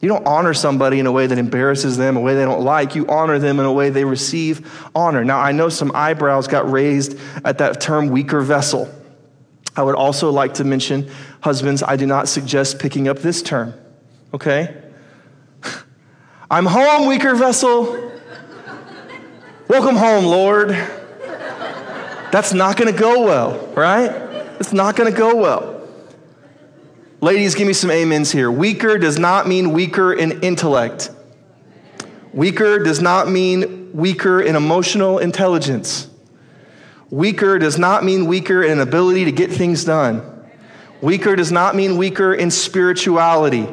You 0.00 0.08
don't 0.08 0.24
honor 0.24 0.54
somebody 0.54 1.00
in 1.00 1.06
a 1.06 1.10
way 1.10 1.26
that 1.26 1.36
embarrasses 1.36 1.96
them, 1.96 2.16
a 2.16 2.20
way 2.20 2.36
they 2.36 2.44
don't 2.44 2.62
like. 2.62 2.94
You 2.94 3.08
honor 3.08 3.40
them 3.40 3.58
in 3.58 3.66
a 3.66 3.72
way 3.72 3.90
they 3.90 4.04
receive 4.04 4.88
honor. 4.94 5.24
Now, 5.24 5.40
I 5.40 5.50
know 5.50 5.68
some 5.68 5.90
eyebrows 5.96 6.46
got 6.46 6.70
raised 6.70 7.18
at 7.44 7.58
that 7.58 7.80
term 7.80 8.10
weaker 8.10 8.42
vessel. 8.42 8.88
I 9.74 9.82
would 9.82 9.96
also 9.96 10.30
like 10.30 10.54
to 10.54 10.64
mention, 10.64 11.10
husbands, 11.40 11.82
I 11.82 11.96
do 11.96 12.06
not 12.06 12.28
suggest 12.28 12.78
picking 12.78 13.08
up 13.08 13.18
this 13.18 13.42
term, 13.42 13.74
okay? 14.32 14.80
I'm 16.52 16.66
home, 16.66 17.08
weaker 17.08 17.34
vessel. 17.34 18.12
Welcome 19.68 19.96
home, 19.96 20.24
Lord. 20.26 20.68
That's 22.30 22.52
not 22.52 22.76
gonna 22.76 22.92
go 22.92 23.24
well, 23.24 23.66
right? 23.74 24.10
It's 24.60 24.72
not 24.72 24.94
gonna 24.94 25.10
go 25.10 25.34
well. 25.34 25.88
Ladies, 27.20 27.56
give 27.56 27.66
me 27.66 27.72
some 27.72 27.90
amens 27.90 28.30
here. 28.30 28.48
Weaker 28.48 28.96
does 28.96 29.18
not 29.18 29.48
mean 29.48 29.72
weaker 29.72 30.12
in 30.12 30.40
intellect. 30.42 31.10
Weaker 32.32 32.78
does 32.78 33.02
not 33.02 33.28
mean 33.28 33.90
weaker 33.92 34.40
in 34.40 34.54
emotional 34.54 35.18
intelligence. 35.18 36.10
Weaker 37.10 37.58
does 37.58 37.76
not 37.76 38.04
mean 38.04 38.26
weaker 38.26 38.62
in 38.62 38.78
ability 38.78 39.24
to 39.24 39.32
get 39.32 39.50
things 39.50 39.84
done. 39.84 40.22
Weaker 41.00 41.34
does 41.34 41.50
not 41.50 41.74
mean 41.74 41.96
weaker 41.96 42.32
in 42.32 42.52
spirituality. 42.52 43.66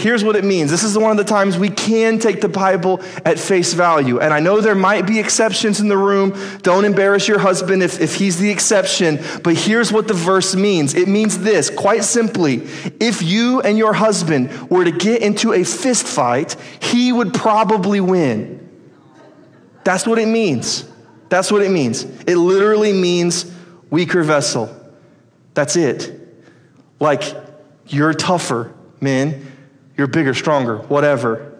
Here's 0.00 0.24
what 0.24 0.34
it 0.34 0.44
means. 0.44 0.70
This 0.70 0.82
is 0.82 0.96
one 0.96 1.10
of 1.10 1.18
the 1.18 1.24
times 1.24 1.58
we 1.58 1.68
can 1.68 2.18
take 2.18 2.40
the 2.40 2.48
Bible 2.48 3.02
at 3.26 3.38
face 3.38 3.74
value. 3.74 4.18
And 4.18 4.32
I 4.32 4.40
know 4.40 4.62
there 4.62 4.74
might 4.74 5.06
be 5.06 5.18
exceptions 5.18 5.78
in 5.78 5.88
the 5.88 5.98
room. 5.98 6.34
Don't 6.62 6.86
embarrass 6.86 7.28
your 7.28 7.38
husband 7.38 7.82
if, 7.82 8.00
if 8.00 8.14
he's 8.14 8.38
the 8.38 8.48
exception. 8.48 9.18
But 9.44 9.56
here's 9.56 9.92
what 9.92 10.08
the 10.08 10.14
verse 10.14 10.56
means 10.56 10.94
it 10.94 11.06
means 11.06 11.40
this 11.40 11.68
quite 11.68 12.02
simply 12.02 12.66
if 12.98 13.20
you 13.20 13.60
and 13.60 13.76
your 13.76 13.92
husband 13.92 14.70
were 14.70 14.84
to 14.84 14.90
get 14.90 15.20
into 15.20 15.52
a 15.52 15.64
fist 15.64 16.06
fight, 16.06 16.56
he 16.80 17.12
would 17.12 17.34
probably 17.34 18.00
win. 18.00 18.56
That's 19.84 20.06
what 20.06 20.18
it 20.18 20.28
means. 20.28 20.88
That's 21.28 21.52
what 21.52 21.60
it 21.60 21.70
means. 21.70 22.04
It 22.04 22.36
literally 22.36 22.94
means 22.94 23.52
weaker 23.90 24.22
vessel. 24.22 24.74
That's 25.52 25.76
it. 25.76 26.18
Like, 26.98 27.22
you're 27.86 28.14
tougher, 28.14 28.72
men 28.98 29.50
you're 30.00 30.06
bigger, 30.06 30.32
stronger, 30.32 30.78
whatever. 30.78 31.58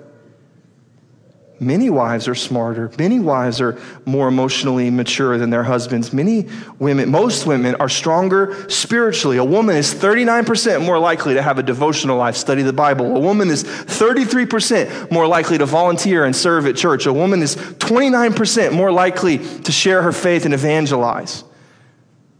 Many 1.58 1.90
wives 1.90 2.26
are 2.26 2.34
smarter. 2.34 2.90
Many 2.98 3.20
wives 3.20 3.60
are 3.60 3.78
more 4.06 4.28
emotionally 4.28 4.88
mature 4.88 5.36
than 5.36 5.50
their 5.50 5.62
husbands. 5.62 6.14
Many 6.14 6.48
women, 6.78 7.10
most 7.10 7.46
women, 7.46 7.74
are 7.74 7.88
stronger 7.90 8.66
spiritually. 8.70 9.36
A 9.36 9.44
woman 9.44 9.76
is 9.76 9.92
39% 9.92 10.86
more 10.86 10.98
likely 10.98 11.34
to 11.34 11.42
have 11.42 11.58
a 11.58 11.62
devotional 11.62 12.16
life, 12.16 12.34
study 12.34 12.62
the 12.62 12.72
Bible. 12.72 13.14
A 13.14 13.20
woman 13.20 13.50
is 13.50 13.62
33% 13.62 15.10
more 15.10 15.26
likely 15.26 15.58
to 15.58 15.66
volunteer 15.66 16.24
and 16.24 16.34
serve 16.34 16.64
at 16.64 16.76
church. 16.76 17.04
A 17.04 17.12
woman 17.12 17.42
is 17.42 17.56
29% 17.56 18.72
more 18.72 18.90
likely 18.90 19.36
to 19.36 19.70
share 19.70 20.00
her 20.00 20.12
faith 20.12 20.46
and 20.46 20.54
evangelize. 20.54 21.44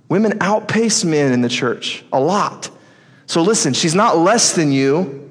Women 0.09 0.38
outpace 0.40 1.05
men 1.05 1.34
in 1.34 1.42
the 1.42 1.51
church 1.51 2.03
a 2.11 2.18
lot. 2.18 2.70
So 3.26 3.42
listen, 3.42 3.74
she's 3.74 3.94
not 3.94 4.16
less 4.16 4.55
than 4.55 4.72
you. 4.72 5.26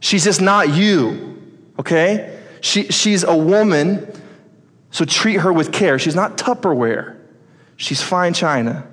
She's 0.00 0.24
just 0.24 0.40
not 0.40 0.74
you, 0.74 1.42
okay? 1.78 2.38
She, 2.60 2.84
she's 2.84 3.24
a 3.24 3.36
woman, 3.36 4.12
so 4.90 5.04
treat 5.04 5.36
her 5.36 5.52
with 5.52 5.72
care. 5.72 5.98
She's 5.98 6.14
not 6.14 6.36
Tupperware, 6.36 7.16
she's 7.76 8.02
fine 8.02 8.34
china. 8.34 8.86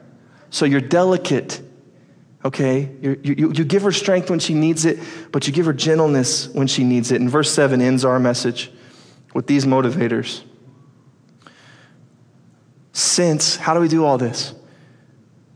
So 0.49 0.65
you're 0.65 0.81
delicate, 0.81 1.61
okay? 2.43 2.89
you 3.01 3.19
you, 3.23 3.51
you 3.51 3.65
give 3.65 3.81
her 3.81 3.91
strength 3.91 4.29
when 4.29 4.39
she 4.39 4.53
needs 4.53 4.85
it, 4.85 4.99
but 5.31 5.47
you 5.47 5.53
give 5.53 5.65
her 5.65 5.73
gentleness 5.73 6.47
when 6.49 6.67
she 6.67 6.83
needs 6.83 7.11
it. 7.11 7.19
And 7.19 7.29
verse 7.29 7.51
7 7.51 7.81
ends 7.81 8.05
our 8.05 8.19
message 8.19 8.71
with 9.33 9.47
these 9.47 9.65
motivators. 9.65 10.43
Since, 12.93 13.57
how 13.57 13.73
do 13.73 13.81
we 13.81 13.89
do 13.89 14.05
all 14.05 14.17
this? 14.17 14.53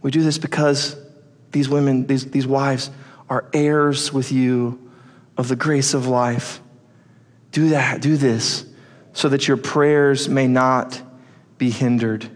We 0.01 0.11
do 0.11 0.21
this 0.21 0.37
because 0.37 0.97
these 1.51 1.69
women, 1.69 2.05
these, 2.05 2.29
these 2.29 2.45
wives, 2.45 2.91
are 3.29 3.49
heirs 3.53 4.11
with 4.11 4.31
you 4.31 4.88
of 5.39 5.47
the 5.47 5.55
grace 5.55 5.93
of 5.93 6.05
life. 6.05 6.59
Do 7.53 7.69
that, 7.69 8.01
do 8.01 8.17
this, 8.17 8.65
so 9.13 9.29
that 9.29 9.47
your 9.47 9.55
prayers 9.55 10.27
may 10.27 10.47
not 10.47 11.01
be 11.57 11.69
hindered. 11.69 12.29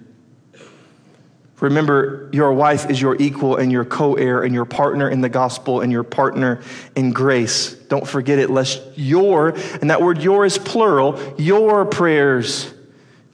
Remember, 1.60 2.30
your 2.32 2.54
wife 2.54 2.89
is 2.89 3.01
your 3.01 3.18
equal 3.22 3.58
and 3.58 3.74
your 3.74 3.84
co 3.84 4.16
heir 4.16 4.41
and 4.41 4.54
your 4.54 4.64
partner 4.64 5.10
in 5.10 5.20
the 5.20 5.28
gospel 5.28 5.82
and 5.82 5.91
your 5.91 6.04
partner 6.04 6.62
in 6.95 7.12
grace. 7.12 7.74
Don't 7.74 8.08
forget 8.08 8.39
it, 8.39 8.49
lest 8.49 8.82
your, 8.95 9.49
and 9.82 9.89
that 9.89 10.01
word 10.01 10.22
your 10.22 10.45
is 10.45 10.58
plural, 10.58 11.20
your 11.38 11.86
prayers 11.86 12.74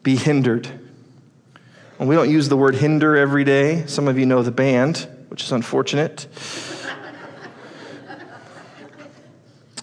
be 0.01 0.15
hindered. 0.15 0.67
And 1.99 2.09
we 2.09 2.15
don't 2.15 2.29
use 2.31 2.49
the 2.49 2.57
word 2.57 2.73
hinder 2.73 3.15
every 3.15 3.43
day. 3.43 3.85
Some 3.85 4.07
of 4.07 4.17
you 4.17 4.25
know 4.25 4.41
the 4.41 4.51
band, 4.51 5.07
which 5.27 5.43
is 5.43 5.51
unfortunate. 5.51 6.25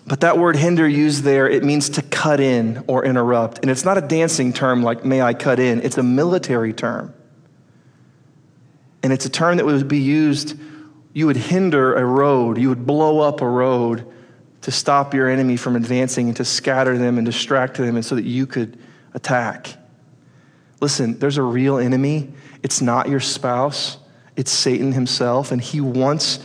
But 0.06 0.20
that 0.20 0.38
word 0.38 0.54
hinder 0.54 0.86
used 0.86 1.24
there, 1.24 1.48
it 1.48 1.64
means 1.64 1.90
to 1.90 2.02
cut 2.02 2.38
in 2.38 2.84
or 2.86 3.04
interrupt. 3.04 3.58
And 3.58 3.70
it's 3.70 3.84
not 3.84 3.98
a 3.98 4.00
dancing 4.00 4.52
term 4.52 4.82
like 4.82 5.04
may 5.04 5.20
I 5.20 5.34
cut 5.34 5.58
in, 5.58 5.82
it's 5.82 5.98
a 5.98 6.02
military 6.02 6.72
term. 6.72 7.12
And 9.02 9.12
it's 9.12 9.26
a 9.26 9.30
term 9.30 9.56
that 9.56 9.66
would 9.66 9.88
be 9.88 9.98
used, 9.98 10.58
you 11.12 11.26
would 11.26 11.36
hinder 11.36 11.94
a 11.94 12.04
road, 12.04 12.58
you 12.58 12.68
would 12.68 12.86
blow 12.86 13.20
up 13.20 13.40
a 13.40 13.48
road 13.48 14.06
to 14.62 14.70
stop 14.70 15.12
your 15.12 15.28
enemy 15.28 15.56
from 15.56 15.76
advancing 15.76 16.28
and 16.28 16.36
to 16.36 16.44
scatter 16.44 16.96
them 16.96 17.18
and 17.18 17.26
distract 17.26 17.76
them 17.76 17.96
and 17.96 18.04
so 18.04 18.14
that 18.14 18.24
you 18.24 18.46
could 18.46 18.78
attack. 19.14 19.76
Listen, 20.80 21.18
there's 21.18 21.38
a 21.38 21.42
real 21.42 21.78
enemy. 21.78 22.32
It's 22.62 22.80
not 22.80 23.08
your 23.08 23.20
spouse, 23.20 23.98
it's 24.36 24.50
Satan 24.50 24.92
himself, 24.92 25.52
and 25.52 25.60
he 25.60 25.80
wants 25.80 26.40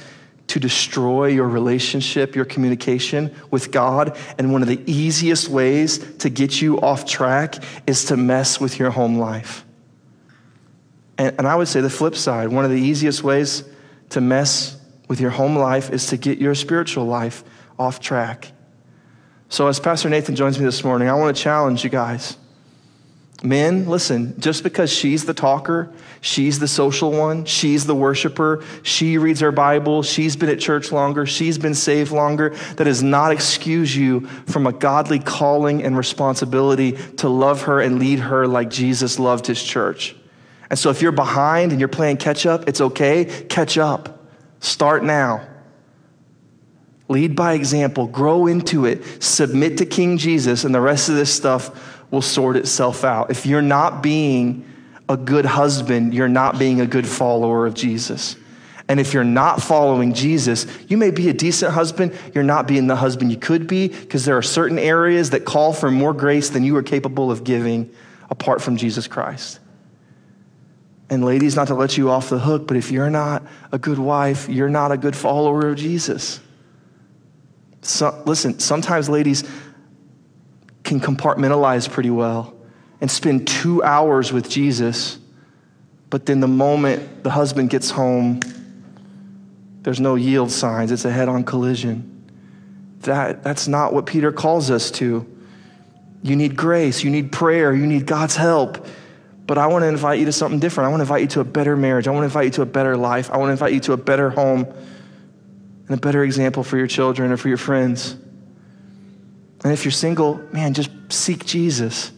to 0.52 0.60
destroy 0.60 1.28
your 1.28 1.48
relationship, 1.48 2.36
your 2.36 2.44
communication 2.44 3.34
with 3.52 3.72
God. 3.72 4.18
And 4.38 4.52
one 4.52 4.62
of 4.62 4.68
the 4.68 4.82
easiest 4.86 5.48
ways 5.48 6.00
to 6.18 6.30
get 6.30 6.62
you 6.62 6.82
off 6.82 7.06
track 7.06 7.56
is 7.88 8.04
to 8.06 8.18
mess 8.18 8.60
with 8.60 8.78
your 8.78 8.92
home 8.92 9.18
life. 9.18 9.64
And, 11.18 11.36
and 11.38 11.48
I 11.48 11.56
would 11.56 11.70
say 11.70 11.80
the 11.80 11.90
flip 11.90 12.16
side 12.16 12.50
one 12.50 12.66
of 12.66 12.72
the 12.72 12.82
easiest 12.82 13.24
ways 13.24 13.64
to 14.10 14.20
mess 14.20 14.78
with 15.08 15.22
your 15.22 15.32
home 15.32 15.56
life 15.56 15.90
is 15.90 16.08
to 16.08 16.18
get 16.18 16.38
your 16.38 16.54
spiritual 16.54 17.06
life 17.06 17.46
off 17.80 18.02
track. 18.02 18.52
So, 19.48 19.68
as 19.68 19.80
Pastor 19.80 20.10
Nathan 20.10 20.36
joins 20.36 20.60
me 20.60 20.66
this 20.66 20.84
morning, 20.84 21.08
I 21.08 21.14
want 21.14 21.34
to 21.34 21.42
challenge 21.42 21.86
you 21.86 21.90
guys 21.90 22.36
Men, 23.44 23.88
listen, 23.88 24.40
just 24.40 24.62
because 24.62 24.92
she's 24.94 25.26
the 25.26 25.34
talker, 25.34 25.92
she's 26.22 26.60
the 26.60 26.68
social 26.68 27.12
one, 27.12 27.46
she's 27.46 27.88
the 27.88 27.96
worshiper, 27.96 28.64
she 28.84 29.18
reads 29.18 29.40
her 29.40 29.52
Bible, 29.52 30.04
she's 30.04 30.36
been 30.36 30.50
at 30.50 30.60
church 30.60 30.92
longer, 30.92 31.26
she's 31.26 31.58
been 31.58 31.74
saved 31.74 32.12
longer, 32.12 32.52
that 32.76 32.84
does 32.84 33.02
not 33.02 33.32
excuse 33.32 33.96
you 33.96 34.28
from 34.46 34.68
a 34.68 34.72
godly 34.72 35.18
calling 35.18 35.82
and 35.82 35.98
responsibility 35.98 36.92
to 37.18 37.30
love 37.30 37.64
her 37.64 37.82
and 37.82 37.98
lead 37.98 38.20
her 38.20 38.46
like 38.46 38.70
Jesus 38.70 39.18
loved 39.18 39.48
his 39.48 39.62
church. 39.62 40.16
And 40.70 40.78
so 40.78 40.92
if 40.92 41.02
you're 41.02 41.12
behind 41.12 41.72
and 41.72 41.82
you're 41.82 41.88
playing 41.88 42.18
catch 42.18 42.46
up, 42.46 42.70
it's 42.70 42.80
okay. 42.80 43.26
Catch 43.50 43.78
up. 43.80 44.24
Start 44.60 45.04
now. 45.04 45.48
Lead 47.10 47.36
by 47.36 47.54
example, 47.54 48.08
grow 48.08 48.48
into 48.48 48.86
it, 48.86 49.04
submit 49.22 49.80
to 49.80 49.86
King 49.86 50.18
Jesus, 50.18 50.64
and 50.64 50.74
the 50.74 50.80
rest 50.80 51.10
of 51.10 51.16
this 51.16 51.34
stuff 51.34 52.01
will 52.12 52.22
sort 52.22 52.58
itself 52.58 53.04
out. 53.04 53.32
If 53.32 53.46
you're 53.46 53.62
not 53.62 54.04
being 54.04 54.68
a 55.10 55.18
good 55.18 55.46
husband, 55.46 56.14
you're 56.14 56.28
not 56.28 56.60
being 56.60 56.82
a 56.82 56.86
good 56.86 57.08
follower 57.08 57.66
of 57.66 57.74
Jesus. 57.74 58.36
And 58.88 59.00
if 59.00 59.14
you're 59.14 59.24
not 59.24 59.62
following 59.62 60.14
Jesus, 60.14 60.68
you 60.90 60.98
may 60.98 61.12
be 61.12 61.30
a 61.30 61.34
decent 61.34 61.74
husband, 61.74 62.14
you're 62.36 62.44
not 62.44 62.68
being 62.68 62.88
the 62.88 62.96
husband 62.98 63.32
you 63.32 63.38
could 63.38 63.66
be 63.66 63.88
because 63.88 64.26
there 64.26 64.38
are 64.38 64.42
certain 64.42 64.78
areas 64.78 65.30
that 65.30 65.46
call 65.46 65.72
for 65.72 65.90
more 65.90 66.14
grace 66.14 66.50
than 66.50 66.64
you 66.64 66.76
are 66.76 66.84
capable 66.84 67.32
of 67.32 67.46
giving 67.46 67.90
apart 68.30 68.62
from 68.62 68.76
Jesus 68.76 69.08
Christ. 69.08 69.60
And 71.10 71.24
ladies, 71.24 71.56
not 71.56 71.68
to 71.68 71.76
let 71.76 71.98
you 71.98 72.10
off 72.10 72.30
the 72.30 72.40
hook, 72.40 72.68
but 72.68 72.78
if 72.78 72.92
you're 72.92 73.10
not 73.10 73.44
a 73.72 73.78
good 73.78 74.00
wife, 74.00 74.48
you're 74.50 74.70
not 74.70 74.92
a 74.92 74.98
good 74.98 75.16
follower 75.16 75.70
of 75.70 75.78
Jesus. 75.78 76.40
So, 77.82 78.22
listen, 78.26 78.60
sometimes, 78.60 79.10
ladies, 79.10 79.44
can 80.92 81.00
compartmentalize 81.00 81.90
pretty 81.90 82.10
well 82.10 82.54
and 83.00 83.10
spend 83.10 83.48
two 83.48 83.82
hours 83.82 84.34
with 84.34 84.50
Jesus, 84.50 85.18
but 86.10 86.26
then 86.26 86.42
the 86.42 86.50
moment 86.50 87.24
the 87.24 87.30
husband 87.30 87.70
gets 87.70 87.90
home, 87.90 88.42
there's 89.84 90.02
no 90.02 90.16
yield 90.16 90.52
signs, 90.52 90.92
it's 90.92 91.06
a 91.06 91.12
head 91.12 91.30
on 91.30 91.46
collision. 91.46 92.08
That, 93.02 93.42
that's 93.42 93.70
not 93.70 93.94
what 93.94 94.06
Peter 94.06 94.34
calls 94.34 94.70
us 94.70 94.92
to. 94.92 95.26
You 96.24 96.36
need 96.36 96.58
grace, 96.58 97.04
you 97.04 97.10
need 97.10 97.32
prayer, 97.32 97.74
you 97.74 97.88
need 97.88 98.06
God's 98.06 98.36
help. 98.36 98.86
But 99.48 99.58
I 99.58 99.68
want 99.68 99.84
to 99.84 99.88
invite 99.88 100.20
you 100.20 100.26
to 100.26 100.34
something 100.34 100.60
different. 100.60 100.88
I 100.88 100.90
want 100.90 101.00
to 101.00 101.04
invite 101.04 101.22
you 101.22 101.28
to 101.28 101.40
a 101.40 101.46
better 101.46 101.78
marriage. 101.78 102.08
I 102.08 102.12
want 102.12 102.22
to 102.22 102.26
invite 102.26 102.46
you 102.46 102.52
to 102.52 102.62
a 102.64 102.66
better 102.66 102.98
life. 102.98 103.32
I 103.32 103.38
want 103.38 103.48
to 103.48 103.54
invite 103.54 103.74
you 103.74 103.80
to 103.82 103.94
a 103.94 103.98
better 103.98 104.30
home 104.30 104.66
and 105.88 105.98
a 105.98 105.98
better 105.98 106.24
example 106.24 106.64
for 106.64 106.78
your 106.78 106.88
children 106.88 107.32
or 107.32 107.38
for 107.38 107.48
your 107.48 107.58
friends. 107.58 108.18
And 109.64 109.72
if 109.72 109.86
you're 109.86 109.92
single, 109.92 110.38
man, 110.52 110.74
just 110.74 110.90
seek 111.10 111.46
Jesus. 111.46 112.12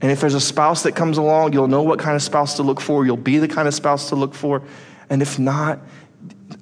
And 0.00 0.10
if 0.10 0.20
there's 0.20 0.34
a 0.34 0.40
spouse 0.40 0.82
that 0.84 0.92
comes 0.92 1.18
along, 1.18 1.52
you'll 1.52 1.68
know 1.68 1.82
what 1.82 1.98
kind 1.98 2.16
of 2.16 2.22
spouse 2.22 2.56
to 2.56 2.62
look 2.62 2.80
for. 2.80 3.04
You'll 3.04 3.16
be 3.16 3.38
the 3.38 3.48
kind 3.48 3.68
of 3.68 3.74
spouse 3.74 4.08
to 4.08 4.16
look 4.16 4.34
for. 4.34 4.62
And 5.08 5.22
if 5.22 5.38
not, 5.38 5.80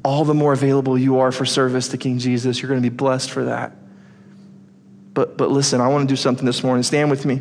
all 0.04 0.24
the 0.24 0.34
more 0.34 0.52
available 0.52 0.98
you 0.98 1.20
are 1.20 1.32
for 1.32 1.44
service 1.44 1.88
to 1.88 1.98
King 1.98 2.18
Jesus, 2.18 2.60
you're 2.60 2.68
going 2.68 2.82
to 2.82 2.90
be 2.90 2.94
blessed 2.94 3.30
for 3.30 3.44
that. 3.44 3.72
But, 5.14 5.36
but 5.36 5.50
listen, 5.50 5.80
I 5.80 5.88
want 5.88 6.08
to 6.08 6.12
do 6.12 6.16
something 6.16 6.44
this 6.44 6.62
morning. 6.62 6.82
Stand 6.82 7.10
with 7.10 7.24
me. 7.24 7.40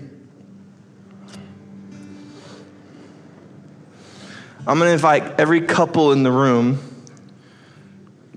I'm 4.65 4.77
going 4.79 4.89
to 4.89 4.93
invite 4.93 5.39
every 5.39 5.61
couple 5.61 6.11
in 6.11 6.23
the 6.23 6.31
room. 6.31 6.79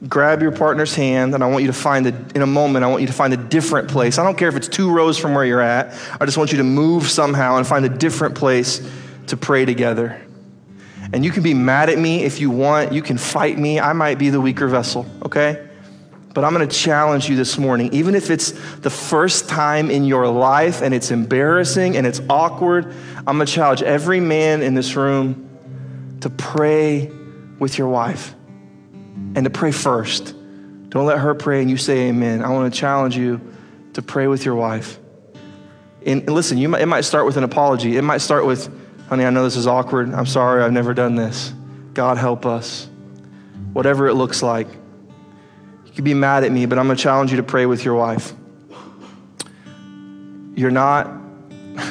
Grab 0.08 0.40
your 0.40 0.52
partner's 0.52 0.94
hand, 0.94 1.34
and 1.34 1.44
I 1.44 1.46
want 1.46 1.62
you 1.62 1.66
to 1.66 1.74
find 1.74 2.06
a, 2.06 2.14
in 2.34 2.40
a 2.40 2.46
moment, 2.46 2.84
I 2.86 2.88
want 2.88 3.02
you 3.02 3.06
to 3.06 3.12
find 3.12 3.34
a 3.34 3.36
different 3.36 3.88
place. 3.88 4.18
I 4.18 4.24
don't 4.24 4.38
care 4.38 4.48
if 4.48 4.56
it's 4.56 4.68
two 4.68 4.90
rows 4.90 5.18
from 5.18 5.34
where 5.34 5.44
you're 5.44 5.60
at. 5.60 5.94
I 6.18 6.24
just 6.24 6.38
want 6.38 6.52
you 6.52 6.58
to 6.58 6.64
move 6.64 7.06
somehow 7.06 7.58
and 7.58 7.66
find 7.66 7.84
a 7.84 7.90
different 7.90 8.34
place 8.34 8.80
to 9.26 9.36
pray 9.36 9.66
together. 9.66 10.18
And 11.12 11.22
you 11.22 11.30
can 11.30 11.42
be 11.42 11.52
mad 11.52 11.90
at 11.90 11.98
me 11.98 12.24
if 12.24 12.40
you 12.40 12.50
want. 12.50 12.92
You 12.92 13.02
can 13.02 13.18
fight 13.18 13.58
me. 13.58 13.78
I 13.78 13.92
might 13.92 14.18
be 14.18 14.30
the 14.30 14.40
weaker 14.40 14.68
vessel, 14.68 15.04
okay? 15.26 15.68
But 16.32 16.44
I'm 16.44 16.54
going 16.54 16.66
to 16.66 16.74
challenge 16.74 17.28
you 17.28 17.36
this 17.36 17.58
morning, 17.58 17.92
even 17.92 18.14
if 18.14 18.30
it's 18.30 18.52
the 18.78 18.90
first 18.90 19.50
time 19.50 19.90
in 19.90 20.04
your 20.04 20.28
life 20.28 20.80
and 20.80 20.94
it's 20.94 21.10
embarrassing 21.10 21.98
and 21.98 22.06
it's 22.06 22.22
awkward, 22.30 22.94
I'm 23.26 23.36
going 23.36 23.46
to 23.46 23.52
challenge 23.52 23.82
every 23.82 24.20
man 24.20 24.62
in 24.62 24.74
this 24.74 24.96
room 24.96 25.50
to 26.20 26.30
pray 26.30 27.10
with 27.58 27.76
your 27.76 27.88
wife 27.88 28.34
and 29.34 29.44
to 29.44 29.50
pray 29.50 29.72
first. 29.72 30.34
Don't 30.88 31.06
let 31.06 31.18
her 31.18 31.34
pray 31.34 31.60
and 31.60 31.70
you 31.70 31.76
say 31.76 32.08
amen. 32.08 32.42
I 32.42 32.50
want 32.50 32.72
to 32.72 32.78
challenge 32.78 33.16
you 33.16 33.40
to 33.94 34.02
pray 34.02 34.26
with 34.26 34.44
your 34.44 34.56
wife. 34.56 34.98
And 36.04 36.28
listen, 36.28 36.58
you 36.58 36.68
might, 36.68 36.82
it 36.82 36.86
might 36.86 37.02
start 37.02 37.26
with 37.26 37.36
an 37.36 37.44
apology. 37.44 37.96
It 37.96 38.02
might 38.02 38.18
start 38.18 38.46
with, 38.46 38.68
honey, 39.08 39.24
I 39.24 39.30
know 39.30 39.44
this 39.44 39.56
is 39.56 39.66
awkward. 39.66 40.12
I'm 40.14 40.26
sorry, 40.26 40.62
I've 40.62 40.72
never 40.72 40.94
done 40.94 41.14
this. 41.14 41.52
God 41.94 42.16
help 42.16 42.46
us. 42.46 42.88
Whatever 43.72 44.08
it 44.08 44.14
looks 44.14 44.42
like. 44.42 44.68
You 45.86 45.92
could 45.92 46.04
be 46.04 46.14
mad 46.14 46.44
at 46.44 46.52
me, 46.52 46.66
but 46.66 46.78
I'm 46.78 46.86
going 46.86 46.96
to 46.96 47.02
challenge 47.02 47.30
you 47.30 47.36
to 47.36 47.42
pray 47.42 47.66
with 47.66 47.84
your 47.84 47.94
wife. 47.94 48.32
You're 50.54 50.70
not, 50.70 51.06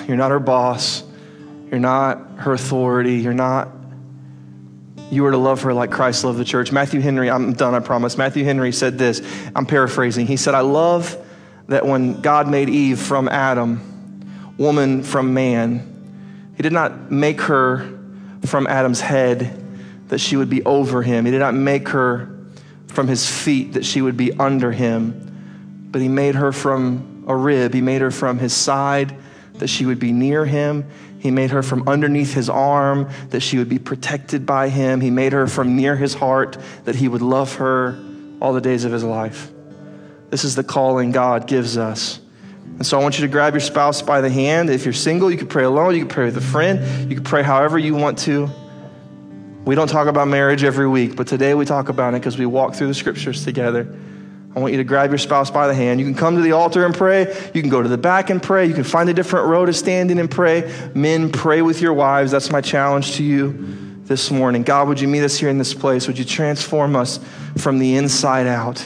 you're 0.07 0.17
not 0.17 0.31
her 0.31 0.39
boss. 0.39 1.03
You're 1.69 1.79
not 1.79 2.19
her 2.37 2.53
authority. 2.53 3.15
You're 3.17 3.33
not 3.33 3.69
you 5.11 5.25
are 5.25 5.31
to 5.31 5.37
love 5.37 5.61
her 5.63 5.73
like 5.73 5.91
Christ 5.91 6.23
loved 6.23 6.37
the 6.37 6.45
church. 6.45 6.71
Matthew 6.71 7.01
Henry, 7.01 7.29
I'm 7.29 7.53
done, 7.53 7.73
I 7.73 7.79
promise. 7.79 8.17
Matthew 8.17 8.43
Henry 8.43 8.71
said 8.71 8.97
this. 8.97 9.21
I'm 9.55 9.65
paraphrasing. 9.65 10.27
He 10.27 10.37
said, 10.37 10.53
I 10.53 10.61
love 10.61 11.17
that 11.67 11.85
when 11.85 12.21
God 12.21 12.47
made 12.47 12.69
Eve 12.69 12.99
from 12.99 13.27
Adam, 13.27 14.53
woman 14.57 15.03
from 15.03 15.33
man, 15.33 16.53
he 16.55 16.63
did 16.63 16.73
not 16.73 17.11
make 17.11 17.41
her 17.41 17.97
from 18.45 18.67
Adam's 18.67 19.01
head 19.01 19.65
that 20.09 20.19
she 20.19 20.35
would 20.35 20.49
be 20.49 20.63
over 20.63 21.01
him. 21.01 21.25
He 21.25 21.31
did 21.31 21.39
not 21.39 21.53
make 21.53 21.89
her 21.89 22.35
from 22.87 23.07
his 23.07 23.29
feet 23.29 23.73
that 23.73 23.85
she 23.85 24.01
would 24.01 24.17
be 24.17 24.33
under 24.33 24.71
him, 24.71 25.87
but 25.91 26.01
he 26.01 26.07
made 26.07 26.35
her 26.35 26.51
from 26.51 27.23
a 27.27 27.35
rib. 27.35 27.73
He 27.73 27.81
made 27.81 28.01
her 28.01 28.11
from 28.11 28.39
his 28.39 28.53
side 28.53 29.15
that 29.55 29.67
she 29.67 29.85
would 29.85 29.99
be 29.99 30.11
near 30.11 30.45
him. 30.45 30.89
He 31.19 31.31
made 31.31 31.51
her 31.51 31.61
from 31.61 31.87
underneath 31.87 32.33
his 32.33 32.49
arm 32.49 33.09
that 33.29 33.41
she 33.41 33.57
would 33.57 33.69
be 33.69 33.77
protected 33.77 34.45
by 34.45 34.69
him. 34.69 35.01
He 35.01 35.11
made 35.11 35.33
her 35.33 35.47
from 35.47 35.75
near 35.75 35.95
his 35.95 36.13
heart 36.13 36.57
that 36.85 36.95
he 36.95 37.07
would 37.07 37.21
love 37.21 37.55
her 37.55 37.99
all 38.41 38.53
the 38.53 38.61
days 38.61 38.85
of 38.85 38.91
his 38.91 39.03
life. 39.03 39.51
This 40.29 40.45
is 40.45 40.55
the 40.55 40.63
calling 40.63 41.11
God 41.11 41.45
gives 41.45 41.77
us. 41.77 42.19
And 42.77 42.85
so 42.85 42.97
I 42.97 43.03
want 43.03 43.19
you 43.19 43.25
to 43.25 43.31
grab 43.31 43.53
your 43.53 43.59
spouse 43.59 44.01
by 44.01 44.21
the 44.21 44.29
hand. 44.29 44.69
If 44.69 44.85
you're 44.85 44.93
single, 44.93 45.29
you 45.29 45.37
can 45.37 45.47
pray 45.47 45.65
alone, 45.65 45.93
you 45.95 46.01
can 46.01 46.07
pray 46.07 46.25
with 46.25 46.37
a 46.37 46.41
friend, 46.41 47.09
you 47.09 47.15
can 47.15 47.25
pray 47.25 47.43
however 47.43 47.77
you 47.77 47.95
want 47.95 48.19
to. 48.19 48.49
We 49.65 49.75
don't 49.75 49.89
talk 49.89 50.07
about 50.07 50.29
marriage 50.29 50.63
every 50.63 50.87
week, 50.87 51.17
but 51.17 51.27
today 51.27 51.53
we 51.53 51.65
talk 51.65 51.89
about 51.89 52.13
it 52.13 52.21
because 52.21 52.37
we 52.37 52.45
walk 52.45 52.75
through 52.75 52.87
the 52.87 52.93
scriptures 52.93 53.43
together. 53.43 53.93
I 54.59 54.61
want 54.61 54.73
you 54.73 54.79
to 54.79 54.83
grab 54.83 55.09
your 55.09 55.17
spouse 55.17 55.49
by 55.49 55.67
the 55.67 55.73
hand. 55.73 56.01
You 56.01 56.05
can 56.05 56.15
come 56.15 56.35
to 56.35 56.41
the 56.41 56.51
altar 56.51 56.85
and 56.85 56.93
pray. 56.93 57.33
You 57.53 57.61
can 57.61 57.69
go 57.69 57.81
to 57.81 57.87
the 57.87 57.97
back 57.97 58.29
and 58.29 58.43
pray. 58.43 58.65
You 58.65 58.73
can 58.73 58.83
find 58.83 59.07
a 59.07 59.13
different 59.13 59.47
row 59.47 59.65
to 59.65 59.71
stand 59.71 60.11
in 60.11 60.19
and 60.19 60.29
pray. 60.29 60.69
Men, 60.93 61.31
pray 61.31 61.61
with 61.61 61.81
your 61.81 61.93
wives. 61.93 62.29
That's 62.29 62.51
my 62.51 62.59
challenge 62.59 63.15
to 63.15 63.23
you 63.23 64.01
this 64.03 64.29
morning. 64.31 64.63
God, 64.63 64.89
would 64.89 64.99
you 64.99 65.07
meet 65.07 65.23
us 65.23 65.37
here 65.37 65.47
in 65.47 65.57
this 65.57 65.73
place? 65.73 66.07
Would 66.07 66.19
you 66.19 66.25
transform 66.25 66.97
us 66.97 67.21
from 67.57 67.79
the 67.79 67.95
inside 67.95 68.47
out? 68.47 68.85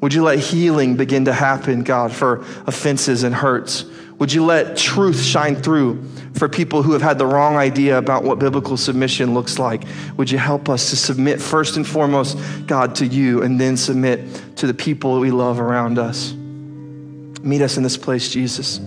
Would 0.00 0.14
you 0.14 0.22
let 0.22 0.38
healing 0.38 0.96
begin 0.96 1.24
to 1.24 1.32
happen, 1.32 1.82
God, 1.82 2.12
for 2.12 2.44
offenses 2.68 3.24
and 3.24 3.34
hurts? 3.34 3.84
Would 4.18 4.32
you 4.32 4.44
let 4.44 4.76
truth 4.76 5.20
shine 5.20 5.56
through 5.56 6.02
for 6.34 6.48
people 6.48 6.82
who 6.82 6.92
have 6.92 7.02
had 7.02 7.18
the 7.18 7.26
wrong 7.26 7.56
idea 7.56 7.98
about 7.98 8.24
what 8.24 8.38
biblical 8.38 8.76
submission 8.76 9.34
looks 9.34 9.58
like? 9.58 9.84
Would 10.16 10.30
you 10.30 10.38
help 10.38 10.68
us 10.68 10.90
to 10.90 10.96
submit 10.96 11.40
first 11.40 11.76
and 11.76 11.86
foremost, 11.86 12.38
God, 12.66 12.94
to 12.96 13.06
you, 13.06 13.42
and 13.42 13.60
then 13.60 13.76
submit 13.76 14.56
to 14.56 14.66
the 14.66 14.74
people 14.74 15.18
we 15.20 15.30
love 15.30 15.60
around 15.60 15.98
us? 15.98 16.32
Meet 16.32 17.62
us 17.62 17.76
in 17.76 17.82
this 17.82 17.96
place, 17.96 18.28
Jesus. 18.30 18.80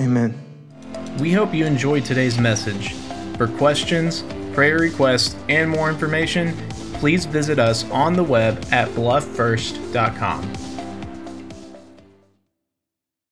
Amen. 0.00 0.38
We 1.18 1.32
hope 1.32 1.54
you 1.54 1.64
enjoyed 1.64 2.04
today's 2.04 2.38
message. 2.38 2.92
For 3.36 3.48
questions, 3.48 4.22
prayer 4.52 4.78
requests, 4.78 5.36
and 5.48 5.70
more 5.70 5.88
information, 5.88 6.56
please 6.94 7.26
visit 7.26 7.58
us 7.58 7.90
on 7.90 8.14
the 8.14 8.22
web 8.22 8.64
at 8.70 8.88
blufffirst.com. 8.90 10.65